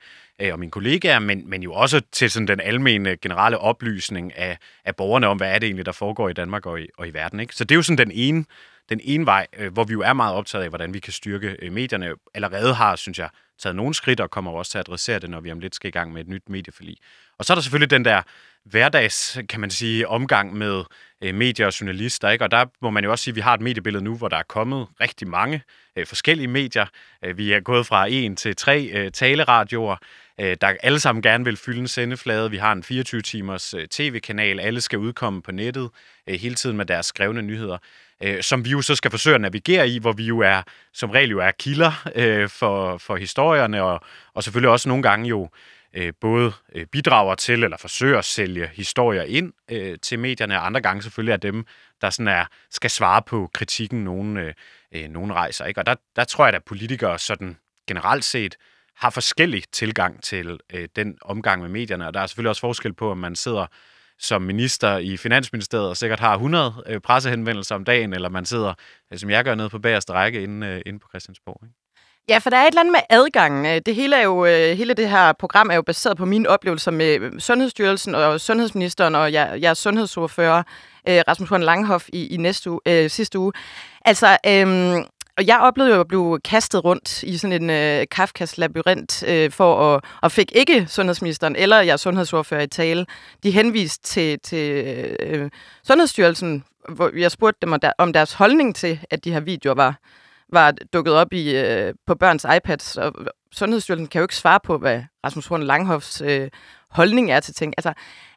og 0.51 0.59
mine 0.59 0.71
kollegaer, 0.71 1.19
men, 1.19 1.49
men 1.49 1.63
jo 1.63 1.73
også 1.73 2.01
til 2.11 2.31
sådan 2.31 2.47
den 2.47 2.59
almene 2.59 3.17
generelle 3.17 3.57
oplysning 3.57 4.37
af, 4.37 4.57
af 4.85 4.95
borgerne 4.95 5.27
om, 5.27 5.37
hvad 5.37 5.51
er 5.53 5.59
det 5.59 5.67
egentlig, 5.67 5.85
der 5.85 5.91
foregår 5.91 6.29
i 6.29 6.33
Danmark 6.33 6.65
og 6.65 6.81
i, 6.81 6.87
og 6.97 7.07
i 7.07 7.13
verden. 7.13 7.39
Ikke? 7.39 7.55
Så 7.55 7.63
det 7.63 7.71
er 7.71 7.75
jo 7.75 7.81
sådan 7.81 7.97
den 7.97 8.11
ene, 8.11 8.45
den 8.89 8.99
ene 9.03 9.25
vej, 9.25 9.47
hvor 9.71 9.83
vi 9.83 9.93
jo 9.93 10.01
er 10.01 10.13
meget 10.13 10.35
optaget 10.35 10.63
af, 10.63 10.69
hvordan 10.69 10.93
vi 10.93 10.99
kan 10.99 11.13
styrke 11.13 11.69
medierne. 11.71 12.13
Allerede 12.33 12.73
har, 12.73 12.95
synes 12.95 13.19
jeg, 13.19 13.29
taget 13.59 13.75
nogle 13.75 13.93
skridt 13.93 14.19
og 14.19 14.31
kommer 14.31 14.51
også 14.51 14.71
til 14.71 14.77
at 14.77 14.89
adressere 14.89 15.19
det, 15.19 15.29
når 15.29 15.39
vi 15.39 15.51
om 15.51 15.59
lidt 15.59 15.75
skal 15.75 15.87
i 15.87 15.91
gang 15.91 16.13
med 16.13 16.21
et 16.21 16.27
nyt 16.27 16.49
medieforlig. 16.49 16.97
Og 17.37 17.45
så 17.45 17.53
er 17.53 17.55
der 17.55 17.61
selvfølgelig 17.61 17.91
den 17.91 18.05
der 18.05 18.21
hverdags, 18.65 19.37
kan 19.49 19.59
man 19.59 19.69
sige, 19.69 20.07
omgang 20.07 20.57
med 20.57 20.83
øh, 21.23 21.35
medier 21.35 21.65
og 21.65 21.81
journalister. 21.81 22.29
Ikke? 22.29 22.43
Og 22.43 22.51
der 22.51 22.65
må 22.81 22.89
man 22.89 23.03
jo 23.03 23.11
også 23.11 23.23
sige, 23.23 23.31
at 23.31 23.35
vi 23.35 23.41
har 23.41 23.53
et 23.53 23.61
mediebillede 23.61 24.03
nu, 24.03 24.15
hvor 24.15 24.27
der 24.27 24.37
er 24.37 24.43
kommet 24.43 24.87
rigtig 25.01 25.27
mange 25.27 25.61
øh, 25.95 26.05
forskellige 26.05 26.47
medier. 26.47 26.85
Øh, 27.25 27.37
vi 27.37 27.51
er 27.51 27.59
gået 27.59 27.85
fra 27.85 28.07
en 28.09 28.35
til 28.35 28.55
tre 28.55 28.89
øh, 28.93 29.11
taleradioer, 29.11 29.95
øh, 30.39 30.57
der 30.61 30.73
alle 30.83 30.99
sammen 30.99 31.21
gerne 31.21 31.45
vil 31.45 31.57
fylde 31.57 31.79
en 31.79 31.87
sendeflade. 31.87 32.51
Vi 32.51 32.57
har 32.57 32.71
en 32.71 32.83
24-timers 32.83 33.73
øh, 33.73 33.87
tv-kanal. 33.87 34.59
Alle 34.59 34.81
skal 34.81 34.99
udkomme 34.99 35.41
på 35.41 35.51
nettet 35.51 35.89
øh, 36.27 36.39
hele 36.39 36.55
tiden 36.55 36.77
med 36.77 36.85
deres 36.85 37.05
skrevne 37.05 37.41
nyheder 37.41 37.77
øh, 38.23 38.43
som 38.43 38.65
vi 38.65 38.69
jo 38.69 38.81
så 38.81 38.95
skal 38.95 39.11
forsøge 39.11 39.35
at 39.35 39.41
navigere 39.41 39.89
i, 39.89 39.99
hvor 39.99 40.11
vi 40.11 40.23
jo 40.23 40.39
er, 40.39 40.61
som 40.93 41.09
regel 41.09 41.29
jo 41.29 41.39
er 41.39 41.51
kilder 41.51 42.07
øh, 42.15 42.49
for, 42.49 42.97
for 42.97 43.15
historierne, 43.15 43.83
og, 43.83 44.01
og 44.33 44.43
selvfølgelig 44.43 44.69
også 44.69 44.89
nogle 44.89 45.03
gange 45.03 45.29
jo 45.29 45.49
øh, 45.93 46.13
både 46.21 46.51
øh, 46.75 46.85
bidrager 46.85 47.35
til 47.35 47.63
eller 47.63 47.77
forsøger 47.77 48.17
at 48.17 48.25
sælge 48.25 48.69
historier 48.73 49.23
ind 49.23 49.53
øh, 49.71 49.97
til 50.01 50.19
medierne, 50.19 50.59
og 50.59 50.65
andre 50.65 50.81
gange 50.81 51.01
selvfølgelig 51.01 51.33
er 51.33 51.37
dem, 51.37 51.65
der 52.01 52.09
sådan 52.09 52.27
er, 52.27 52.45
skal 52.69 52.89
svare 52.89 53.21
på 53.21 53.49
kritikken, 53.53 54.03
nogen, 54.03 54.37
øh, 54.37 54.53
øh 54.91 55.09
nogen 55.09 55.33
rejser. 55.33 55.65
Ikke? 55.65 55.81
Og 55.81 55.85
der, 55.85 55.95
der 56.15 56.23
tror 56.23 56.45
jeg, 56.45 56.55
at 56.55 56.63
politikere 56.63 57.19
sådan 57.19 57.57
generelt 57.87 58.25
set 58.25 58.55
har 58.95 59.09
forskellig 59.09 59.63
tilgang 59.71 60.23
til 60.23 60.59
øh, 60.73 60.87
den 60.95 61.17
omgang 61.21 61.61
med 61.61 61.69
medierne, 61.69 62.07
og 62.07 62.13
der 62.13 62.19
er 62.19 62.27
selvfølgelig 62.27 62.49
også 62.49 62.61
forskel 62.61 62.93
på, 62.93 63.11
om 63.11 63.17
man 63.17 63.35
sidder 63.35 63.65
som 64.19 64.41
minister 64.41 64.97
i 64.97 65.17
Finansministeriet 65.17 65.89
og 65.89 65.97
sikkert 65.97 66.19
har 66.19 66.33
100 66.33 66.83
øh, 66.85 67.01
pressehenvendelser 67.01 67.75
om 67.75 67.85
dagen, 67.85 68.13
eller 68.13 68.29
man 68.29 68.45
sidder, 68.45 68.73
øh, 69.13 69.19
som 69.19 69.29
jeg 69.29 69.43
gør, 69.43 69.55
nede 69.55 69.69
på 69.69 69.79
bagerste 69.79 70.13
række 70.13 70.43
inde, 70.43 70.67
øh, 70.67 70.81
inde 70.85 70.99
på 70.99 71.07
Christiansborg. 71.09 71.59
Ikke? 71.63 71.75
Ja, 72.29 72.37
for 72.37 72.49
der 72.49 72.57
er 72.57 72.63
et 72.63 72.67
eller 72.67 72.81
andet 72.81 72.91
med 72.91 73.01
adgangen. 73.09 73.65
Øh, 73.65 73.81
det 73.85 73.95
hele, 73.95 74.15
er 74.15 74.23
jo, 74.23 74.45
øh, 74.45 74.77
hele 74.77 74.93
det 74.93 75.09
her 75.09 75.33
program 75.33 75.69
er 75.69 75.75
jo 75.75 75.81
baseret 75.81 76.17
på 76.17 76.25
mine 76.25 76.49
oplevelser 76.49 76.91
med 76.91 77.19
øh, 77.19 77.39
Sundhedsstyrelsen 77.39 78.15
og 78.15 78.41
sundhedsministeren 78.41 79.15
og 79.15 79.33
jeg, 79.33 79.57
jeg 79.61 79.69
er 79.69 79.73
sundhedsordfører, 79.73 80.63
Rasmus 81.07 81.49
Horn 81.49 81.63
Langhoff, 81.63 82.09
i, 82.13 82.27
i 82.27 82.37
næste 82.37 82.71
uge, 82.71 82.79
øh, 82.85 83.09
sidste 83.09 83.39
uge. 83.39 83.53
Altså, 84.05 84.37
øh, 84.47 84.97
og 85.39 85.47
jeg 85.47 85.59
oplevede 85.59 85.95
jo 85.95 86.01
at 86.01 86.07
blive 86.07 86.39
kastet 86.39 86.83
rundt 86.83 87.23
i 87.23 87.37
sådan 87.37 87.61
en 87.61 87.69
øh, 87.69 88.05
Kafkas 88.11 88.57
labyrint 88.57 89.23
øh, 89.27 89.51
for 89.51 89.95
at, 89.95 90.03
og 90.21 90.31
fik 90.31 90.51
ikke 90.55 90.85
sundhedsministeren 90.87 91.55
eller 91.55 91.81
jeg 91.81 91.99
sundhedsordfører 91.99 92.61
i 92.61 92.67
tale. 92.67 93.05
De 93.43 93.51
henviste 93.51 94.03
til, 94.03 94.39
til 94.39 94.85
øh, 95.19 95.49
Sundhedsstyrelsen, 95.83 96.63
hvor 96.89 97.17
jeg 97.17 97.31
spurgte 97.31 97.57
dem 97.61 97.79
om 97.97 98.13
deres 98.13 98.33
holdning 98.33 98.75
til, 98.75 98.99
at 99.09 99.23
de 99.23 99.31
her 99.31 99.39
videoer 99.39 99.75
var, 99.75 99.99
var 100.53 100.73
dukket 100.93 101.13
op 101.13 101.33
i 101.33 101.57
øh, 101.57 101.93
på 102.07 102.15
børns 102.15 102.45
iPads. 102.57 102.97
Og 102.97 103.13
Sundhedsstyrelsen 103.51 104.07
kan 104.07 104.19
jo 104.19 104.23
ikke 104.23 104.35
svare 104.35 104.59
på, 104.63 104.77
hvad 104.77 105.01
Rasmus 105.25 105.47
Horn 105.47 105.63
Langhoffs 105.63 106.21
øh, 106.21 106.49
holdning 106.89 107.31
er 107.31 107.39
til 107.39 107.53
ting. 107.53 107.73
Altså, 107.77 107.93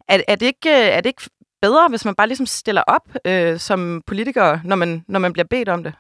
er, 0.09 0.21
er, 0.29 0.35
det 0.35 0.47
ikke, 0.47 0.71
øh, 0.71 0.87
er 0.87 1.01
det 1.01 1.09
ikke 1.09 1.31
bedre, 1.63 1.89
hvis 1.89 2.05
man 2.05 2.15
bare 2.15 2.27
ligesom 2.27 2.47
stiller 2.47 2.83
op 2.87 3.09
øh, 3.25 3.59
som 3.59 4.03
politiker, 4.07 4.59
når 4.65 4.77
man, 4.77 5.05
når 5.09 5.19
man 5.19 5.33
bliver 5.33 5.47
bedt 5.51 5.69
om 5.69 5.85
det? 5.85 5.93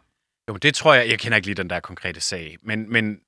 Jo, 0.49 0.57
det 0.57 0.75
tror 0.75 0.95
jeg, 0.95 1.09
jeg 1.09 1.19
kender 1.19 1.37
ikke 1.37 1.49
lige 1.49 1.55
den 1.55 1.71
der 1.71 1.81
konkrete 1.81 2.21
sag, 2.21 2.57
men, 2.63 2.93
men, 2.93 3.21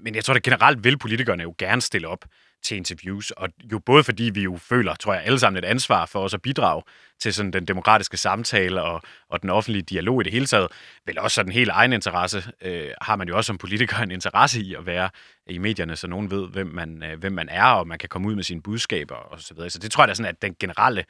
men 0.00 0.14
jeg 0.14 0.24
tror, 0.24 0.34
da 0.34 0.40
generelt 0.40 0.84
vil 0.84 0.98
politikerne 0.98 1.42
jo 1.42 1.54
gerne 1.58 1.80
stille 1.80 2.08
op 2.08 2.24
til 2.62 2.76
interviews. 2.76 3.30
Og 3.30 3.48
jo 3.72 3.78
både 3.78 4.04
fordi 4.04 4.30
vi 4.34 4.42
jo 4.42 4.56
føler, 4.56 4.94
tror 4.94 5.14
jeg, 5.14 5.22
alle 5.24 5.38
sammen 5.38 5.64
et 5.64 5.68
ansvar 5.68 6.06
for 6.06 6.20
os 6.20 6.34
at 6.34 6.42
bidrage 6.42 6.82
til 7.20 7.34
sådan 7.34 7.52
den 7.52 7.64
demokratiske 7.64 8.16
samtale 8.16 8.82
og, 8.82 9.02
og 9.28 9.42
den 9.42 9.50
offentlige 9.50 9.82
dialog 9.82 10.20
i 10.20 10.24
det 10.24 10.32
hele 10.32 10.46
taget, 10.46 10.68
vel 11.06 11.18
også 11.18 11.34
sådan 11.34 11.52
helt 11.52 11.70
egen 11.70 11.92
interesse, 11.92 12.44
øh, 12.62 12.90
har 13.00 13.16
man 13.16 13.28
jo 13.28 13.36
også 13.36 13.46
som 13.46 13.58
politiker 13.58 13.98
en 13.98 14.10
interesse 14.10 14.60
i 14.60 14.74
at 14.74 14.86
være 14.86 15.10
i 15.46 15.58
medierne, 15.58 15.96
så 15.96 16.06
nogen 16.06 16.30
ved, 16.30 16.48
hvem 16.48 16.66
man, 16.66 17.02
øh, 17.02 17.18
hvem 17.18 17.32
man 17.32 17.48
er, 17.48 17.64
og 17.64 17.86
man 17.86 17.98
kan 17.98 18.08
komme 18.08 18.28
ud 18.28 18.34
med 18.34 18.44
sine 18.44 18.62
budskaber 18.62 19.14
og 19.14 19.40
så 19.40 19.54
videre. 19.54 19.70
Så 19.70 19.78
det 19.78 19.90
tror 19.90 20.02
jeg, 20.02 20.08
der 20.08 20.14
sådan, 20.14 20.30
at 20.30 20.42
den 20.42 20.56
generelle 20.60 21.04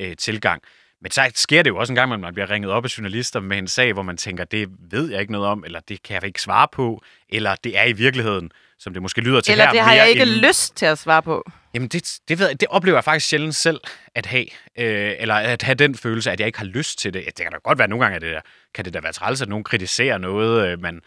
øh, 0.00 0.16
tilgang. 0.16 0.62
Men 1.04 1.10
så 1.10 1.30
sker 1.34 1.62
det 1.62 1.70
jo 1.70 1.76
også 1.76 1.92
en 1.92 1.94
gang, 1.94 2.12
at 2.12 2.20
man 2.20 2.34
bliver 2.34 2.50
ringet 2.50 2.70
op 2.70 2.84
af 2.84 2.98
journalister 2.98 3.40
med 3.40 3.58
en 3.58 3.68
sag, 3.68 3.92
hvor 3.92 4.02
man 4.02 4.16
tænker, 4.16 4.44
det 4.44 4.68
ved 4.90 5.10
jeg 5.10 5.20
ikke 5.20 5.32
noget 5.32 5.48
om, 5.48 5.64
eller 5.64 5.80
det 5.88 6.02
kan 6.02 6.14
jeg 6.14 6.24
ikke 6.24 6.40
svare 6.40 6.68
på, 6.72 7.02
eller 7.28 7.54
det 7.64 7.78
er 7.78 7.84
i 7.84 7.92
virkeligheden, 7.92 8.50
som 8.78 8.92
det 8.92 9.02
måske 9.02 9.20
lyder 9.20 9.40
til 9.40 9.52
Eller 9.52 9.64
her. 9.64 9.72
det 9.72 9.80
har 9.80 9.94
jeg 9.94 10.08
ikke 10.08 10.22
end, 10.22 10.30
lyst 10.30 10.76
til 10.76 10.86
at 10.86 10.98
svare 10.98 11.22
på. 11.22 11.50
Jamen, 11.74 11.88
det, 11.88 12.18
det, 12.28 12.38
ved 12.38 12.48
jeg, 12.48 12.60
det 12.60 12.68
oplever 12.68 12.96
jeg 12.96 13.04
faktisk 13.04 13.28
sjældent 13.28 13.54
selv 13.54 13.80
at 14.14 14.26
have. 14.26 14.46
Øh, 14.78 15.12
eller 15.18 15.34
at 15.34 15.62
have 15.62 15.74
den 15.74 15.94
følelse, 15.94 16.30
at 16.30 16.40
jeg 16.40 16.46
ikke 16.46 16.58
har 16.58 16.66
lyst 16.66 16.98
til 16.98 17.14
det. 17.14 17.24
Det 17.26 17.36
kan 17.36 17.52
da 17.52 17.58
godt 17.64 17.78
være, 17.78 17.84
at 17.84 17.90
nogle 17.90 18.04
gange 18.04 18.16
at 18.16 18.22
det 18.22 18.30
der, 18.30 18.40
kan 18.74 18.84
det 18.84 18.94
da 18.94 19.00
være 19.00 19.12
træls, 19.12 19.42
at 19.42 19.48
nogen 19.48 19.64
kritiserer 19.64 20.18
noget, 20.18 20.68
øh, 20.68 20.80
man 20.82 21.00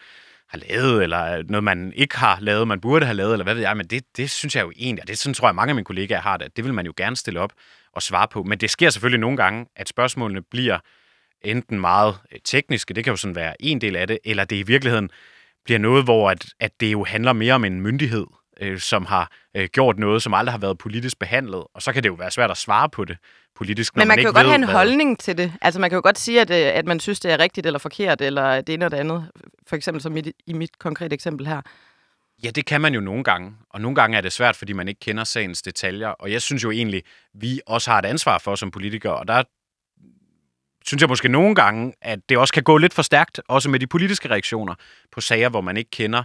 har 0.48 0.58
lavet, 0.68 1.02
eller 1.02 1.42
noget, 1.48 1.64
man 1.64 1.92
ikke 1.96 2.16
har 2.16 2.38
lavet, 2.40 2.68
man 2.68 2.80
burde 2.80 3.06
have 3.06 3.16
lavet, 3.16 3.32
eller 3.32 3.44
hvad 3.44 3.54
ved 3.54 3.62
jeg. 3.62 3.76
Men 3.76 3.86
det, 3.86 4.02
det 4.16 4.30
synes 4.30 4.56
jeg 4.56 4.62
jo 4.62 4.72
egentlig, 4.76 5.02
og 5.02 5.08
det 5.08 5.18
sådan 5.18 5.34
tror 5.34 5.48
jeg, 5.48 5.54
mange 5.54 5.70
af 5.70 5.74
mine 5.74 5.84
kollegaer 5.84 6.20
har 6.20 6.36
det, 6.36 6.56
det 6.56 6.64
vil 6.64 6.74
man 6.74 6.86
jo 6.86 6.92
gerne 6.96 7.16
stille 7.16 7.40
op 7.40 7.52
og 7.98 8.02
svare 8.02 8.28
på. 8.28 8.42
Men 8.42 8.58
det 8.58 8.70
sker 8.70 8.90
selvfølgelig 8.90 9.20
nogle 9.20 9.36
gange, 9.36 9.66
at 9.76 9.88
spørgsmålene 9.88 10.42
bliver 10.42 10.78
enten 11.42 11.80
meget 11.80 12.14
øh, 12.32 12.38
tekniske, 12.44 12.94
det 12.94 13.04
kan 13.04 13.10
jo 13.10 13.16
sådan 13.16 13.36
være 13.36 13.54
en 13.62 13.80
del 13.80 13.96
af 13.96 14.06
det, 14.06 14.18
eller 14.24 14.44
det 14.44 14.56
i 14.56 14.62
virkeligheden 14.62 15.10
bliver 15.64 15.78
noget, 15.78 16.04
hvor 16.04 16.30
at, 16.30 16.46
at 16.60 16.80
det 16.80 16.92
jo 16.92 17.04
handler 17.04 17.32
mere 17.32 17.54
om 17.54 17.64
en 17.64 17.80
myndighed, 17.80 18.26
øh, 18.60 18.78
som 18.78 19.06
har 19.06 19.30
øh, 19.56 19.68
gjort 19.72 19.98
noget, 19.98 20.22
som 20.22 20.34
aldrig 20.34 20.52
har 20.52 20.58
været 20.58 20.78
politisk 20.78 21.18
behandlet, 21.18 21.64
og 21.74 21.82
så 21.82 21.92
kan 21.92 22.02
det 22.02 22.08
jo 22.08 22.14
være 22.14 22.30
svært 22.30 22.50
at 22.50 22.56
svare 22.56 22.88
på 22.88 23.04
det 23.04 23.16
politisk, 23.56 23.96
når 23.96 24.00
Men 24.00 24.08
man, 24.08 24.16
man 24.16 24.18
kan 24.18 24.24
jo 24.26 24.32
godt 24.32 24.44
ved, 24.44 24.50
have 24.50 24.54
en 24.54 24.64
hvad- 24.64 24.74
holdning 24.74 25.18
til 25.18 25.38
det. 25.38 25.52
Altså 25.62 25.80
man 25.80 25.90
kan 25.90 25.96
jo 25.96 26.00
godt 26.04 26.18
sige, 26.18 26.40
at, 26.40 26.50
øh, 26.50 26.78
at 26.78 26.86
man 26.86 27.00
synes, 27.00 27.20
det 27.20 27.32
er 27.32 27.38
rigtigt 27.38 27.66
eller 27.66 27.78
forkert, 27.78 28.20
eller 28.20 28.60
det 28.60 28.74
ene 28.74 28.84
eller 28.84 28.96
det 28.96 29.04
andet. 29.04 29.30
For 29.66 29.76
eksempel 29.76 30.02
som 30.02 30.12
mit, 30.12 30.28
i 30.46 30.52
mit 30.52 30.78
konkrete 30.78 31.14
eksempel 31.14 31.46
her. 31.46 31.60
Ja, 32.44 32.50
det 32.50 32.66
kan 32.66 32.80
man 32.80 32.94
jo 32.94 33.00
nogle 33.00 33.24
gange, 33.24 33.52
og 33.70 33.80
nogle 33.80 33.94
gange 33.94 34.16
er 34.16 34.20
det 34.20 34.32
svært, 34.32 34.56
fordi 34.56 34.72
man 34.72 34.88
ikke 34.88 35.00
kender 35.00 35.24
sagens 35.24 35.62
detaljer, 35.62 36.08
og 36.08 36.32
jeg 36.32 36.42
synes 36.42 36.64
jo 36.64 36.70
egentlig, 36.70 37.02
vi 37.34 37.60
også 37.66 37.90
har 37.90 37.98
et 37.98 38.04
ansvar 38.04 38.38
for 38.38 38.54
som 38.54 38.70
politikere, 38.70 39.16
og 39.16 39.28
der 39.28 39.42
synes 40.86 41.00
jeg 41.00 41.08
måske 41.08 41.28
nogle 41.28 41.54
gange, 41.54 41.92
at 42.02 42.18
det 42.28 42.38
også 42.38 42.54
kan 42.54 42.62
gå 42.62 42.76
lidt 42.76 42.94
for 42.94 43.02
stærkt, 43.02 43.40
også 43.48 43.70
med 43.70 43.80
de 43.80 43.86
politiske 43.86 44.30
reaktioner 44.30 44.74
på 45.12 45.20
sager, 45.20 45.48
hvor 45.48 45.60
man 45.60 45.76
ikke 45.76 45.90
kender, 45.90 46.22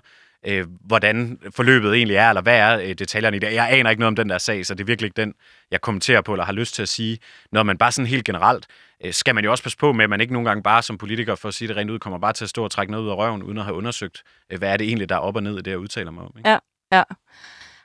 øh, 0.48 0.68
hvordan 0.86 1.40
forløbet 1.56 1.94
egentlig 1.94 2.18
er, 2.18 2.30
eller 2.30 2.42
hvad 2.42 2.58
er 2.58 2.80
øh, 2.80 2.94
detaljerne 2.94 3.38
i 3.38 3.40
det. 3.40 3.54
Jeg 3.54 3.72
aner 3.72 3.90
ikke 3.90 4.00
noget 4.00 4.08
om 4.08 4.16
den 4.16 4.30
der 4.30 4.38
sag, 4.38 4.66
så 4.66 4.74
det 4.74 4.82
er 4.82 4.86
virkelig 4.86 5.08
ikke 5.08 5.22
den, 5.22 5.34
jeg 5.72 5.82
kommenterer 5.82 6.22
på, 6.22 6.34
eller 6.34 6.46
har 6.46 6.54
lyst 6.54 6.76
til 6.76 6.82
at 6.82 6.90
sige. 6.90 7.18
noget, 7.52 7.66
man 7.66 7.78
bare 7.78 7.92
sådan 7.92 8.08
helt 8.08 8.26
generelt, 8.26 8.68
øh, 9.06 9.14
skal 9.14 9.36
man 9.36 9.44
jo 9.44 9.52
også 9.52 9.64
passe 9.64 9.78
på 9.78 9.94
med, 9.94 10.04
at 10.04 10.10
man 10.10 10.22
ikke 10.22 10.34
nogle 10.34 10.50
gange 10.50 10.64
bare 10.64 10.82
som 10.82 10.98
politiker, 10.98 11.36
for 11.36 11.48
at 11.48 11.54
sige 11.54 11.68
det 11.68 11.78
rent 11.78 11.92
ud, 11.92 12.00
kommer 12.00 12.20
bare 12.20 12.34
til 12.34 12.46
at 12.46 12.50
stå 12.50 12.64
og 12.64 12.72
trække 12.72 12.92
noget 12.92 13.06
ud 13.06 13.10
af 13.10 13.16
røven, 13.16 13.44
uden 13.44 13.58
at 13.58 13.64
have 13.64 13.76
undersøgt, 13.76 14.24
øh, 14.50 14.60
hvad 14.60 14.70
er 14.70 14.78
det 14.78 14.88
egentlig, 14.88 15.10
der 15.10 15.16
er 15.16 15.20
op 15.20 15.36
og 15.36 15.44
ned 15.44 15.58
i 15.58 15.62
det, 15.62 15.72
jeg 15.72 15.80
udtaler 15.80 16.12
mig 16.12 16.24
om. 16.24 16.34
Ikke? 16.38 16.50
Ja, 16.50 16.58
ja. 16.92 17.04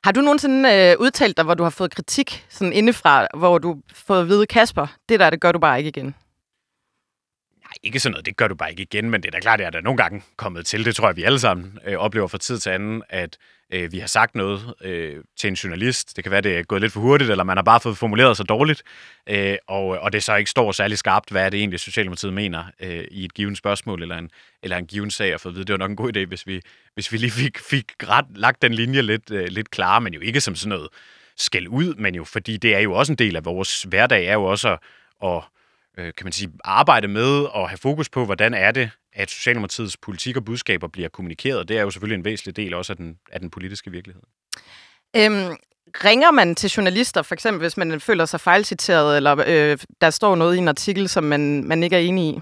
Har 0.04 0.12
du 0.12 0.20
nogensinde 0.20 0.74
øh, 0.74 0.96
udtalt 1.00 1.36
dig, 1.36 1.44
hvor 1.44 1.54
du 1.54 1.62
har 1.62 1.70
fået 1.70 1.94
kritik 1.94 2.46
sådan 2.48 2.72
indefra, 2.72 3.26
hvor 3.36 3.59
du 3.59 3.68
har 3.68 3.94
fået 3.94 4.20
at 4.20 4.28
vide, 4.28 4.46
Kasper, 4.46 4.86
det 5.09 5.20
der, 5.20 5.30
det 5.30 5.40
gør 5.40 5.52
du 5.52 5.59
bare 5.59 5.78
ikke 5.78 5.88
igen? 5.88 6.14
Nej, 7.69 7.75
ikke 7.83 8.01
sådan 8.01 8.12
noget, 8.12 8.27
det 8.27 8.37
gør 8.37 8.49
du 8.49 8.55
bare 8.55 8.71
ikke 8.71 8.83
igen, 8.83 9.11
men 9.11 9.23
det 9.23 9.29
er 9.29 9.33
da 9.33 9.41
klart, 9.41 9.61
at 9.61 9.64
jeg 9.64 9.66
er 9.66 9.71
da 9.71 9.81
nogle 9.81 9.97
gange 9.97 10.23
kommet 10.37 10.66
til, 10.66 10.85
det 10.85 10.97
tror 10.97 11.09
jeg, 11.09 11.16
vi 11.16 11.23
alle 11.23 11.39
sammen 11.39 11.79
øh, 11.87 11.97
oplever 11.97 12.29
fra 12.29 12.39
tid 12.39 12.59
til 12.59 12.71
anden, 12.71 13.03
at 13.09 13.39
øh, 13.73 13.93
vi 13.93 13.99
har 13.99 14.07
sagt 14.07 14.35
noget 14.35 14.75
øh, 14.85 15.16
til 15.37 15.49
en 15.49 15.55
journalist. 15.55 16.16
Det 16.16 16.25
kan 16.25 16.31
være, 16.31 16.41
det 16.41 16.59
er 16.59 16.62
gået 16.62 16.81
lidt 16.81 16.93
for 16.93 17.01
hurtigt, 17.01 17.31
eller 17.31 17.45
man 17.45 17.57
har 17.57 17.64
bare 17.64 17.81
fået 17.81 17.99
formuleret 17.99 18.37
sig 18.37 18.49
dårligt, 18.49 18.83
øh, 19.27 19.57
og, 19.66 19.87
og 19.87 20.12
det 20.12 20.23
så 20.23 20.37
ikke 20.37 20.51
står 20.51 20.73
særlig 20.73 20.99
skarpt, 20.99 21.31
hvad 21.31 21.45
er 21.45 21.51
det 21.51 21.61
egentlig, 21.61 21.81
Socialdemokratiet 21.81 22.33
mener 22.33 22.64
øh, 22.81 23.05
i 23.11 23.25
et 23.25 23.35
givet 23.35 23.59
spørgsmål, 23.59 24.03
eller 24.03 24.19
en, 24.19 24.31
eller 24.62 24.77
en 24.77 24.87
given 24.87 25.11
sag, 25.11 25.35
og 25.35 25.41
for 25.41 25.49
at 25.49 25.55
vide, 25.55 25.64
det 25.64 25.73
var 25.73 25.79
nok 25.79 25.91
en 25.91 25.97
god 25.97 26.16
idé, 26.16 26.25
hvis 26.25 26.47
vi, 26.47 26.61
hvis 26.95 27.12
vi 27.12 27.16
lige 27.16 27.31
fik, 27.31 27.59
fik 27.59 27.85
ret, 28.09 28.27
lagt 28.37 28.62
den 28.62 28.75
linje 28.75 29.03
lidt, 29.03 29.31
øh, 29.31 29.47
lidt 29.49 29.71
klar, 29.71 29.99
men 29.99 30.14
jo 30.14 30.21
ikke 30.21 30.41
som 30.41 30.55
sådan 30.55 30.69
noget 30.69 30.89
skæld 31.37 31.69
ud, 31.69 31.95
men 31.95 32.14
jo 32.14 32.25
fordi 32.25 32.57
det 32.57 32.75
er 32.75 32.81
jo 32.81 32.93
også 32.93 33.12
en 33.12 33.19
del 33.19 33.37
af 33.37 33.45
vores 33.45 33.83
hverdag, 33.83 34.25
er 34.25 34.33
jo 34.33 34.45
også 34.45 34.69
at, 34.69 34.79
at 35.25 35.43
øh, 35.99 36.05
kan 36.05 36.24
man 36.24 36.32
sige, 36.32 36.51
arbejde 36.64 37.09
med 37.09 37.44
og 37.44 37.68
have 37.68 37.78
fokus 37.78 38.09
på, 38.09 38.24
hvordan 38.24 38.55
er 38.55 38.70
det, 38.70 38.90
at 39.12 39.30
Socialdemokratiets 39.30 39.96
politik 39.96 40.36
og 40.36 40.44
budskaber 40.44 40.88
bliver 40.88 41.09
kommunikeret. 41.09 41.68
Det 41.68 41.78
er 41.78 41.82
jo 41.82 41.90
selvfølgelig 41.90 42.18
en 42.18 42.24
væsentlig 42.24 42.57
del 42.57 42.74
også 42.74 42.92
af 42.92 42.96
den, 42.96 43.18
af 43.32 43.40
den 43.40 43.51
politiske 43.51 43.90
virkelighed. 43.90 44.22
Øhm, 45.16 45.57
ringer 46.05 46.30
man 46.30 46.55
til 46.55 46.70
journalister, 46.70 47.22
for 47.22 47.34
eksempel 47.34 47.61
hvis 47.61 47.76
man 47.76 48.01
føler 48.01 48.24
sig 48.24 48.40
fejlciteret, 48.40 49.16
eller 49.16 49.44
øh, 49.46 49.78
der 50.01 50.11
står 50.11 50.36
noget 50.36 50.55
i 50.57 50.59
en 50.59 50.68
artikel, 50.68 51.09
som 51.09 51.24
man, 51.24 51.64
man 51.64 51.82
ikke 51.82 51.96
er 51.96 52.01
enig 52.01 52.24
i? 52.24 52.40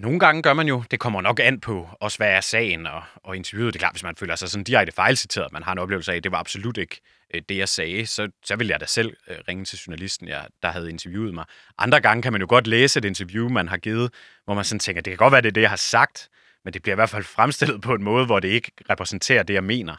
Nogle 0.00 0.20
gange 0.20 0.42
gør 0.42 0.52
man 0.52 0.68
jo, 0.68 0.82
det 0.90 1.00
kommer 1.00 1.20
nok 1.20 1.40
an 1.42 1.60
på 1.60 1.88
også, 2.00 2.18
hvad 2.18 2.28
er 2.28 2.40
sagen 2.40 2.86
og, 2.86 3.02
og 3.14 3.36
interviewet. 3.36 3.74
Det 3.74 3.78
er 3.78 3.82
klart, 3.82 3.92
hvis 3.92 4.02
man 4.02 4.16
føler 4.16 4.36
sig 4.36 4.50
sådan 4.50 4.64
direkte 4.64 4.92
fejlciteret, 4.92 5.52
man 5.52 5.62
har 5.62 5.72
en 5.72 5.78
oplevelse 5.78 6.12
af, 6.12 6.16
at 6.16 6.24
det 6.24 6.32
var 6.32 6.38
absolut 6.38 6.76
ikke 6.76 7.00
øh, 7.34 7.42
det, 7.48 7.56
jeg 7.56 7.68
sagde, 7.68 8.06
så, 8.06 8.28
så 8.44 8.56
vil 8.56 8.66
jeg 8.66 8.80
da 8.80 8.86
selv 8.86 9.16
øh, 9.28 9.36
ringe 9.48 9.64
til 9.64 9.78
journalisten, 9.86 10.28
jeg, 10.28 10.46
der 10.62 10.70
havde 10.70 10.90
interviewet 10.90 11.34
mig. 11.34 11.44
Andre 11.78 12.00
gange 12.00 12.22
kan 12.22 12.32
man 12.32 12.40
jo 12.40 12.46
godt 12.50 12.66
læse 12.66 12.98
et 12.98 13.04
interview, 13.04 13.48
man 13.48 13.68
har 13.68 13.76
givet, 13.76 14.12
hvor 14.44 14.54
man 14.54 14.64
sådan 14.64 14.80
tænker, 14.80 15.02
det 15.02 15.10
kan 15.10 15.16
godt 15.16 15.32
være, 15.32 15.40
det 15.42 15.48
er 15.48 15.52
det, 15.52 15.60
jeg 15.60 15.70
har 15.70 15.76
sagt, 15.76 16.28
men 16.64 16.72
det 16.74 16.82
bliver 16.82 16.94
i 16.94 17.00
hvert 17.00 17.10
fald 17.10 17.24
fremstillet 17.24 17.80
på 17.80 17.94
en 17.94 18.04
måde, 18.04 18.26
hvor 18.26 18.40
det 18.40 18.48
ikke 18.48 18.72
repræsenterer 18.90 19.42
det, 19.42 19.54
jeg 19.54 19.64
mener. 19.64 19.96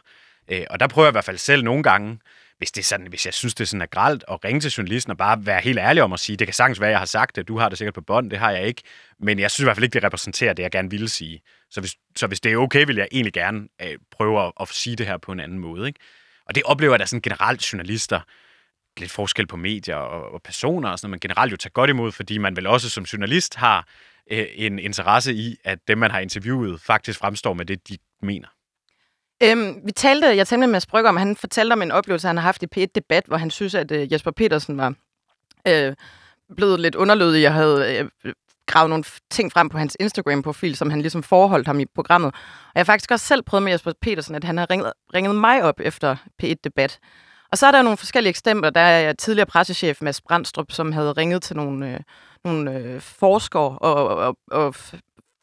Øh, 0.50 0.64
og 0.70 0.80
der 0.80 0.86
prøver 0.86 1.06
jeg 1.06 1.12
i 1.12 1.14
hvert 1.14 1.24
fald 1.24 1.38
selv 1.38 1.64
nogle 1.64 1.82
gange, 1.82 2.18
hvis, 2.60 2.72
det 2.72 2.80
er 2.80 2.84
sådan, 2.84 3.06
hvis 3.06 3.26
jeg 3.26 3.34
synes, 3.34 3.54
det 3.54 3.64
er 3.64 3.66
sådan 3.66 3.82
er 3.82 3.86
gralt, 3.86 4.24
at 4.28 4.44
ringe 4.44 4.60
til 4.60 4.70
journalisten 4.70 5.10
og 5.10 5.16
bare 5.16 5.46
være 5.46 5.60
helt 5.60 5.78
ærlig 5.78 6.02
om 6.02 6.12
at 6.12 6.20
sige, 6.20 6.36
det 6.36 6.46
kan 6.46 6.54
sagtens 6.54 6.80
være, 6.80 6.90
jeg 6.90 6.98
har 6.98 7.06
sagt 7.06 7.36
det, 7.36 7.48
du 7.48 7.58
har 7.58 7.68
det 7.68 7.78
sikkert 7.78 7.94
på 7.94 8.00
bånd, 8.00 8.30
det 8.30 8.38
har 8.38 8.50
jeg 8.50 8.66
ikke, 8.66 8.82
men 9.18 9.38
jeg 9.38 9.50
synes 9.50 9.62
i 9.62 9.66
hvert 9.66 9.76
fald 9.76 9.84
ikke, 9.84 9.94
det 9.94 10.04
repræsenterer 10.04 10.52
det, 10.52 10.62
jeg 10.62 10.70
gerne 10.70 10.90
ville 10.90 11.08
sige. 11.08 11.40
Så 11.70 11.80
hvis, 11.80 11.96
så 12.16 12.26
hvis 12.26 12.40
det 12.40 12.52
er 12.52 12.56
okay, 12.56 12.86
vil 12.86 12.96
jeg 12.96 13.08
egentlig 13.12 13.32
gerne 13.32 13.68
øh, 13.82 13.98
prøve 14.10 14.46
at, 14.46 14.52
at 14.60 14.68
sige 14.68 14.96
det 14.96 15.06
her 15.06 15.16
på 15.16 15.32
en 15.32 15.40
anden 15.40 15.58
måde. 15.58 15.86
Ikke? 15.86 16.00
Og 16.46 16.54
det 16.54 16.62
oplever 16.62 16.92
jeg 16.92 17.00
da 17.00 17.06
sådan 17.06 17.22
generelt 17.22 17.72
journalister, 17.72 18.20
lidt 18.98 19.10
forskel 19.10 19.46
på 19.46 19.56
medier 19.56 19.96
og, 19.96 20.32
og 20.32 20.42
personer 20.42 20.88
og 20.88 20.98
sådan 20.98 21.06
noget, 21.06 21.22
man 21.22 21.28
generelt 21.28 21.52
jo 21.52 21.56
tager 21.56 21.72
godt 21.72 21.90
imod, 21.90 22.12
fordi 22.12 22.38
man 22.38 22.56
vel 22.56 22.66
også 22.66 22.90
som 22.90 23.04
journalist 23.04 23.54
har 23.54 23.88
øh, 24.30 24.46
en 24.54 24.78
interesse 24.78 25.34
i, 25.34 25.56
at 25.64 25.78
dem, 25.88 25.98
man 25.98 26.10
har 26.10 26.20
interviewet, 26.20 26.80
faktisk 26.80 27.18
fremstår 27.18 27.54
med 27.54 27.64
det, 27.64 27.88
de 27.88 27.98
mener. 28.22 28.48
Øhm, 29.42 29.80
vi 29.84 29.92
talte, 29.92 30.36
jeg 30.36 30.46
talte 30.46 30.60
med 30.60 30.66
Mads 30.66 30.86
Brygger 30.86 31.08
om, 31.08 31.16
han 31.16 31.36
fortalte 31.36 31.72
om 31.72 31.82
en 31.82 31.90
oplevelse, 31.90 32.26
han 32.26 32.36
har 32.36 32.42
haft 32.42 32.62
i 32.62 32.66
P1-debat, 32.76 33.24
hvor 33.26 33.36
han 33.36 33.50
synes, 33.50 33.74
at 33.74 33.90
øh, 33.90 34.12
Jesper 34.12 34.30
Petersen 34.30 34.78
var 34.78 34.94
øh, 35.68 35.94
blevet 36.56 36.80
lidt 36.80 36.94
underlødig. 36.94 37.42
Jeg 37.42 37.54
havde 37.54 38.08
øh, 38.24 38.32
gravet 38.66 38.90
nogle 38.90 39.04
ting 39.30 39.52
frem 39.52 39.68
på 39.68 39.78
hans 39.78 39.96
Instagram-profil, 40.00 40.76
som 40.76 40.90
han 40.90 41.00
ligesom 41.00 41.22
forholdt 41.22 41.66
ham 41.66 41.80
i 41.80 41.86
programmet. 41.86 42.34
Og 42.34 42.72
jeg 42.74 42.80
har 42.80 42.84
faktisk 42.84 43.10
også 43.10 43.26
selv 43.26 43.42
prøvet 43.42 43.62
med 43.62 43.72
Jesper 43.72 43.92
Petersen, 44.02 44.34
at 44.34 44.44
han 44.44 44.58
har 44.58 44.70
ringet, 44.70 44.92
ringet 45.14 45.34
mig 45.34 45.62
op 45.62 45.80
efter 45.80 46.16
P1-debat. 46.42 46.98
Og 47.52 47.58
så 47.58 47.66
er 47.66 47.70
der 47.70 47.82
nogle 47.82 47.96
forskellige 47.96 48.30
eksempler. 48.30 48.70
Der 48.70 48.80
er 48.80 49.12
tidligere 49.12 49.46
pressechef 49.46 50.02
Mads 50.02 50.20
Brandstrup, 50.20 50.72
som 50.72 50.92
havde 50.92 51.12
ringet 51.12 51.42
til 51.42 51.56
nogle, 51.56 51.94
øh, 51.94 52.00
nogle 52.44 52.78
øh, 52.78 53.00
forskere 53.00 53.78
og, 53.78 54.08
og, 54.08 54.16
og 54.16 54.36
og 54.50 54.74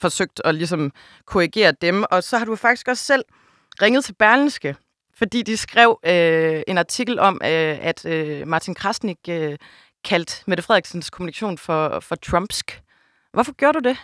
forsøgt 0.02 0.42
at 0.46 0.56
ligesom 0.56 0.92
korrigere 1.26 1.72
dem. 1.82 2.04
Og 2.12 2.24
så 2.24 2.38
har 2.38 2.46
du 2.46 2.56
faktisk 2.56 2.88
også 2.88 3.04
selv 3.04 3.24
ringet 3.82 4.06
til 4.06 4.14
Berlinske, 4.14 4.76
fordi 5.18 5.42
de 5.42 5.58
skrev 5.58 6.00
øh, 6.06 6.64
en 6.68 6.78
artikel 6.78 7.20
om, 7.20 7.42
øh, 7.44 7.78
at 7.82 8.06
øh, 8.06 8.48
Martin 8.48 8.76
Krasnik 8.76 9.18
øh, 9.30 9.58
kaldte 10.06 10.44
Mette 10.48 10.64
Frederiksens 10.64 11.10
kommunikation 11.10 11.58
for, 11.58 12.00
for 12.00 12.16
trumpsk. 12.16 12.82
Hvorfor 13.34 13.52
gjorde 13.52 13.82
du 13.82 13.90
det? 13.90 13.98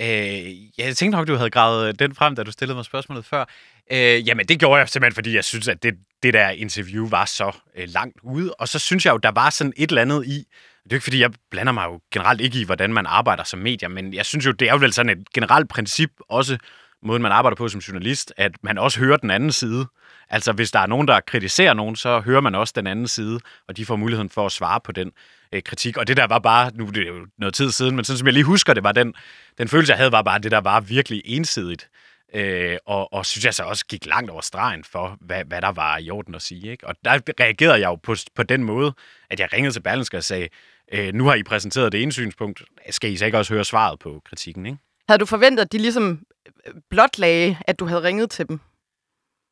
Øh, 0.00 0.78
jeg 0.78 0.96
tænkte 0.96 1.18
nok, 1.18 1.28
du 1.28 1.36
havde 1.36 1.50
gravet 1.50 1.98
den 1.98 2.14
frem, 2.14 2.36
da 2.36 2.42
du 2.42 2.52
stillede 2.52 2.76
mig 2.76 2.84
spørgsmålet 2.84 3.24
før. 3.24 3.44
Øh, 3.92 4.28
jamen, 4.28 4.46
det 4.46 4.58
gjorde 4.58 4.78
jeg 4.78 4.88
simpelthen, 4.88 5.14
fordi 5.14 5.34
jeg 5.34 5.44
synes, 5.44 5.68
at 5.68 5.82
det, 5.82 5.94
det 6.22 6.34
der 6.34 6.48
interview 6.48 7.08
var 7.08 7.24
så 7.24 7.56
øh, 7.76 7.88
langt 7.88 8.18
ude. 8.22 8.54
Og 8.54 8.68
så 8.68 8.78
synes 8.78 9.06
jeg 9.06 9.12
jo, 9.12 9.18
der 9.18 9.30
var 9.30 9.50
sådan 9.50 9.72
et 9.76 9.90
eller 9.90 10.02
andet 10.02 10.26
i, 10.26 10.46
det 10.84 10.92
er 10.92 10.94
jo 10.94 10.96
ikke, 10.96 11.04
fordi 11.04 11.20
jeg 11.20 11.30
blander 11.50 11.72
mig 11.72 11.86
jo 11.86 12.00
generelt 12.12 12.40
ikke 12.40 12.60
i, 12.60 12.64
hvordan 12.64 12.92
man 12.92 13.06
arbejder 13.06 13.44
som 13.44 13.58
medier, 13.58 13.88
men 13.88 14.14
jeg 14.14 14.26
synes 14.26 14.46
jo, 14.46 14.52
det 14.52 14.68
er 14.68 14.72
jo 14.72 14.78
vel 14.78 14.92
sådan 14.92 15.18
et 15.18 15.32
generelt 15.34 15.68
princip, 15.68 16.10
også 16.28 16.58
måden 17.02 17.22
man 17.22 17.32
arbejder 17.32 17.56
på 17.56 17.68
som 17.68 17.80
journalist, 17.80 18.32
at 18.36 18.52
man 18.62 18.78
også 18.78 19.00
hører 19.00 19.16
den 19.16 19.30
anden 19.30 19.52
side. 19.52 19.86
Altså, 20.30 20.52
hvis 20.52 20.70
der 20.70 20.78
er 20.78 20.86
nogen, 20.86 21.08
der 21.08 21.20
kritiserer 21.20 21.74
nogen, 21.74 21.96
så 21.96 22.20
hører 22.20 22.40
man 22.40 22.54
også 22.54 22.72
den 22.76 22.86
anden 22.86 23.08
side, 23.08 23.40
og 23.68 23.76
de 23.76 23.86
får 23.86 23.96
muligheden 23.96 24.30
for 24.30 24.46
at 24.46 24.52
svare 24.52 24.80
på 24.80 24.92
den 24.92 25.12
øh, 25.52 25.62
kritik. 25.62 25.96
Og 25.96 26.06
det 26.06 26.16
der 26.16 26.26
var 26.26 26.38
bare, 26.38 26.70
nu 26.74 26.86
det 26.86 27.02
er 27.02 27.12
jo 27.12 27.26
noget 27.38 27.54
tid 27.54 27.70
siden, 27.70 27.96
men 27.96 28.04
sådan 28.04 28.18
som 28.18 28.26
jeg 28.26 28.32
lige 28.32 28.44
husker 28.44 28.74
det, 28.74 28.84
var 28.84 28.92
den, 28.92 29.14
den 29.58 29.68
følelse, 29.68 29.90
jeg 29.90 29.98
havde, 29.98 30.12
var 30.12 30.22
bare, 30.22 30.38
det 30.38 30.50
der 30.50 30.60
var 30.60 30.80
virkelig 30.80 31.22
ensidigt. 31.24 31.88
Øh, 32.34 32.76
og, 32.86 33.12
og 33.12 33.26
synes 33.26 33.44
jeg 33.44 33.54
så 33.54 33.62
også 33.62 33.86
gik 33.86 34.06
langt 34.06 34.30
over 34.30 34.40
stregen 34.40 34.84
for, 34.84 35.16
hvad, 35.20 35.44
hvad 35.44 35.62
der 35.62 35.72
var 35.72 35.98
i 35.98 36.10
orden 36.10 36.34
at 36.34 36.42
sige. 36.42 36.70
Ikke? 36.70 36.86
Og 36.86 36.94
der 37.04 37.18
reagerede 37.40 37.80
jeg 37.80 37.88
jo 37.88 37.94
på, 37.94 38.16
på 38.34 38.42
den 38.42 38.64
måde, 38.64 38.94
at 39.30 39.40
jeg 39.40 39.52
ringede 39.52 39.74
til 39.74 39.80
Berlinske 39.80 40.16
og 40.16 40.24
sagde, 40.24 40.48
øh, 40.92 41.14
nu 41.14 41.26
har 41.26 41.34
I 41.34 41.42
præsenteret 41.42 41.92
det 41.92 42.02
ene 42.02 42.12
synspunkt, 42.12 42.62
skal 42.90 43.12
I 43.12 43.16
så 43.16 43.26
ikke 43.26 43.38
også 43.38 43.54
høre 43.54 43.64
svaret 43.64 43.98
på 43.98 44.22
kritikken? 44.24 44.66
Ikke? 44.66 44.78
Havde 45.08 45.18
du 45.18 45.26
forventet, 45.26 45.64
at 45.64 45.72
de 45.72 45.78
ligesom 45.78 46.22
blotlagde, 46.90 47.56
at 47.66 47.78
du 47.78 47.86
havde 47.86 48.02
ringet 48.02 48.30
til 48.30 48.48
dem? 48.48 48.60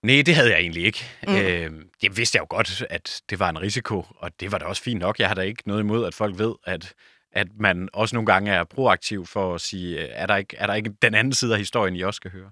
Nej, 0.02 0.22
det 0.26 0.34
havde 0.34 0.50
jeg 0.50 0.60
egentlig 0.60 0.84
ikke. 0.84 1.04
Mm. 1.28 1.34
Øh, 1.34 1.70
det 2.02 2.16
vidste 2.16 2.36
jeg 2.36 2.40
jo 2.40 2.46
godt, 2.50 2.84
at 2.90 3.22
det 3.30 3.38
var 3.38 3.48
en 3.48 3.60
risiko, 3.60 4.06
og 4.16 4.30
det 4.40 4.52
var 4.52 4.58
da 4.58 4.64
også 4.64 4.82
fint 4.82 5.00
nok. 5.00 5.18
Jeg 5.18 5.28
har 5.28 5.34
da 5.34 5.42
ikke 5.42 5.62
noget 5.66 5.80
imod, 5.80 6.06
at 6.06 6.14
folk 6.14 6.38
ved, 6.38 6.54
at, 6.64 6.92
at 7.32 7.46
man 7.58 7.88
også 7.92 8.16
nogle 8.16 8.26
gange 8.26 8.52
er 8.52 8.64
proaktiv 8.64 9.26
for 9.26 9.54
at 9.54 9.60
sige, 9.60 9.98
er 9.98 10.26
der, 10.26 10.36
ikke, 10.36 10.56
er 10.56 10.66
der 10.66 10.74
ikke 10.74 10.90
den 11.02 11.14
anden 11.14 11.32
side 11.32 11.52
af 11.52 11.58
historien, 11.58 11.96
I 11.96 12.02
også 12.02 12.16
skal 12.16 12.30
høre? 12.30 12.50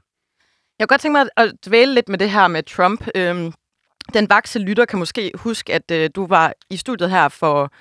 Jeg 0.79 0.89
kunne 0.89 0.95
godt 0.95 1.01
tænke 1.01 1.19
mig 1.19 1.29
at 1.37 1.53
dvæle 1.67 1.95
lidt 1.95 2.09
med 2.09 2.19
det 2.19 2.31
her 2.31 2.49
med 2.49 2.63
Trump. 2.63 3.07
Øhm, 3.15 3.53
den 4.15 4.31
vakse 4.31 4.59
lytter 4.59 4.85
kan 4.85 4.99
måske 4.99 5.33
huske, 5.35 5.75
at 5.75 5.91
øh, 5.91 6.11
du 6.15 6.27
var 6.27 6.53
i 6.71 6.77
studiet 6.77 7.11
her 7.11 7.29
for 7.29 7.73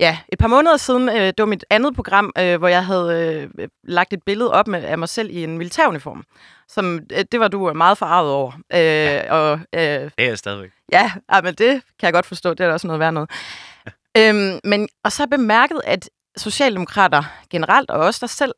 ja, 0.00 0.18
et 0.32 0.38
par 0.38 0.46
måneder 0.48 0.76
siden. 0.76 1.08
Øh, 1.08 1.14
det 1.14 1.34
var 1.38 1.44
mit 1.44 1.64
andet 1.70 1.94
program, 1.94 2.32
øh, 2.38 2.58
hvor 2.58 2.68
jeg 2.68 2.86
havde 2.86 3.48
øh, 3.58 3.68
lagt 3.84 4.12
et 4.12 4.22
billede 4.26 4.52
op 4.52 4.68
med, 4.68 4.84
af 4.84 4.98
mig 4.98 5.08
selv 5.08 5.30
i 5.30 5.44
en 5.44 5.58
militæruniform. 5.58 6.24
Som, 6.68 7.00
øh, 7.12 7.24
det 7.32 7.40
var 7.40 7.48
du 7.48 7.72
meget 7.72 7.98
forarvet 7.98 8.32
over. 8.32 8.52
Øh, 8.72 8.80
ja. 8.80 9.34
og, 9.34 9.52
øh, 9.52 9.80
Det 9.80 10.12
er 10.18 10.24
jeg 10.24 10.38
stadigvæk. 10.38 10.70
Ja, 10.92 11.12
ja, 11.32 11.40
men 11.40 11.54
det 11.54 11.68
kan 11.98 12.06
jeg 12.06 12.12
godt 12.12 12.26
forstå. 12.26 12.50
Det 12.50 12.60
er 12.60 12.66
da 12.66 12.72
også 12.72 12.86
noget 12.86 13.00
værd 13.00 13.12
noget. 13.14 13.30
øhm, 14.18 14.60
men, 14.64 14.88
og 15.04 15.12
så 15.12 15.22
har 15.22 15.26
jeg 15.26 15.38
bemærket, 15.38 15.80
at 15.84 16.10
Socialdemokrater 16.36 17.22
generelt, 17.50 17.90
og 17.90 17.98
også 18.00 18.18
der 18.20 18.26
selv, 18.26 18.52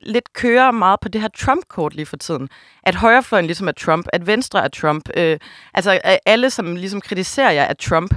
lidt 0.00 0.32
kører 0.32 0.70
meget 0.70 1.00
på 1.00 1.08
det 1.08 1.20
her 1.20 1.28
Trump-kort 1.28 1.94
lige 1.94 2.06
for 2.06 2.16
tiden. 2.16 2.48
At 2.82 2.94
højrefløjen 2.94 3.46
ligesom 3.46 3.68
er 3.68 3.72
Trump, 3.72 4.06
at 4.12 4.26
venstre 4.26 4.64
er 4.64 4.68
Trump. 4.68 5.08
Øh, 5.16 5.38
altså 5.74 5.90
alle, 6.26 6.50
som 6.50 6.76
ligesom 6.76 7.00
kritiserer 7.00 7.50
jer, 7.50 7.62
er 7.62 7.74
Trump. 7.74 8.14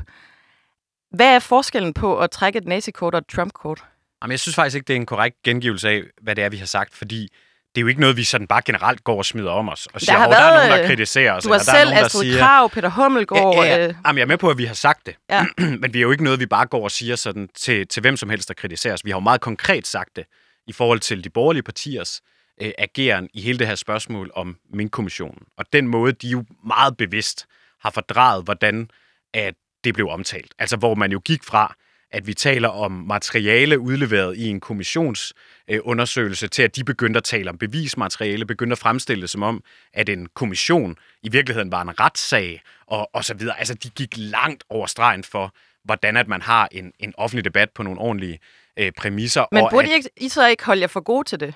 Hvad 1.11 1.35
er 1.35 1.39
forskellen 1.39 1.93
på 1.93 2.19
at 2.19 2.31
trække 2.31 2.57
et 2.57 2.65
nazikort 2.65 3.15
og 3.15 3.17
et 3.17 3.27
Trump-kort? 3.27 3.83
Jamen, 4.23 4.31
jeg 4.31 4.39
synes 4.39 4.55
faktisk 4.55 4.75
ikke, 4.75 4.87
det 4.87 4.93
er 4.93 4.97
en 4.97 5.05
korrekt 5.05 5.35
gengivelse 5.43 5.89
af, 5.89 6.01
hvad 6.21 6.35
det 6.35 6.43
er, 6.43 6.49
vi 6.49 6.57
har 6.57 6.65
sagt, 6.65 6.95
fordi 6.95 7.29
det 7.75 7.77
er 7.77 7.81
jo 7.81 7.87
ikke 7.87 8.01
noget, 8.01 8.17
vi 8.17 8.23
sådan 8.23 8.47
bare 8.47 8.61
generelt 8.65 9.03
går 9.03 9.17
og 9.17 9.25
smider 9.25 9.51
om 9.51 9.69
os 9.69 9.87
og 9.93 10.01
siger, 10.01 10.17
har 10.17 10.25
at 10.25 10.31
der 10.31 10.37
er 10.37 10.41
været, 10.41 10.55
nogen, 10.55 10.71
der 10.71 10.83
øh, 10.83 10.87
kritiserer 10.87 11.33
os. 11.33 11.43
Du 11.43 11.49
har 11.49 11.55
eller 11.55 11.65
der 11.65 11.71
er 11.71 11.77
selv 11.77 11.89
nogen, 11.89 11.99
der 11.99 12.05
Astrid 12.05 12.31
siger, 12.31 12.39
Krav, 12.39 12.69
Peter 12.69 12.89
Hummelgaard. 12.89 13.55
Ja, 13.55 13.63
ja, 13.63 13.77
ja. 13.77 13.87
Øh, 13.87 13.95
Jamen, 14.05 14.17
jeg 14.17 14.23
er 14.23 14.27
med 14.27 14.37
på, 14.37 14.49
at 14.49 14.57
vi 14.57 14.65
har 14.65 14.73
sagt 14.73 15.05
det. 15.05 15.15
Ja. 15.29 15.45
Men 15.81 15.93
vi 15.93 15.99
er 15.99 16.01
jo 16.01 16.11
ikke 16.11 16.23
noget, 16.23 16.39
vi 16.39 16.45
bare 16.45 16.65
går 16.65 16.83
og 16.83 16.91
siger 16.91 17.15
sådan 17.15 17.49
til, 17.55 17.87
til 17.87 18.01
hvem 18.01 18.17
som 18.17 18.29
helst, 18.29 18.47
der 18.47 18.53
kritiseres. 18.53 19.05
Vi 19.05 19.09
har 19.09 19.15
jo 19.15 19.19
meget 19.21 19.41
konkret 19.41 19.87
sagt 19.87 20.15
det 20.15 20.25
i 20.67 20.73
forhold 20.73 20.99
til 20.99 21.23
de 21.23 21.29
borgerlige 21.29 21.63
partiers 21.63 22.21
øh, 22.61 22.71
ageren 22.77 23.29
i 23.33 23.41
hele 23.41 23.59
det 23.59 23.67
her 23.67 23.75
spørgsmål 23.75 24.31
om 24.35 24.57
Mink-kommissionen. 24.73 25.43
Og 25.57 25.65
den 25.73 25.87
måde, 25.87 26.11
de 26.11 26.27
jo 26.27 26.43
meget 26.65 26.97
bevidst 26.97 27.45
har 27.81 27.89
fordrejet, 27.89 28.43
hvordan 28.43 28.89
at 29.33 29.53
det 29.83 29.93
blev 29.93 30.09
omtalt. 30.09 30.53
Altså, 30.59 30.77
hvor 30.77 30.95
man 30.95 31.11
jo 31.11 31.19
gik 31.19 31.43
fra, 31.43 31.75
at 32.11 32.27
vi 32.27 32.33
taler 32.33 32.69
om 32.69 32.91
materiale 32.91 33.79
udleveret 33.79 34.37
i 34.37 34.47
en 34.47 34.59
kommissionsundersøgelse, 34.59 36.47
til 36.47 36.63
at 36.63 36.75
de 36.75 36.83
begyndte 36.83 37.17
at 37.17 37.23
tale 37.23 37.49
om 37.49 37.57
bevismateriale, 37.57 38.45
begyndte 38.45 38.73
at 38.73 38.77
fremstille 38.77 39.21
det 39.21 39.29
som 39.29 39.43
om, 39.43 39.63
at 39.93 40.09
en 40.09 40.27
kommission 40.33 40.95
i 41.23 41.29
virkeligheden 41.29 41.71
var 41.71 41.81
en 41.81 41.99
retssag, 41.99 42.61
og, 42.87 43.09
og 43.13 43.25
så 43.25 43.33
videre. 43.33 43.59
Altså, 43.59 43.73
de 43.73 43.89
gik 43.89 44.13
langt 44.17 44.63
over 44.69 44.85
stregen 44.85 45.23
for, 45.23 45.53
hvordan 45.83 46.17
at 46.17 46.27
man 46.27 46.41
har 46.41 46.69
en, 46.71 46.91
en 46.99 47.13
offentlig 47.17 47.45
debat 47.45 47.69
på 47.69 47.83
nogle 47.83 47.99
ordentlige 47.99 48.39
øh, 48.77 48.91
præmisser. 48.97 49.45
men 49.51 49.63
og 49.63 49.69
burde 49.71 49.87
at, 49.87 49.91
I, 49.91 49.95
ikke, 49.95 50.09
I 50.17 50.29
så 50.29 50.47
ikke 50.47 50.65
holde 50.65 50.81
jer 50.81 50.87
for 50.87 50.99
gode 50.99 51.27
til 51.27 51.39
det? 51.39 51.53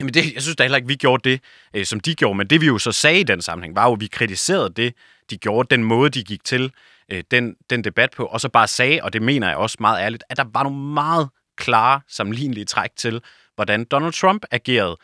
Jamen 0.00 0.14
det, 0.14 0.34
jeg 0.34 0.42
synes 0.42 0.56
da 0.56 0.62
heller 0.62 0.76
ikke, 0.76 0.88
vi 0.88 0.94
gjorde 0.94 1.30
det, 1.30 1.40
øh, 1.74 1.84
som 1.84 2.00
de 2.00 2.14
gjorde, 2.14 2.34
men 2.34 2.46
det 2.46 2.60
vi 2.60 2.66
jo 2.66 2.78
så 2.78 2.92
sagde 2.92 3.20
i 3.20 3.22
den 3.22 3.42
sammenhæng, 3.42 3.76
var 3.76 3.86
jo, 3.86 3.92
at 3.92 4.00
vi 4.00 4.06
kritiserede 4.06 4.72
det, 4.76 4.94
de 5.30 5.36
gjorde, 5.36 5.66
den 5.70 5.84
måde, 5.84 6.10
de 6.10 6.24
gik 6.24 6.44
til 6.44 6.72
øh, 7.12 7.24
den, 7.30 7.54
den 7.70 7.84
debat 7.84 8.10
på, 8.16 8.26
og 8.26 8.40
så 8.40 8.48
bare 8.48 8.68
sagde, 8.68 9.00
og 9.02 9.12
det 9.12 9.22
mener 9.22 9.48
jeg 9.48 9.56
også 9.56 9.76
meget 9.80 10.00
ærligt, 10.00 10.24
at 10.30 10.36
der 10.36 10.44
var 10.52 10.62
nogle 10.62 10.78
meget 10.78 11.28
klare, 11.56 12.00
sammenlignelige 12.08 12.64
træk 12.64 12.90
til, 12.96 13.22
hvordan 13.54 13.84
Donald 13.84 14.12
Trump 14.12 14.44
agerede, 14.50 14.96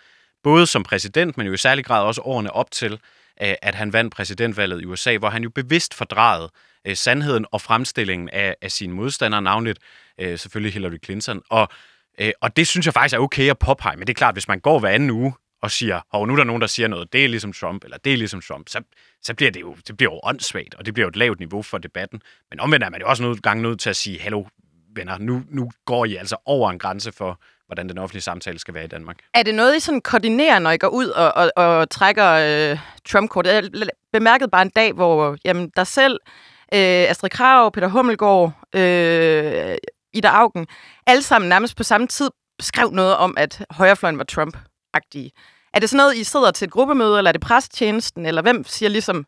både 0.43 0.67
som 0.67 0.83
præsident, 0.83 1.37
men 1.37 1.47
jo 1.47 1.53
i 1.53 1.57
særlig 1.57 1.85
grad 1.85 2.05
også 2.05 2.21
årene 2.21 2.53
op 2.53 2.71
til, 2.71 2.93
øh, 3.43 3.55
at 3.63 3.75
han 3.75 3.93
vandt 3.93 4.15
præsidentvalget 4.15 4.83
i 4.83 4.85
USA, 4.85 5.17
hvor 5.17 5.31
han 5.31 5.43
jo 5.43 5.51
bevidst 5.51 5.95
fordrejede 5.95 6.51
øh, 6.85 6.97
sandheden 6.97 7.47
og 7.53 7.61
fremstillingen 7.61 8.29
af, 8.29 8.57
af 8.63 8.73
sine 8.73 8.93
modstandere, 8.95 9.43
navnligt 9.43 9.79
øh, 10.21 10.39
selvfølgelig 10.39 10.73
Hillary 10.73 10.99
Clinton. 11.05 11.43
Og 11.51 11.69
Øh, 12.21 12.33
og 12.41 12.57
det 12.57 12.67
synes 12.67 12.87
jeg 12.87 12.95
faktisk 12.95 13.15
er 13.15 13.19
okay 13.19 13.51
at 13.51 13.59
påpege, 13.59 13.97
men 13.97 14.07
det 14.07 14.13
er 14.13 14.19
klart, 14.19 14.35
hvis 14.35 14.49
man 14.49 14.61
går 14.61 14.79
hver 14.79 14.89
anden 14.89 15.11
uge 15.11 15.33
og 15.63 15.71
siger, 15.71 16.01
og 16.11 16.27
nu 16.27 16.33
er 16.33 16.37
der 16.37 16.45
nogen, 16.45 16.61
der 16.61 16.67
siger 16.67 16.89
noget, 16.89 17.13
det 17.13 17.25
er 17.25 17.29
ligesom 17.29 17.53
Trump, 17.53 17.85
eller 17.85 17.97
det 17.99 18.13
er 18.13 18.17
ligesom 18.17 18.41
Trump, 18.41 18.69
så, 18.69 18.83
så 19.23 19.35
bliver 19.35 19.51
det 19.51 19.61
jo, 19.61 19.77
det 19.87 19.97
bliver 19.97 20.13
jo 20.13 20.21
åndssvagt, 20.23 20.75
og 20.75 20.87
det 20.87 20.95
bliver 20.95 21.05
jo 21.05 21.09
et 21.09 21.17
lavt 21.17 21.39
niveau 21.39 21.63
for 21.63 21.79
debatten. 21.79 22.23
Men 22.51 22.61
omvendt 22.61 22.85
er 22.85 22.91
man 22.91 23.01
jo 23.01 23.09
også 23.09 23.23
nogle 23.23 23.39
gange 23.39 23.63
nødt 23.63 23.81
til 23.81 23.91
at 23.91 23.97
sige, 23.97 24.21
hallo 24.21 24.45
venner, 24.95 25.19
nu, 25.19 25.43
nu 25.49 25.71
går 25.85 26.05
I 26.05 26.17
altså 26.17 26.37
over 26.45 26.71
en 26.71 26.79
grænse 26.79 27.13
for, 27.13 27.41
hvordan 27.67 27.89
den 27.89 27.99
offentlige 27.99 28.23
samtale 28.23 28.59
skal 28.59 28.75
være 28.75 28.85
i 28.85 28.89
Danmark. 28.89 29.17
Er 29.35 29.43
det 29.43 29.55
noget, 29.55 29.77
I 29.77 29.81
sådan 29.81 30.01
koordinerer, 30.01 30.59
når 30.59 30.71
I 30.71 30.77
går 30.77 30.89
ud 30.89 31.07
og, 31.07 31.33
og, 31.37 31.51
og 31.57 31.91
trækker 31.91 32.31
øh, 32.73 32.79
Trump-kortet? 33.09 33.51
Jeg 33.51 33.89
bemærkede 34.13 34.51
bare 34.51 34.63
en 34.63 34.71
dag, 34.71 34.93
hvor 34.93 35.37
jamen, 35.45 35.71
der 35.77 35.85
selv, 35.85 36.19
øh, 36.75 37.11
Astrid 37.11 37.31
Krav, 37.31 37.73
Peter 37.73 37.89
Hummelgaard, 37.89 38.53
øh, 38.75 39.77
Ida 40.13 40.29
Augen, 40.29 40.67
alle 41.07 41.23
sammen 41.23 41.49
nærmest 41.49 41.77
på 41.77 41.83
samme 41.83 42.07
tid 42.07 42.31
skrev 42.61 42.91
noget 42.91 43.17
om, 43.17 43.35
at 43.37 43.67
højrefløjen 43.71 44.19
var 44.19 44.25
Trump 44.25 44.57
agtige 44.95 45.31
Er 45.75 45.81
det 45.81 45.91
sådan 45.91 45.97
noget, 45.97 46.17
I 46.17 46.25
sidder 46.25 46.51
til 46.51 46.67
et 46.67 46.73
gruppemøde, 46.73 47.19
eller 47.19 47.29
er 47.29 47.33
det 47.33 47.41
pressetjenesten, 47.41 48.27
eller 48.27 48.43
hvem 48.43 48.65
siger 48.65 48.89
ligesom, 48.89 49.27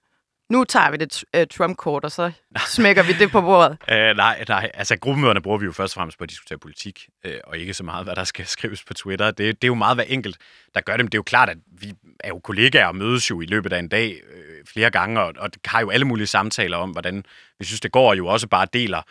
nu 0.51 0.65
tager 0.65 0.91
vi 0.91 0.97
det 0.97 1.25
uh, 1.37 1.43
Trump-kort, 1.51 2.05
og 2.05 2.13
så 2.13 2.33
smækker 2.67 3.03
vi 3.03 3.13
det 3.13 3.31
på 3.31 3.41
bordet? 3.41 3.79
Æh, 3.89 3.97
øh, 4.09 4.17
nej, 4.17 4.45
nej, 4.49 4.71
altså 4.75 4.97
gruppemøderne 4.97 5.43
bruger 5.43 5.59
vi 5.59 5.65
jo 5.65 5.73
først 5.73 5.95
og 5.95 5.95
fremmest 5.95 6.19
på 6.19 6.25
at 6.25 6.31
diskutere 6.31 6.59
politik, 6.59 7.09
øh, 7.25 7.35
og 7.45 7.59
ikke 7.59 7.75
så 7.75 7.85
meget, 7.85 8.07
hvad 8.07 8.17
der 8.17 8.25
skal 8.25 8.47
skrives 8.57 8.85
på 8.85 8.95
Twitter. 8.95 9.27
Det, 9.27 9.39
det 9.39 9.65
er 9.65 9.69
jo 9.69 9.75
meget 9.75 9.97
hvad 9.97 10.05
enkelt, 10.09 10.37
der 10.75 10.81
gør 10.81 10.97
dem. 10.97 11.09
det 11.09 11.15
er 11.15 11.19
jo 11.19 11.23
klart, 11.23 11.49
at 11.49 11.59
vi 11.81 11.93
er 12.21 12.29
jo 12.29 12.39
kollegaer 12.39 12.87
og 12.87 12.97
mødes 12.97 13.31
jo 13.31 13.41
i 13.41 13.47
løbet 13.47 13.73
af 13.73 13.79
en 13.79 13.89
dag 13.89 14.21
øh, 14.35 14.67
flere 14.67 14.91
gange, 14.91 15.21
og, 15.21 15.33
og 15.39 15.51
har 15.65 15.81
jo 15.81 15.91
alle 15.91 16.05
mulige 16.05 16.27
samtaler 16.27 16.77
om, 16.77 16.91
hvordan 16.91 17.25
vi 17.59 17.65
synes, 17.65 17.81
det 17.81 17.93
går, 17.93 18.11
og 18.11 18.19
jo 18.19 18.27
også 18.27 18.47
bare 18.47 18.67
deler 18.73 19.03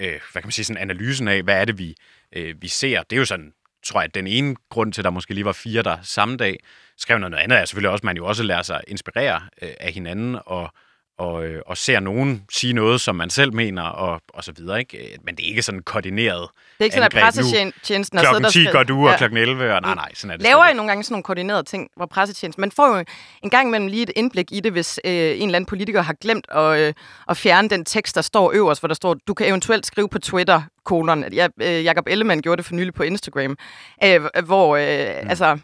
øh, 0.00 0.20
hvad 0.32 0.42
kan 0.42 0.46
man 0.46 0.52
sige, 0.52 0.64
sådan 0.64 0.82
analysen 0.82 1.28
af, 1.28 1.42
hvad 1.42 1.60
er 1.60 1.64
det, 1.64 1.78
vi, 1.78 1.94
øh, 2.36 2.62
vi 2.62 2.68
ser. 2.68 3.02
Det 3.02 3.16
er 3.16 3.20
jo 3.20 3.24
sådan, 3.24 3.52
tror 3.82 4.00
jeg, 4.00 4.14
den 4.14 4.26
ene 4.26 4.56
grund 4.70 4.92
til, 4.92 5.00
at 5.00 5.04
der 5.04 5.10
måske 5.10 5.34
lige 5.34 5.44
var 5.44 5.52
fire 5.52 5.82
der 5.82 5.96
samme 6.02 6.36
dag 6.36 6.58
skrev 6.96 7.18
noget, 7.18 7.30
noget 7.30 7.44
andet, 7.44 7.58
er 7.58 7.64
selvfølgelig 7.64 7.90
også, 7.90 8.00
at 8.00 8.04
man 8.04 8.16
jo 8.16 8.26
også 8.26 8.42
lærer 8.42 8.62
sig 8.62 8.80
inspirere 8.86 9.40
øh, 9.62 9.70
af 9.80 9.92
hinanden, 9.92 10.38
og, 10.46 10.72
og, 11.18 11.44
øh, 11.44 11.62
og 11.66 11.76
ser 11.76 12.00
nogen 12.00 12.44
sige 12.52 12.72
noget, 12.72 13.00
som 13.00 13.16
man 13.16 13.30
selv 13.30 13.54
mener, 13.54 13.82
og, 13.82 14.20
og 14.34 14.44
så 14.44 14.52
videre. 14.56 14.78
Ikke? 14.78 15.18
Men 15.24 15.36
det 15.36 15.44
er 15.44 15.48
ikke 15.48 15.62
sådan 15.62 15.82
koordineret 15.82 16.40
Det 16.40 16.80
er 16.80 16.84
ikke 16.84 16.94
sådan, 16.94 17.06
at 17.16 17.24
pressetjenesten 17.24 18.18
har 18.18 18.24
Klokken 18.24 18.44
10 18.44 18.52
siddet 18.52 18.72
går 18.72 18.82
du, 18.82 19.08
og 19.08 19.16
klokken 19.16 19.38
11, 19.38 19.74
og 19.74 19.82
nej, 19.82 19.94
nej, 19.94 20.08
sådan 20.14 20.30
er 20.30 20.36
det. 20.36 20.44
Laver 20.44 20.66
I 20.66 20.74
nogle 20.74 20.90
gange 20.90 21.04
sådan 21.04 21.12
nogle 21.12 21.22
koordinerede 21.22 21.62
ting, 21.62 21.88
hvor 21.96 22.06
pressetjenesten... 22.06 22.60
Man 22.60 22.72
får 22.72 22.96
jo 22.96 23.04
en 23.42 23.50
gang 23.50 23.68
imellem 23.68 23.86
lige 23.86 24.02
et 24.02 24.10
indblik 24.16 24.52
i 24.52 24.60
det, 24.60 24.72
hvis 24.72 25.00
øh, 25.04 25.12
en 25.12 25.18
eller 25.20 25.56
anden 25.56 25.66
politiker 25.66 26.02
har 26.02 26.14
glemt 26.20 26.46
at, 26.50 26.80
øh, 26.80 26.94
at 27.28 27.36
fjerne 27.36 27.68
den 27.68 27.84
tekst, 27.84 28.14
der 28.14 28.22
står 28.22 28.52
øverst, 28.54 28.80
hvor 28.80 28.86
der 28.86 28.94
står, 28.94 29.14
du 29.14 29.34
kan 29.34 29.48
eventuelt 29.48 29.86
skrive 29.86 30.08
på 30.08 30.18
Twitter, 30.18 30.62
kolon. 30.84 31.24
Jeg, 31.32 31.50
øh, 31.62 31.84
Jacob 31.84 32.06
Ellemann 32.06 32.42
gjorde 32.42 32.56
det 32.56 32.66
for 32.66 32.74
nylig 32.74 32.94
på 32.94 33.02
Instagram, 33.02 33.56
øh, 34.04 34.20
hvor... 34.44 34.76
Øh, 34.76 35.22
mm. 35.22 35.30
altså, 35.30 35.58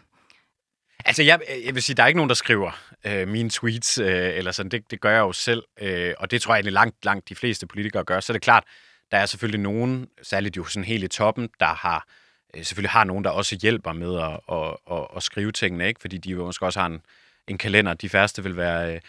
Altså, 1.05 1.23
jeg, 1.23 1.39
jeg 1.65 1.75
vil 1.75 1.83
sige, 1.83 1.95
der 1.95 2.03
er 2.03 2.07
ikke 2.07 2.17
nogen, 2.17 2.29
der 2.29 2.35
skriver 2.35 2.71
øh, 3.05 3.27
mine 3.27 3.49
tweets, 3.49 3.97
øh, 3.97 4.07
eller 4.37 4.51
sådan. 4.51 4.71
Det, 4.71 4.91
det 4.91 5.01
gør 5.01 5.11
jeg 5.11 5.19
jo 5.19 5.31
selv, 5.31 5.63
øh, 5.81 6.13
og 6.17 6.31
det 6.31 6.41
tror 6.41 6.53
jeg 6.53 6.57
egentlig 6.57 6.73
langt, 6.73 7.05
langt 7.05 7.29
de 7.29 7.35
fleste 7.35 7.67
politikere 7.67 8.03
gør. 8.03 8.19
Så 8.19 8.31
er 8.31 8.35
det 8.35 8.41
klart, 8.41 8.63
der 9.11 9.17
er 9.17 9.25
selvfølgelig 9.25 9.61
nogen, 9.61 10.07
særligt 10.21 10.57
jo 10.57 10.65
sådan 10.65 10.83
helt 10.83 11.03
i 11.03 11.07
toppen, 11.07 11.49
der 11.59 11.65
har 11.65 12.07
øh, 12.55 12.63
selvfølgelig 12.63 12.91
har 12.91 13.03
nogen, 13.03 13.23
der 13.23 13.29
også 13.29 13.57
hjælper 13.61 13.93
med 13.93 14.19
at, 14.19 14.39
at, 14.51 14.97
at, 14.97 15.07
at 15.15 15.23
skrive 15.23 15.51
tingene, 15.51 15.87
ikke? 15.87 16.01
fordi 16.01 16.17
de 16.17 16.29
jo 16.29 16.45
måske 16.45 16.65
også 16.65 16.79
har 16.79 16.87
en, 16.87 17.01
en 17.47 17.57
kalender, 17.57 17.93
de 17.93 18.09
færreste 18.09 18.43
vil 18.43 18.57
være 18.57 18.93
øh, 18.93 19.01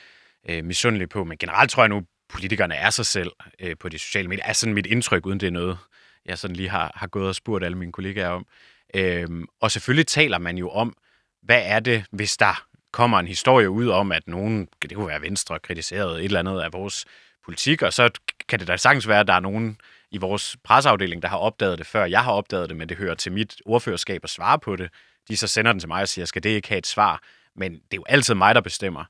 øh 0.48 0.64
misundelige 0.64 1.08
på. 1.08 1.24
Men 1.24 1.38
generelt 1.38 1.70
tror 1.70 1.82
jeg 1.82 1.88
nu, 1.88 2.02
politikerne 2.28 2.74
er 2.74 2.90
sig 2.90 3.06
selv 3.06 3.32
øh, 3.60 3.76
på 3.80 3.88
de 3.88 3.98
sociale 3.98 4.28
medier. 4.28 4.44
Er 4.44 4.52
sådan 4.52 4.74
mit 4.74 4.86
indtryk, 4.86 5.26
uden 5.26 5.40
det 5.40 5.46
er 5.46 5.50
noget, 5.50 5.78
jeg 6.26 6.38
sådan 6.38 6.56
lige 6.56 6.68
har, 6.68 6.92
har 6.94 7.06
gået 7.06 7.28
og 7.28 7.34
spurgt 7.34 7.64
alle 7.64 7.78
mine 7.78 7.92
kollegaer 7.92 8.28
om. 8.28 8.46
Øh, 8.94 9.28
og 9.60 9.70
selvfølgelig 9.70 10.06
taler 10.06 10.38
man 10.38 10.58
jo 10.58 10.70
om, 10.70 10.96
hvad 11.42 11.62
er 11.64 11.80
det, 11.80 12.04
hvis 12.10 12.36
der 12.36 12.64
kommer 12.92 13.18
en 13.18 13.26
historie 13.26 13.70
ud 13.70 13.88
om, 13.88 14.12
at 14.12 14.28
nogen, 14.28 14.68
det 14.82 14.94
kunne 14.94 15.08
være 15.08 15.22
Venstre, 15.22 15.58
kritiseret 15.58 16.18
et 16.18 16.24
eller 16.24 16.38
andet 16.38 16.60
af 16.60 16.72
vores 16.72 17.04
politik, 17.44 17.82
og 17.82 17.92
så 17.92 18.10
kan 18.48 18.58
det 18.60 18.68
da 18.68 18.76
sagtens 18.76 19.08
være, 19.08 19.20
at 19.20 19.26
der 19.26 19.34
er 19.34 19.40
nogen 19.40 19.80
i 20.10 20.18
vores 20.18 20.56
presseafdeling, 20.64 21.22
der 21.22 21.28
har 21.28 21.36
opdaget 21.36 21.78
det, 21.78 21.86
før 21.86 22.04
jeg 22.04 22.24
har 22.24 22.32
opdaget 22.32 22.68
det, 22.68 22.76
men 22.76 22.88
det 22.88 22.96
hører 22.96 23.14
til 23.14 23.32
mit 23.32 23.56
ordførerskab 23.66 24.24
at 24.24 24.30
svare 24.30 24.58
på 24.58 24.76
det. 24.76 24.90
De 25.28 25.36
så 25.36 25.46
sender 25.46 25.72
den 25.72 25.80
til 25.80 25.88
mig 25.88 26.02
og 26.02 26.08
siger, 26.08 26.24
skal 26.24 26.42
det 26.42 26.50
ikke 26.50 26.68
have 26.68 26.78
et 26.78 26.86
svar? 26.86 27.22
Men 27.56 27.72
det 27.72 27.78
er 27.92 27.96
jo 27.96 28.04
altid 28.08 28.34
mig, 28.34 28.54
der 28.54 28.60
bestemmer, 28.60 29.04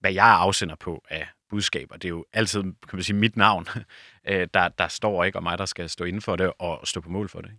hvad 0.00 0.12
jeg 0.12 0.26
afsender 0.26 0.74
på 0.74 1.04
af 1.10 1.28
budskaber. 1.50 1.94
Det 1.96 2.04
er 2.04 2.08
jo 2.08 2.24
altid, 2.32 2.62
kan 2.62 2.72
man 2.92 3.02
sige, 3.02 3.16
mit 3.16 3.36
navn, 3.36 3.66
øh, 4.28 4.48
der, 4.54 4.68
der 4.68 4.88
står 4.88 5.24
ikke, 5.24 5.38
og 5.38 5.42
mig, 5.42 5.58
der 5.58 5.66
skal 5.66 5.88
stå 5.88 6.04
inden 6.04 6.22
for 6.22 6.36
det 6.36 6.52
og 6.58 6.80
stå 6.84 7.00
på 7.00 7.10
mål 7.10 7.28
for 7.28 7.40
det. 7.40 7.50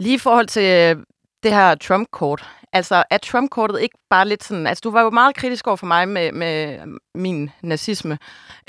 Lige 0.00 0.14
i 0.14 0.18
forhold 0.18 0.46
til 0.46 0.96
øh, 0.96 1.04
det 1.42 1.52
her 1.52 1.74
Trump-kort. 1.74 2.50
Altså, 2.72 3.04
er 3.10 3.18
Trump-kortet 3.18 3.82
ikke 3.82 3.98
bare 4.10 4.28
lidt 4.28 4.44
sådan... 4.44 4.66
Altså, 4.66 4.82
du 4.84 4.90
var 4.90 5.02
jo 5.02 5.10
meget 5.10 5.36
kritisk 5.36 5.66
over 5.66 5.76
for 5.76 5.86
mig 5.86 6.08
med, 6.08 6.32
med 6.32 6.78
min 7.14 7.50
nazisme. 7.62 8.18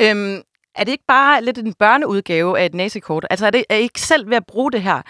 Øhm, 0.02 0.42
er 0.76 0.84
det 0.84 0.92
ikke 0.92 1.04
bare 1.08 1.44
lidt 1.44 1.58
en 1.58 1.74
børneudgave 1.74 2.60
af 2.60 2.66
et 2.66 2.74
nazikort? 2.74 3.26
Altså, 3.30 3.46
er, 3.46 3.52
det, 3.52 3.66
er 3.70 3.76
I 3.76 3.82
ikke 3.82 4.02
selv 4.02 4.30
ved 4.30 4.38
at 4.38 4.46
bruge 4.46 4.72
det 4.72 4.82
her 4.82 5.02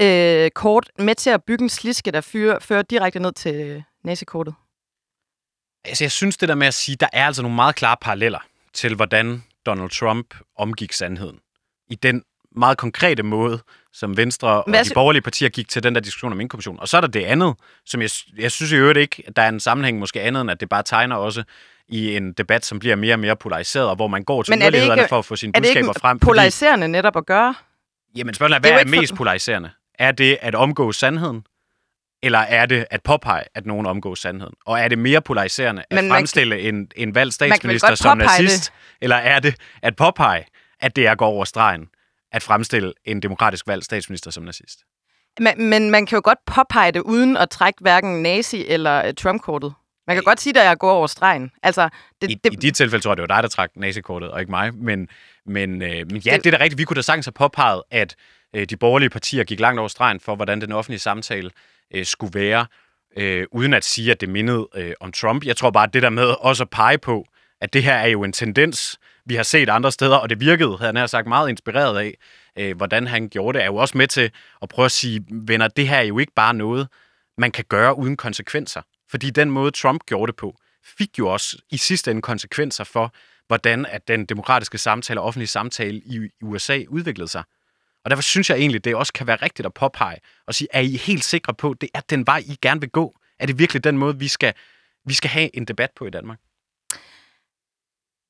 øh, 0.00 0.50
kort 0.50 0.90
med 0.98 1.14
til 1.14 1.30
at 1.30 1.44
bygge 1.44 1.62
en 1.62 1.68
sliske, 1.68 2.10
der 2.10 2.20
fyrer, 2.20 2.58
fører 2.58 2.82
direkte 2.82 3.20
ned 3.20 3.32
til 3.32 3.84
nazikortet? 4.04 4.54
Altså, 5.84 6.04
jeg 6.04 6.12
synes 6.12 6.36
det 6.36 6.48
der 6.48 6.54
med 6.54 6.66
at 6.66 6.74
sige, 6.74 6.96
der 6.96 7.08
er 7.12 7.26
altså 7.26 7.42
nogle 7.42 7.54
meget 7.56 7.74
klare 7.74 7.96
paralleller 8.00 8.38
til, 8.72 8.94
hvordan 8.94 9.44
Donald 9.66 9.90
Trump 9.90 10.34
omgik 10.56 10.92
sandheden. 10.92 11.38
I 11.90 11.94
den 11.94 12.22
meget 12.56 12.78
konkrete 12.78 13.22
måde, 13.22 13.62
som 13.94 14.16
Venstre 14.16 14.48
og 14.48 14.64
de 14.72 14.94
borgerlige 14.94 15.22
partier 15.22 15.48
gik 15.48 15.68
til 15.68 15.82
den 15.82 15.94
der 15.94 16.00
diskussion 16.00 16.32
om 16.32 16.40
inkorporation. 16.40 16.80
Og 16.80 16.88
så 16.88 16.96
er 16.96 17.00
der 17.00 17.08
det 17.08 17.24
andet, 17.24 17.54
som 17.86 18.02
jeg, 18.02 18.10
jeg 18.38 18.50
synes 18.50 18.72
i 18.72 18.76
øvrigt 18.76 18.98
ikke, 18.98 19.22
at 19.26 19.36
der 19.36 19.42
er 19.42 19.48
en 19.48 19.60
sammenhæng 19.60 19.98
måske 19.98 20.20
andet, 20.20 20.40
end 20.40 20.50
at 20.50 20.60
det 20.60 20.68
bare 20.68 20.82
tegner 20.82 21.16
også 21.16 21.42
i 21.88 22.16
en 22.16 22.32
debat, 22.32 22.64
som 22.64 22.78
bliver 22.78 22.96
mere 22.96 23.14
og 23.14 23.18
mere 23.18 23.36
polariseret, 23.36 23.88
og 23.88 23.96
hvor 23.96 24.08
man 24.08 24.22
går 24.24 24.42
til 24.42 24.52
er 24.52 24.56
det 24.56 24.62
yderlighederne 24.62 25.08
for 25.08 25.18
at 25.18 25.24
få 25.24 25.36
sine 25.36 25.50
Er 25.54 25.60
det 25.60 25.62
budskaber 25.68 25.88
ikke 25.88 26.00
frem. 26.00 26.18
polariserende 26.18 26.88
netop 26.88 27.16
at 27.16 27.26
gøre? 27.26 27.54
Jamen 28.16 28.34
spørgsmålet 28.34 28.54
er, 28.56 28.58
Det 28.58 28.68
er 28.68 28.72
hvad 28.72 28.72
jo 28.72 28.76
er, 28.76 28.80
ikke 28.86 28.96
for- 28.96 29.00
mest 29.02 29.14
polariserende? 29.14 29.70
Er 29.98 30.12
det 30.12 30.38
at 30.40 30.54
omgå 30.54 30.92
sandheden? 30.92 31.46
Eller 32.22 32.38
er 32.38 32.66
det 32.66 32.86
at 32.90 33.02
påpege, 33.02 33.44
at 33.54 33.66
nogen 33.66 33.86
omgås 33.86 34.18
sandheden? 34.20 34.54
Og 34.66 34.80
er 34.80 34.88
det 34.88 34.98
mere 34.98 35.20
polariserende 35.22 35.84
at 35.90 35.94
Men 36.02 36.10
fremstille 36.10 36.60
en, 36.60 36.88
en 36.96 37.14
valgt 37.14 37.38
kan 37.38 37.48
statsminister 37.50 37.94
som 37.94 38.18
nazist? 38.18 38.72
Eller 39.00 39.16
er 39.16 39.40
det 39.40 39.54
at 39.82 39.96
påpege, 39.96 40.44
at 40.80 40.96
det 40.96 41.06
er 41.06 41.10
at 41.12 41.18
gå 41.18 41.24
over 41.24 41.44
stregen, 41.44 41.86
at 42.34 42.42
fremstille 42.42 42.92
en 43.04 43.20
demokratisk 43.22 43.66
valgt 43.66 43.84
statsminister 43.84 44.30
som 44.30 44.42
nazist? 44.42 44.78
Men, 45.38 45.68
men 45.70 45.90
man 45.90 46.06
kan 46.06 46.16
jo 46.16 46.20
godt 46.24 46.38
påpege 46.46 46.92
det, 46.92 47.00
uden 47.00 47.36
at 47.36 47.50
trække 47.50 47.78
hverken 47.80 48.22
nazi- 48.26 48.64
eller 48.68 49.08
uh, 49.08 49.14
Trump-kortet. 49.14 49.74
Man 50.06 50.16
kan 50.16 50.22
godt 50.24 50.40
sige, 50.40 50.60
at 50.60 50.66
jeg 50.66 50.78
går 50.78 50.92
over 50.92 51.06
stregen. 51.06 51.50
Altså, 51.62 51.88
det, 52.22 52.30
I, 52.30 52.34
det, 52.44 52.52
I 52.52 52.56
dit 52.56 52.74
tilfælde 52.74 53.02
tror 53.02 53.10
jeg, 53.10 53.16
det 53.16 53.22
var 53.28 53.34
dig, 53.36 53.42
der 53.42 53.48
trak 53.48 53.70
nazikortet, 53.76 54.30
og 54.30 54.40
ikke 54.40 54.50
mig. 54.50 54.74
Men, 54.74 55.08
men, 55.46 55.82
øh, 55.82 55.88
men 55.88 56.16
ja, 56.16 56.34
Det- 56.36 56.44
det 56.44 56.54
er 56.54 56.58
da 56.58 56.64
rigtigt. 56.64 56.78
Vi 56.78 56.84
kunne 56.84 56.94
da 56.94 57.02
sagtens 57.02 57.26
have 57.26 57.32
påpeget, 57.32 57.82
at 57.90 58.14
øh, 58.56 58.64
de 58.66 58.76
borgerlige 58.76 59.10
partier 59.10 59.44
gik 59.44 59.60
langt 59.60 59.78
over 59.78 59.88
stregen 59.88 60.20
for, 60.20 60.36
hvordan 60.36 60.60
den 60.60 60.72
offentlige 60.72 61.00
samtale 61.00 61.50
øh, 61.94 62.04
skulle 62.06 62.40
være, 62.40 62.66
øh, 63.16 63.46
uden 63.52 63.74
at 63.74 63.84
sige, 63.84 64.10
at 64.10 64.20
det 64.20 64.28
mindede 64.28 64.68
øh, 64.74 64.92
om 65.00 65.12
Trump. 65.12 65.44
Jeg 65.44 65.56
tror 65.56 65.70
bare, 65.70 65.84
at 65.86 65.94
det 65.94 66.02
der 66.02 66.10
med 66.10 66.34
også 66.40 66.62
at 66.62 66.70
pege 66.70 66.98
på, 66.98 67.24
at 67.60 67.72
det 67.72 67.82
her 67.82 67.94
er 67.94 68.06
jo 68.08 68.22
en 68.24 68.32
tendens, 68.32 68.98
vi 69.26 69.34
har 69.34 69.42
set 69.42 69.68
andre 69.68 69.92
steder, 69.92 70.16
og 70.16 70.30
det 70.30 70.40
virkede, 70.40 70.78
havde 70.78 70.98
han 70.98 71.08
sagt, 71.08 71.26
meget 71.26 71.48
inspireret 71.48 71.98
af, 71.98 72.18
øh, 72.58 72.76
hvordan 72.76 73.06
han 73.06 73.28
gjorde 73.28 73.58
det, 73.58 73.62
er 73.62 73.66
jo 73.66 73.76
også 73.76 73.98
med 73.98 74.08
til 74.08 74.30
at 74.62 74.68
prøve 74.68 74.86
at 74.86 74.92
sige, 74.92 75.24
venner, 75.30 75.68
det 75.68 75.88
her 75.88 75.96
er 75.96 76.02
jo 76.02 76.18
ikke 76.18 76.32
bare 76.36 76.54
noget, 76.54 76.88
man 77.38 77.50
kan 77.50 77.64
gøre 77.68 77.98
uden 77.98 78.16
konsekvenser. 78.16 78.82
Fordi 79.10 79.30
den 79.30 79.50
måde, 79.50 79.70
Trump 79.70 80.06
gjorde 80.06 80.32
det 80.32 80.36
på, 80.36 80.56
fik 80.98 81.18
jo 81.18 81.28
også 81.28 81.58
i 81.70 81.76
sidste 81.76 82.10
ende 82.10 82.22
konsekvenser 82.22 82.84
for, 82.84 83.14
hvordan 83.46 83.86
at 83.86 84.08
den 84.08 84.24
demokratiske 84.24 84.78
samtale 84.78 85.20
og 85.20 85.26
offentlige 85.26 85.48
samtale 85.48 85.96
i 85.96 86.16
i 86.40 86.44
USA 86.44 86.82
udviklede 86.88 87.28
sig. 87.28 87.42
Og 88.04 88.10
derfor 88.10 88.22
synes 88.22 88.50
jeg 88.50 88.58
egentlig, 88.58 88.84
det 88.84 88.94
også 88.94 89.12
kan 89.12 89.26
være 89.26 89.36
rigtigt 89.36 89.66
at 89.66 89.74
påpege 89.74 90.16
og 90.46 90.54
sige, 90.54 90.68
er 90.72 90.80
I 90.80 90.96
helt 90.96 91.24
sikre 91.24 91.54
på, 91.54 91.74
det 91.80 91.88
er 91.94 92.00
den 92.10 92.26
vej, 92.26 92.42
I 92.46 92.58
gerne 92.62 92.80
vil 92.80 92.90
gå? 92.90 93.14
Er 93.38 93.46
det 93.46 93.58
virkelig 93.58 93.84
den 93.84 93.98
måde, 93.98 94.18
vi 94.18 94.28
skal, 94.28 94.54
vi 95.04 95.14
skal 95.14 95.30
have 95.30 95.56
en 95.56 95.64
debat 95.64 95.90
på 95.96 96.06
i 96.06 96.10
Danmark? 96.10 96.38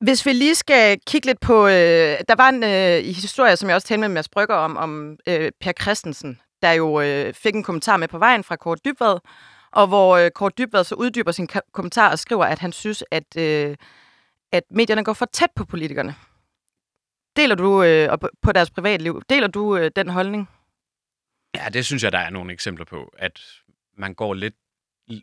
Hvis 0.05 0.27
vi 0.27 0.33
lige 0.33 0.55
skal 0.55 1.01
kigge 1.07 1.27
lidt 1.27 1.41
på... 1.41 1.67
Øh, 1.67 2.19
der 2.29 2.35
var 2.37 2.49
en 2.49 2.63
øh, 2.65 3.09
i 3.09 3.13
historie, 3.13 3.57
som 3.57 3.69
jeg 3.69 3.75
også 3.77 3.89
talte 3.89 4.01
med 4.01 4.09
Mads 4.09 4.29
Brygger 4.29 4.55
om, 4.55 4.77
om 4.77 5.19
øh, 5.27 5.53
Per 5.61 5.73
Christensen, 5.83 6.41
der 6.63 6.73
jo 6.73 7.01
øh, 7.01 7.35
fik 7.35 7.55
en 7.55 7.63
kommentar 7.63 7.97
med 7.97 8.09
på 8.09 8.19
vejen 8.19 8.45
fra 8.45 8.57
Kort 8.57 8.85
Dybvad, 8.85 9.19
og 9.73 9.87
hvor 9.87 10.17
øh, 10.17 10.31
Kort 10.31 10.59
Dybvad 10.59 10.85
så 10.85 10.95
uddyber 10.95 11.33
sin 11.33 11.49
ka- 11.53 11.71
kommentar 11.73 12.11
og 12.11 12.19
skriver, 12.19 12.45
at 12.45 12.59
han 12.59 12.73
synes, 12.73 13.05
at, 13.11 13.37
øh, 13.39 13.77
at 14.53 14.63
medierne 14.71 15.05
går 15.05 15.13
for 15.13 15.27
tæt 15.33 15.51
på 15.57 15.65
politikerne. 15.65 16.15
Deler 17.37 17.55
du, 17.55 17.83
øh, 17.83 18.19
på- 18.43 18.53
deres 18.53 18.71
privatliv, 18.71 19.23
deler 19.29 19.47
du 19.49 19.77
øh, 19.77 19.91
den 19.97 20.09
holdning? 20.09 20.49
Ja, 21.55 21.69
det 21.73 21.87
synes 21.87 22.03
jeg, 22.05 22.13
der 22.13 22.19
er 22.19 22.31
nogle 22.31 22.53
eksempler 22.53 22.85
på, 22.85 23.15
at 23.19 23.41
man 23.99 24.15
går 24.15 24.35
lidt, 24.35 24.55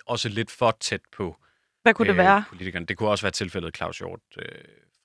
også 0.06 0.30
lidt 0.30 0.52
for 0.52 0.78
tæt 0.80 1.02
på 1.18 1.36
hvad 1.84 1.94
kunne 1.94 2.08
det 2.08 2.18
være? 2.18 2.44
politikerne. 2.50 2.86
Det 2.86 2.98
kunne 2.98 3.10
også 3.10 3.24
være 3.26 3.32
tilfældet 3.32 3.76
Claus 3.78 3.98
Hjort 3.98 4.20
øh, 4.38 4.46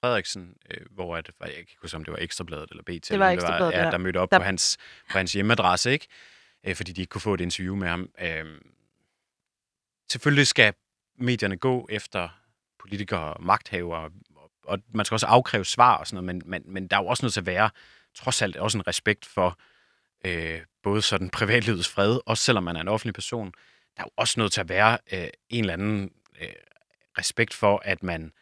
Frederiksen, 0.01 0.55
øh, 0.71 0.87
hvor 0.91 1.17
at, 1.17 1.31
jeg 1.41 1.55
ikke 1.59 1.77
huske, 1.83 1.97
om 1.97 2.05
det 2.05 2.13
var 2.13 2.19
Ekstrabladet 2.19 2.71
eller 2.71 2.83
BT, 2.83 3.09
Det 3.09 3.19
var 3.19 3.31
det 3.31 3.39
Bladet, 3.39 3.73
ja, 3.73 3.91
der 3.91 3.99
mødte 3.99 4.19
op 4.19 4.31
Der- 4.31 4.39
på, 4.39 4.45
hans, 4.45 4.77
på 5.11 5.19
hans 5.19 5.33
hjemmeadresse, 5.33 5.93
ikke? 5.93 6.07
Øh, 6.67 6.75
fordi 6.77 6.93
de 6.93 7.01
ikke 7.01 7.11
kunne 7.11 7.21
få 7.21 7.35
et 7.35 7.41
interview 7.41 7.77
med 7.77 7.89
ham. 7.89 8.09
Øh, 8.21 8.45
selvfølgelig 10.13 10.47
skal 10.47 10.73
medierne 11.19 11.57
gå 11.57 11.89
efter 11.91 12.29
politikere 12.81 13.35
og 13.35 13.43
magthavere, 13.43 14.11
og, 14.37 14.51
og 14.65 14.79
man 14.95 15.05
skal 15.07 15.15
også 15.15 15.27
afkræve 15.27 15.65
svar 15.65 15.97
og 15.97 16.07
sådan 16.07 16.25
noget, 16.25 16.43
men, 16.45 16.51
men, 16.51 16.63
men 16.73 16.89
der 16.89 16.97
er 16.97 17.01
jo 17.03 17.07
også 17.07 17.25
nødt 17.25 17.33
til 17.33 17.41
at 17.41 17.47
være, 17.47 17.71
trods 18.15 18.43
alt, 18.43 18.57
også 18.57 18.79
en 18.79 18.87
respekt 18.87 19.27
for 19.27 19.59
øh, 20.25 20.61
både 20.83 21.03
sådan 21.03 21.31
privatlivets 21.31 21.89
fred, 21.89 22.21
også 22.27 22.45
selvom 22.45 22.65
man 22.65 22.77
er 22.77 22.81
en 22.81 22.89
offentlig 22.89 23.15
person. 23.15 23.53
Der 23.97 24.03
er 24.03 24.07
jo 24.07 24.11
også 24.17 24.41
nødt 24.41 24.53
til 24.53 24.61
at 24.61 24.69
være 24.69 24.99
øh, 25.13 25.29
en 25.49 25.61
eller 25.61 25.73
anden 25.73 26.11
øh, 26.41 26.49
respekt 27.19 27.55
for, 27.55 27.83
at 27.85 28.03
man... 28.03 28.33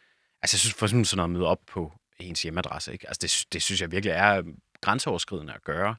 Altså, 0.41 0.55
jeg 0.55 0.59
synes 0.59 0.73
for 0.73 0.85
eksempel 0.85 1.05
sådan 1.05 1.17
noget 1.17 1.29
at 1.29 1.33
møde 1.33 1.47
op 1.47 1.59
på 1.67 1.93
ens 2.19 2.41
hjemmeadresse, 2.41 2.93
ikke? 2.93 3.07
Altså, 3.07 3.19
det, 3.21 3.53
det 3.53 3.61
synes 3.61 3.81
jeg 3.81 3.91
virkelig 3.91 4.11
er 4.11 4.43
grænseoverskridende 4.81 5.53
at 5.53 5.63
gøre. 5.63 5.95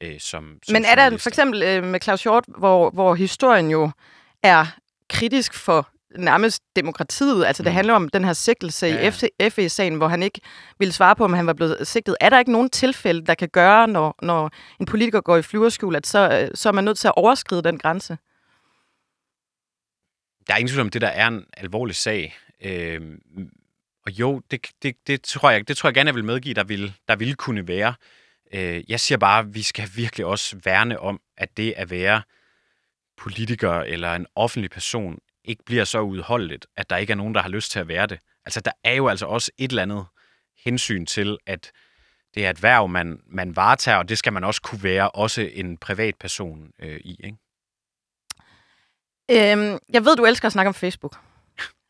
Øh, 0.00 0.20
som, 0.20 0.58
som 0.62 0.72
Men 0.72 0.84
er 0.84 0.94
der 0.94 1.18
for 1.18 1.28
eksempel 1.30 1.62
øh, 1.62 1.84
med 1.84 2.00
Claus 2.00 2.22
Hjort, 2.22 2.44
hvor, 2.58 2.90
hvor 2.90 3.14
historien 3.14 3.70
jo 3.70 3.90
er 4.42 4.66
kritisk 5.10 5.54
for 5.54 5.88
nærmest 6.18 6.62
demokratiet, 6.76 7.44
altså 7.44 7.62
det 7.62 7.72
Mm. 7.72 7.74
handler 7.74 7.94
om 7.94 8.08
den 8.08 8.24
her 8.24 8.32
sigtelse 8.32 8.86
Ja, 8.86 8.94
ja, 8.94 9.12
ja. 9.40 9.46
i 9.46 9.50
FE-sagen, 9.50 9.94
hvor 9.94 10.08
han 10.08 10.22
ikke 10.22 10.40
ville 10.78 10.92
svare 10.92 11.16
på, 11.16 11.24
om 11.24 11.32
han 11.32 11.46
var 11.46 11.52
blevet 11.52 11.86
sigtet. 11.86 12.16
Er 12.20 12.30
der 12.30 12.38
ikke 12.38 12.52
nogen 12.52 12.70
tilfælde, 12.70 13.26
der 13.26 13.34
kan 13.34 13.48
gøre, 13.48 13.88
når, 13.88 14.14
når 14.22 14.50
en 14.80 14.86
politiker 14.86 15.20
går 15.20 15.36
i 15.36 15.42
flyverskjul, 15.42 15.96
at 15.96 16.06
så, 16.06 16.40
øh, 16.42 16.48
så 16.54 16.68
er 16.68 16.72
man 16.72 16.84
nødt 16.84 16.98
til 16.98 17.08
at 17.08 17.14
overskride 17.16 17.62
den 17.62 17.78
grænse? 17.78 18.18
Der 20.46 20.54
er 20.54 20.58
ingen 20.58 20.68
tvivl 20.68 20.80
om, 20.80 20.90
det 20.90 21.00
der 21.00 21.08
er 21.08 21.28
en 21.28 21.46
alvorlig 21.56 21.96
sag. 21.96 22.36
Øh, 22.60 23.18
og 24.06 24.12
jo, 24.12 24.42
det, 24.50 24.66
det, 24.82 24.96
det, 25.06 25.22
tror 25.22 25.50
jeg, 25.50 25.68
det 25.68 25.76
tror 25.76 25.88
jeg 25.88 25.94
gerne, 25.94 26.08
jeg 26.08 26.14
vil 26.14 26.24
medgive, 26.24 26.54
der 26.54 26.64
ville, 26.64 26.94
der 27.08 27.16
vil 27.16 27.34
kunne 27.34 27.68
være. 27.68 27.94
Øh, 28.52 28.82
jeg 28.88 29.00
siger 29.00 29.18
bare, 29.18 29.40
at 29.40 29.54
vi 29.54 29.62
skal 29.62 29.88
virkelig 29.96 30.26
også 30.26 30.56
værne 30.64 31.00
om, 31.00 31.20
at 31.36 31.56
det 31.56 31.74
at 31.76 31.90
være 31.90 32.22
politiker 33.16 33.72
eller 33.72 34.14
en 34.14 34.26
offentlig 34.34 34.70
person 34.70 35.18
ikke 35.44 35.64
bliver 35.64 35.84
så 35.84 36.00
udholdeligt, 36.00 36.66
at 36.76 36.90
der 36.90 36.96
ikke 36.96 37.10
er 37.10 37.16
nogen, 37.16 37.34
der 37.34 37.42
har 37.42 37.48
lyst 37.48 37.70
til 37.70 37.78
at 37.78 37.88
være 37.88 38.06
det. 38.06 38.18
Altså, 38.44 38.60
der 38.60 38.72
er 38.84 38.92
jo 38.92 39.08
altså 39.08 39.26
også 39.26 39.50
et 39.58 39.70
eller 39.70 39.82
andet 39.82 40.06
hensyn 40.64 41.06
til, 41.06 41.38
at 41.46 41.72
det 42.34 42.46
er 42.46 42.50
et 42.50 42.62
værv, 42.62 42.88
man, 42.88 43.20
man 43.26 43.56
varetager, 43.56 43.98
og 43.98 44.08
det 44.08 44.18
skal 44.18 44.32
man 44.32 44.44
også 44.44 44.62
kunne 44.62 44.82
være 44.82 45.10
også 45.10 45.50
en 45.52 45.78
privatperson 45.78 46.70
øh, 46.78 47.00
i, 47.04 47.16
ikke? 47.24 47.38
Øhm, 49.30 49.78
jeg 49.92 50.04
ved, 50.04 50.16
du 50.16 50.24
elsker 50.24 50.46
at 50.46 50.52
snakke 50.52 50.68
om 50.68 50.74
Facebook. 50.74 51.16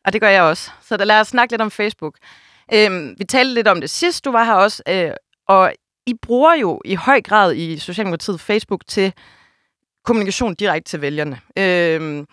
Og 0.05 0.13
det 0.13 0.21
gør 0.21 0.29
jeg 0.29 0.43
også. 0.43 0.71
Så 0.81 0.97
lad 0.97 1.19
os 1.19 1.27
snakke 1.27 1.53
lidt 1.53 1.61
om 1.61 1.71
Facebook. 1.71 2.15
Øhm, 2.73 3.15
vi 3.17 3.23
talte 3.23 3.53
lidt 3.53 3.67
om 3.67 3.81
det 3.81 3.89
sidst, 3.89 4.25
du 4.25 4.31
var 4.31 4.43
her 4.43 4.53
også. 4.53 4.83
Øh, 4.87 5.11
og 5.47 5.73
I 6.05 6.13
bruger 6.13 6.53
jo 6.53 6.81
i 6.85 6.95
høj 6.95 7.21
grad 7.21 7.55
i 7.55 7.77
Socialdemokratiet 7.79 8.41
Facebook 8.41 8.87
til 8.87 9.13
kommunikation 10.03 10.55
direkte 10.55 10.89
til 10.89 11.01
vælgerne. 11.01 11.39
Øhm, 11.57 12.27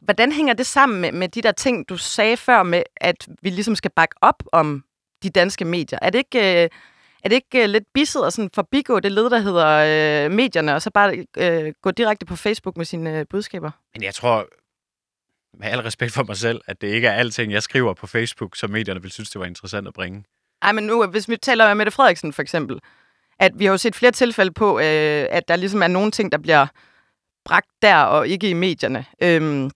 hvordan 0.00 0.32
hænger 0.32 0.54
det 0.54 0.66
sammen 0.66 1.00
med, 1.00 1.12
med 1.12 1.28
de 1.28 1.42
der 1.42 1.52
ting, 1.52 1.88
du 1.88 1.96
sagde 1.96 2.36
før 2.36 2.62
med, 2.62 2.82
at 2.96 3.28
vi 3.42 3.50
ligesom 3.50 3.76
skal 3.76 3.90
bakke 3.96 4.14
op 4.20 4.42
om 4.52 4.84
de 5.22 5.30
danske 5.30 5.64
medier? 5.64 5.98
Er 6.02 6.10
det 6.10 6.18
ikke, 6.18 6.62
øh, 6.62 6.68
er 7.24 7.28
det 7.28 7.36
ikke 7.36 7.62
øh, 7.62 7.68
lidt 7.68 7.84
bisset 7.94 8.26
at 8.26 8.32
sådan 8.32 8.50
forbigå 8.54 9.00
det 9.00 9.12
led, 9.12 9.30
der 9.30 9.38
hedder 9.38 9.66
øh, 10.24 10.30
medierne, 10.30 10.74
og 10.74 10.82
så 10.82 10.90
bare 10.90 11.26
øh, 11.36 11.72
gå 11.82 11.90
direkte 11.90 12.26
på 12.26 12.36
Facebook 12.36 12.76
med 12.76 12.84
sine 12.84 13.18
øh, 13.18 13.26
budskaber? 13.30 13.70
Men 13.94 14.02
jeg 14.02 14.14
tror, 14.14 14.46
med 15.58 15.68
al 15.68 15.80
respekt 15.80 16.12
for 16.12 16.22
mig 16.22 16.36
selv, 16.36 16.60
at 16.66 16.80
det 16.80 16.88
ikke 16.88 17.08
er 17.08 17.12
alting, 17.12 17.52
jeg 17.52 17.62
skriver 17.62 17.94
på 17.94 18.06
Facebook, 18.06 18.56
som 18.56 18.70
medierne 18.70 19.02
vil 19.02 19.10
synes, 19.10 19.30
det 19.30 19.40
var 19.40 19.46
interessant 19.46 19.88
at 19.88 19.94
bringe. 19.94 20.24
Ej, 20.62 20.72
men 20.72 20.84
nu, 20.84 21.06
hvis 21.06 21.28
vi 21.28 21.36
taler 21.36 21.70
om 21.70 21.76
Mette 21.76 21.92
Frederiksen 21.92 22.32
for 22.32 22.42
eksempel, 22.42 22.80
at 23.38 23.52
vi 23.58 23.64
har 23.64 23.72
jo 23.72 23.78
set 23.78 23.96
flere 23.96 24.12
tilfælde 24.12 24.52
på, 24.52 24.78
øh, 24.78 25.26
at 25.30 25.48
der 25.48 25.56
ligesom 25.56 25.82
er 25.82 25.88
nogle 25.88 26.10
ting, 26.10 26.32
der 26.32 26.38
bliver 26.38 26.66
bragt 27.44 27.68
der 27.82 27.96
og 27.96 28.28
ikke 28.28 28.50
i 28.50 28.52
medierne. 28.52 29.04
Øhm, 29.22 29.70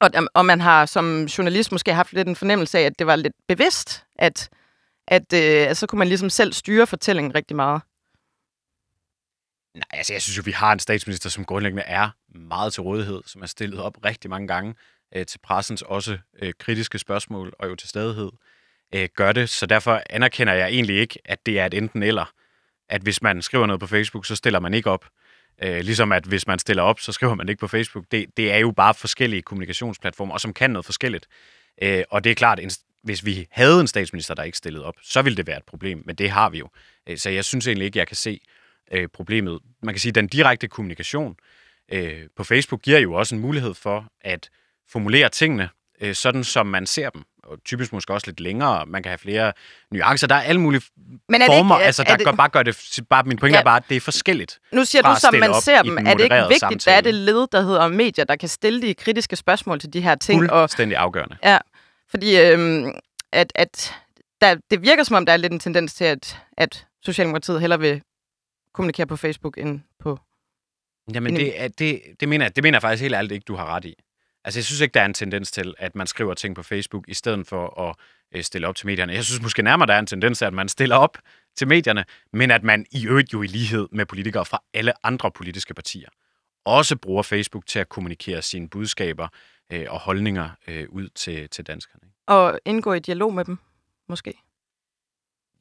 og, 0.00 0.10
og 0.34 0.46
man 0.46 0.60
har 0.60 0.86
som 0.86 1.24
journalist 1.24 1.72
måske 1.72 1.94
haft 1.94 2.12
lidt 2.12 2.28
en 2.28 2.36
fornemmelse 2.36 2.78
af, 2.78 2.82
at 2.82 2.98
det 2.98 3.06
var 3.06 3.16
lidt 3.16 3.34
bevidst, 3.48 4.04
at, 4.18 4.48
at, 5.10 5.32
øh, 5.32 5.74
så 5.74 5.86
kunne 5.86 5.98
man 5.98 6.08
ligesom 6.08 6.30
selv 6.30 6.52
styre 6.52 6.86
fortællingen 6.86 7.34
rigtig 7.34 7.56
meget. 7.56 7.82
Nej, 9.74 9.84
altså 9.92 10.12
jeg 10.12 10.22
synes 10.22 10.38
jo, 10.38 10.42
vi 10.44 10.50
har 10.50 10.72
en 10.72 10.78
statsminister, 10.78 11.30
som 11.30 11.44
grundlæggende 11.44 11.82
er 11.82 12.10
meget 12.28 12.72
til 12.72 12.82
rådighed, 12.82 13.22
som 13.26 13.42
er 13.42 13.46
stillet 13.46 13.80
op 13.80 14.04
rigtig 14.04 14.30
mange 14.30 14.48
gange 14.48 14.74
øh, 15.14 15.26
til 15.26 15.38
pressens 15.38 15.82
også 15.82 16.18
øh, 16.42 16.52
kritiske 16.58 16.98
spørgsmål 16.98 17.52
og 17.58 17.68
jo 17.68 17.74
til 17.74 17.88
stadighed 17.88 18.30
øh, 18.94 19.08
gør 19.16 19.32
det. 19.32 19.48
Så 19.48 19.66
derfor 19.66 20.02
anerkender 20.10 20.52
jeg 20.52 20.68
egentlig 20.68 20.96
ikke, 20.96 21.18
at 21.24 21.46
det 21.46 21.58
er 21.58 21.66
et 21.66 21.74
enten 21.74 22.02
eller. 22.02 22.32
At 22.88 23.02
hvis 23.02 23.22
man 23.22 23.42
skriver 23.42 23.66
noget 23.66 23.80
på 23.80 23.86
Facebook, 23.86 24.26
så 24.26 24.36
stiller 24.36 24.60
man 24.60 24.74
ikke 24.74 24.90
op. 24.90 25.06
Øh, 25.62 25.80
ligesom 25.80 26.12
at 26.12 26.24
hvis 26.24 26.46
man 26.46 26.58
stiller 26.58 26.82
op, 26.82 27.00
så 27.00 27.12
skriver 27.12 27.34
man 27.34 27.48
ikke 27.48 27.60
på 27.60 27.68
Facebook. 27.68 28.04
Det, 28.10 28.26
det 28.36 28.52
er 28.52 28.58
jo 28.58 28.70
bare 28.70 28.94
forskellige 28.94 29.42
kommunikationsplatformer, 29.42 30.34
og 30.34 30.40
som 30.40 30.52
kan 30.52 30.70
noget 30.70 30.84
forskelligt. 30.84 31.26
Øh, 31.82 32.04
og 32.10 32.24
det 32.24 32.30
er 32.30 32.34
klart, 32.34 32.60
en, 32.60 32.70
hvis 33.02 33.24
vi 33.24 33.46
havde 33.50 33.80
en 33.80 33.86
statsminister, 33.86 34.34
der 34.34 34.42
ikke 34.42 34.58
stillede 34.58 34.84
op, 34.84 34.94
så 35.02 35.22
ville 35.22 35.36
det 35.36 35.46
være 35.46 35.56
et 35.56 35.64
problem, 35.64 36.02
men 36.06 36.16
det 36.16 36.30
har 36.30 36.50
vi 36.50 36.58
jo. 36.58 36.68
Øh, 37.08 37.18
så 37.18 37.30
jeg 37.30 37.44
synes 37.44 37.66
egentlig 37.66 37.86
ikke, 37.86 37.98
jeg 37.98 38.06
kan 38.06 38.16
se 38.16 38.40
øh, 38.92 39.08
problemet. 39.08 39.58
Man 39.82 39.94
kan 39.94 40.00
sige, 40.00 40.10
at 40.10 40.14
den 40.14 40.26
direkte 40.26 40.68
kommunikation 40.68 41.34
øh, 41.92 42.20
på 42.36 42.44
Facebook 42.44 42.80
giver 42.82 42.98
jo 42.98 43.12
også 43.14 43.34
en 43.34 43.40
mulighed 43.40 43.74
for 43.74 44.04
at 44.20 44.48
formulere 44.92 45.28
tingene, 45.28 45.68
sådan 46.12 46.44
som 46.44 46.66
man 46.66 46.86
ser 46.86 47.10
dem. 47.10 47.22
og 47.44 47.58
typisk 47.64 47.92
måske 47.92 48.12
også 48.12 48.26
lidt 48.26 48.40
længere. 48.40 48.86
Man 48.86 49.02
kan 49.02 49.10
have 49.10 49.18
flere 49.18 49.52
nuancer. 49.90 50.26
Der 50.26 50.34
er 50.34 50.40
alle 50.40 50.60
mulige 50.60 50.82
Men 51.28 51.42
er 51.42 51.46
det 51.46 51.46
former. 51.56 51.74
ikke- 51.76 51.82
er- 51.82 51.86
altså, 51.86 52.02
er 52.02 52.06
der 52.06 52.16
det- 52.16 52.26
gør, 52.26 52.32
bare 52.32 52.48
gør 52.48 52.62
det... 52.62 52.98
Bare, 53.10 53.22
min 53.24 53.38
pointe 53.38 53.54
Ja. 53.56 53.60
er 53.60 53.64
bare, 53.64 53.76
at 53.76 53.82
det 53.88 53.96
er 53.96 54.00
forskelligt. 54.00 54.58
Nu 54.72 54.84
siger 54.84 55.02
du, 55.02 55.14
som 55.20 55.34
man 55.34 55.54
ser 55.62 55.82
dem. 55.82 55.98
Er 55.98 56.02
det 56.02 56.10
ikke 56.10 56.20
vigtigt, 56.22 56.28
hvad 56.28 56.50
er 56.50 56.58
samtale. 56.58 57.04
det 57.04 57.14
led, 57.14 57.46
der 57.52 57.60
hedder 57.62 57.88
medier, 57.88 58.24
der 58.24 58.36
kan 58.36 58.48
stille 58.48 58.82
de 58.82 58.94
kritiske 58.94 59.36
spørgsmål 59.36 59.80
til 59.80 59.92
de 59.92 60.00
her 60.00 60.14
ting? 60.14 60.50
Og, 60.52 60.60
Fuldstændig 60.62 60.98
afgørende. 60.98 61.36
ja, 61.44 61.58
fordi 62.10 62.40
øhm, 62.40 62.92
at, 63.32 63.52
at 63.54 63.94
der, 64.40 64.56
det 64.70 64.82
virker 64.82 65.04
som 65.04 65.16
om, 65.16 65.26
der 65.26 65.32
er 65.32 65.36
lidt 65.36 65.52
en 65.52 65.60
tendens 65.60 65.94
til, 65.94 66.04
at, 66.04 66.38
at 66.56 66.86
Socialdemokratiet 67.02 67.60
hellere 67.60 67.80
vil 67.80 68.02
kommunikere 68.74 69.06
på 69.06 69.16
Facebook 69.16 69.58
end 69.58 69.80
på... 69.98 70.18
Jamen, 71.14 71.36
det, 71.36 71.62
er, 71.62 71.68
det, 71.68 72.02
det, 72.20 72.28
mener 72.28 72.44
jeg, 72.44 72.56
det 72.56 72.64
mener 72.64 72.76
jeg 72.76 72.82
faktisk 72.82 73.02
helt 73.02 73.14
ærligt 73.14 73.32
ikke, 73.32 73.44
du 73.44 73.54
har 73.54 73.66
ret 73.66 73.84
i. 73.84 73.94
Altså, 74.44 74.58
jeg 74.60 74.64
synes 74.64 74.80
ikke, 74.80 74.92
der 74.92 75.00
er 75.00 75.04
en 75.04 75.14
tendens 75.14 75.50
til, 75.50 75.74
at 75.78 75.94
man 75.94 76.06
skriver 76.06 76.34
ting 76.34 76.56
på 76.56 76.62
Facebook, 76.62 77.04
i 77.08 77.14
stedet 77.14 77.46
for 77.46 77.80
at 77.80 77.96
øh, 78.34 78.42
stille 78.42 78.68
op 78.68 78.76
til 78.76 78.86
medierne. 78.86 79.12
Jeg 79.12 79.24
synes 79.24 79.42
måske 79.42 79.62
nærmere, 79.62 79.86
der 79.86 79.94
er 79.94 79.98
en 79.98 80.06
tendens 80.06 80.38
til, 80.38 80.44
at 80.44 80.54
man 80.54 80.68
stiller 80.68 80.96
op 80.96 81.18
til 81.56 81.68
medierne, 81.68 82.04
men 82.32 82.50
at 82.50 82.62
man 82.62 82.86
i 82.90 83.06
øvrigt 83.06 83.32
jo 83.32 83.42
i 83.42 83.46
lighed 83.46 83.88
med 83.92 84.06
politikere 84.06 84.44
fra 84.44 84.62
alle 84.74 85.06
andre 85.06 85.30
politiske 85.30 85.74
partier, 85.74 86.08
også 86.64 86.96
bruger 86.96 87.22
Facebook 87.22 87.66
til 87.66 87.78
at 87.78 87.88
kommunikere 87.88 88.42
sine 88.42 88.68
budskaber 88.68 89.28
øh, 89.70 89.86
og 89.88 90.00
holdninger 90.00 90.48
øh, 90.68 90.86
ud 90.88 91.08
til, 91.08 91.48
til 91.48 91.66
danskerne. 91.66 92.02
Og 92.26 92.60
indgå 92.64 92.92
i 92.92 92.98
dialog 92.98 93.34
med 93.34 93.44
dem, 93.44 93.58
måske. 94.08 94.34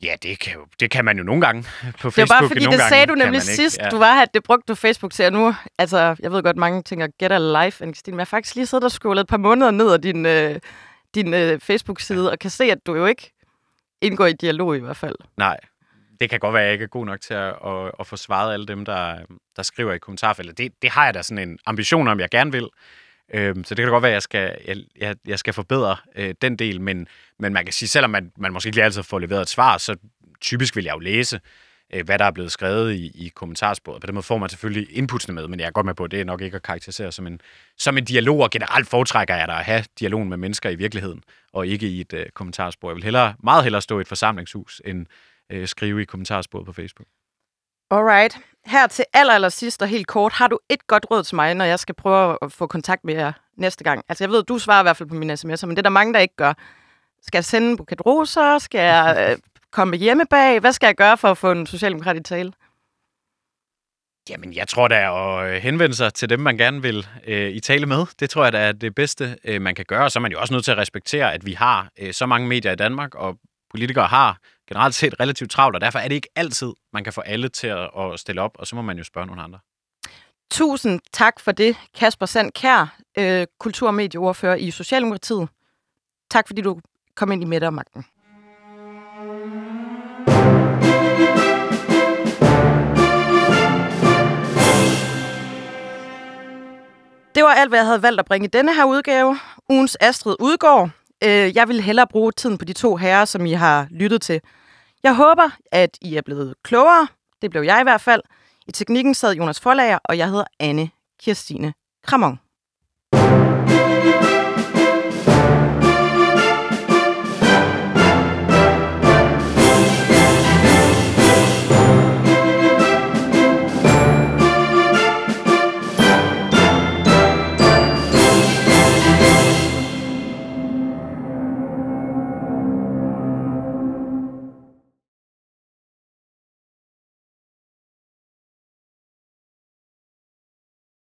Ja, 0.04 0.16
det 0.24 0.40
kan, 0.40 0.54
jo, 0.54 0.66
det 0.80 0.92
kan 0.92 1.06
man 1.06 1.18
jo 1.18 1.24
nogle 1.24 1.42
gange 1.42 1.64
på 2.02 2.12
Facebook. 2.12 2.16
Det 2.16 2.22
var 2.22 2.40
bare 2.40 2.48
fordi, 2.48 2.66
nogle 2.66 2.78
det 2.78 2.90
sagde 2.90 3.06
du 3.06 3.16
nemlig 3.16 3.36
ikke. 3.36 3.46
sidst, 3.46 3.80
du 3.92 3.98
var 3.98 4.22
at 4.22 4.34
det 4.34 4.44
brugte 4.44 4.64
du 4.68 4.76
Facebook 4.76 5.14
til, 5.14 5.26
og 5.26 5.34
nu, 5.34 5.56
altså, 5.78 6.16
jeg 6.20 6.32
ved 6.32 6.44
godt, 6.44 6.58
mange 6.58 6.84
tænker, 6.84 7.08
get 7.20 7.32
a 7.32 7.64
life, 7.64 7.86
Anne-Christine, 7.86 8.12
men 8.12 8.20
jeg 8.20 8.22
har 8.22 8.26
faktisk 8.26 8.56
lige 8.56 8.66
siddet 8.66 8.84
og 8.84 8.92
scrollet 8.92 9.22
et 9.22 9.28
par 9.28 9.38
måneder 9.38 9.72
ned 9.72 9.94
ad 9.94 10.00
din, 10.00 10.26
øh, 10.26 10.60
din 11.16 11.34
øh, 11.34 11.60
Facebook-side, 11.60 12.32
og 12.32 12.40
kan 12.40 12.50
se, 12.50 12.64
at 12.64 12.86
du 12.86 12.96
jo 12.96 13.06
ikke 13.06 13.34
indgår 14.02 14.26
i 14.26 14.34
dialog 14.34 14.76
i 14.76 14.80
hvert 14.80 14.98
fald. 14.98 15.16
Nej, 15.38 15.58
det 16.20 16.30
kan 16.30 16.40
godt 16.40 16.54
være, 16.54 16.62
at 16.62 16.66
jeg 16.66 16.74
ikke 16.74 16.84
er 16.84 16.88
god 16.88 17.06
nok 17.06 17.22
til 17.22 17.34
at, 17.34 17.56
at, 17.66 17.92
at 18.00 18.08
få 18.08 18.16
svaret 18.16 18.54
alle 18.54 18.66
dem, 18.66 18.86
der, 18.86 19.18
der 19.56 19.64
skriver 19.64 19.94
i 19.94 19.98
kommentarfeltet. 19.98 20.58
Det, 20.58 20.74
det 20.82 20.90
har 20.90 21.06
jeg 21.06 21.14
da 21.14 21.22
sådan 21.22 21.50
en 21.50 21.60
ambition 21.66 22.08
om, 22.08 22.20
jeg 22.20 22.30
gerne 22.30 22.52
vil. 22.52 22.70
Øhm, 23.34 23.64
så 23.64 23.76
det 23.76 23.78
kan 23.78 23.88
da 23.88 23.92
godt 23.92 24.02
være, 24.02 24.12
at 24.12 24.14
jeg 24.14 24.22
skal, 24.22 24.58
jeg, 24.68 24.78
jeg, 25.00 25.16
jeg 25.28 25.40
skal 25.40 25.54
forbedre 25.54 25.98
øh, 26.16 26.36
den 26.42 26.56
del, 26.56 26.82
men, 26.82 27.08
men 27.40 27.54
man 27.54 27.66
kan 27.66 27.74
sige, 27.74 27.90
selvom 27.90 28.10
man, 28.10 28.32
man 28.38 28.54
måske 28.54 28.68
ikke 28.68 28.78
lige 28.78 28.86
altid 28.86 29.04
får 29.04 29.20
leveret 29.20 29.42
et 29.42 29.50
svar, 29.50 29.78
så 29.78 29.96
typisk 30.42 30.76
vil 30.76 30.84
jeg 30.84 30.94
jo 30.94 31.00
læse, 31.00 31.40
øh, 31.94 32.06
hvad 32.06 32.20
der 32.20 32.26
er 32.26 32.32
blevet 32.32 32.52
skrevet 32.52 32.94
i, 32.94 33.26
i 33.26 33.32
kommentarsporet. 33.36 34.02
På 34.02 34.08
den 34.08 34.16
måde 34.16 34.24
får 34.24 34.38
man 34.38 34.50
selvfølgelig 34.50 34.98
inputsene 34.98 35.36
med, 35.36 35.48
men 35.48 35.60
jeg 35.60 35.68
er 35.68 35.72
godt 35.72 35.86
med 35.86 35.94
på, 35.94 36.04
at 36.04 36.12
det 36.12 36.22
er 36.22 36.26
nok 36.26 36.42
ikke 36.42 36.56
at 36.56 36.64
karakterisere 36.64 37.12
som 37.12 37.28
en, 37.28 37.42
som 37.78 37.98
en 37.98 38.06
dialog, 38.06 38.40
og 38.40 38.50
generelt 38.50 38.88
foretrækker 38.88 39.36
jeg 39.36 39.48
da 39.48 39.54
at 39.54 39.66
have 39.66 39.84
dialogen 40.00 40.30
med 40.30 40.38
mennesker 40.38 40.70
i 40.70 40.76
virkeligheden, 40.76 41.24
og 41.54 41.68
ikke 41.68 41.88
i 41.88 42.02
et 42.02 42.14
øh, 42.14 42.26
kommentarspor. 42.30 42.90
Jeg 42.90 42.96
vil 42.96 43.04
hellere, 43.04 43.36
meget 43.44 43.64
hellere 43.64 43.82
stå 43.82 43.98
i 43.98 44.02
et 44.02 44.08
forsamlingshus, 44.08 44.82
end 44.86 45.06
øh, 45.52 45.68
skrive 45.68 46.02
i 46.02 46.06
kommentarsporet 46.06 46.66
på 46.66 46.74
Facebook. 46.74 47.08
Alright. 47.92 48.38
Her 48.66 48.88
til 48.88 49.06
aller, 49.14 49.34
aller 49.34 49.50
sidst 49.50 49.82
og 49.82 49.88
helt 49.88 50.08
kort, 50.08 50.34
har 50.34 50.48
du 50.48 50.60
et 50.70 50.88
godt 50.88 51.06
råd 51.12 51.24
til 51.24 51.36
mig, 51.36 51.54
når 51.54 51.66
jeg 51.66 51.80
skal 51.80 51.96
prøve 51.96 52.38
at 52.42 52.52
få 52.52 52.68
kontakt 52.68 53.04
med 53.04 53.14
jer 53.14 53.32
næste 53.58 53.84
gang? 53.84 54.06
Altså, 54.10 54.24
jeg 54.24 54.32
ved, 54.32 54.44
du 54.44 54.58
svarer 54.58 54.80
i 54.80 54.84
hvert 54.84 54.98
fald 54.98 55.10
på 55.10 55.16
mine 55.16 55.34
sms'er, 55.34 55.66
men 55.66 55.70
det 55.70 55.78
er 55.78 55.82
der 55.82 55.90
mange, 55.90 56.14
der 56.14 56.20
ikke 56.20 56.36
gør. 56.36 56.54
Skal 57.22 57.38
jeg 57.38 57.46
sende 57.46 57.70
en 57.70 57.78
buket 57.78 58.06
roser? 58.06 58.58
Skal 58.58 58.80
jeg 58.80 59.16
øh, 59.32 59.38
komme 59.72 59.98
hjemme 59.98 60.24
bag? 60.30 60.60
Hvad 60.60 60.72
skal 60.72 60.88
jeg 60.88 60.96
gøre 60.96 61.18
for 61.18 61.28
at 61.28 61.38
få 61.38 61.52
en 61.52 61.66
socialdemokrat 61.66 62.18
i 62.18 62.24
tale? 62.24 62.52
Jamen, 64.30 64.54
jeg 64.54 64.68
tror 64.68 64.88
da 64.88 64.96
at 64.96 65.50
øh, 65.50 65.62
henvende 65.62 65.96
sig 65.96 66.14
til 66.14 66.30
dem, 66.30 66.40
man 66.40 66.58
gerne 66.58 66.82
vil 66.82 67.08
øh, 67.28 67.50
i 67.50 67.60
tale 67.60 67.86
med. 67.86 68.06
Det 68.20 68.30
tror 68.30 68.44
jeg 68.44 68.54
da 68.54 68.68
er 68.68 68.72
det 68.72 68.96
bedste, 68.96 69.38
øh, 69.44 69.62
man 69.62 69.76
kan 69.76 69.86
gøre. 69.88 70.10
Så 70.10 70.20
er 70.20 70.22
man 70.22 70.32
jo 70.32 70.40
også 70.40 70.54
nødt 70.54 70.66
til 70.66 70.72
at 70.72 70.78
respektere, 70.78 71.34
at 71.34 71.46
vi 71.46 71.54
har 71.54 71.90
øh, 72.00 72.14
så 72.14 72.26
mange 72.26 72.48
medier 72.48 72.72
i 72.72 72.76
Danmark, 72.76 73.16
og 73.16 73.38
politikere 73.70 74.08
har 74.08 74.38
generelt 74.68 74.96
set 74.96 75.20
relativt 75.20 75.52
travlt, 75.52 75.76
og 75.76 75.82
derfor 75.82 76.00
er 76.00 76.08
det 76.08 76.16
ikke 76.16 76.30
altid, 76.36 76.74
man 76.94 77.04
kan 77.04 77.14
få 77.14 77.22
alle 77.22 77.50
til 77.50 77.68
at, 77.68 77.90
at 77.98 78.20
stille 78.20 78.42
op, 78.42 78.52
og 78.60 78.68
så 78.68 78.76
må 78.76 78.82
man 78.82 78.98
jo 78.98 79.04
spørge 79.04 79.28
nogle 79.28 79.42
andre. 79.42 79.60
Tusind 80.52 81.00
tak 81.14 81.40
for 81.40 81.52
det, 81.52 81.78
Kasper 81.96 82.26
Sand 82.26 82.52
Kær, 82.52 82.98
øh, 83.18 83.48
kultur- 83.60 83.88
og 83.88 83.94
medieordfører 83.94 84.56
i 84.56 84.72
Socialdemokratiet. 84.72 85.50
Tak 86.32 86.48
fordi 86.48 86.62
du 86.62 86.80
kom 87.16 87.32
ind 87.32 87.42
i 87.42 87.46
midtermagten. 87.46 88.06
Det 97.36 97.44
var 97.44 97.54
alt, 97.54 97.70
hvad 97.70 97.80
jeg 97.80 97.86
havde 97.86 98.04
valgt 98.04 98.20
at 98.20 98.26
bringe 98.26 98.46
i 98.48 98.50
denne 98.50 98.76
her 98.76 98.86
udgave. 98.86 99.40
Ugens 99.70 99.98
Astrid 100.00 100.36
udgår. 100.40 100.90
Øh, 101.24 101.56
Jeg 101.56 101.68
vil 101.68 101.82
hellere 101.82 102.08
bruge 102.08 102.32
tiden 102.32 102.58
på 102.58 102.66
de 102.66 102.74
to 102.74 102.96
herrer, 102.96 103.26
som 103.26 103.46
I 103.46 103.52
har 103.54 103.88
lyttet 103.92 104.22
til. 104.22 104.42
Jeg 105.04 105.16
håber, 105.16 105.50
at 105.72 105.98
I 106.02 106.16
er 106.16 106.22
blevet 106.22 106.56
klogere. 106.64 107.08
Det 107.42 107.52
blev 107.52 107.62
jeg 107.64 107.80
i 107.80 107.84
hvert 107.84 108.02
fald. 108.02 108.22
I 108.68 108.72
teknikken 108.72 109.14
sad 109.14 109.34
Jonas 109.36 109.60
Forlager, 109.60 110.00
og 110.06 110.18
jeg 110.18 110.28
hedder 110.30 110.44
Anne 110.60 110.90
Kirstine 111.22 111.74
Kramon. 112.08 112.40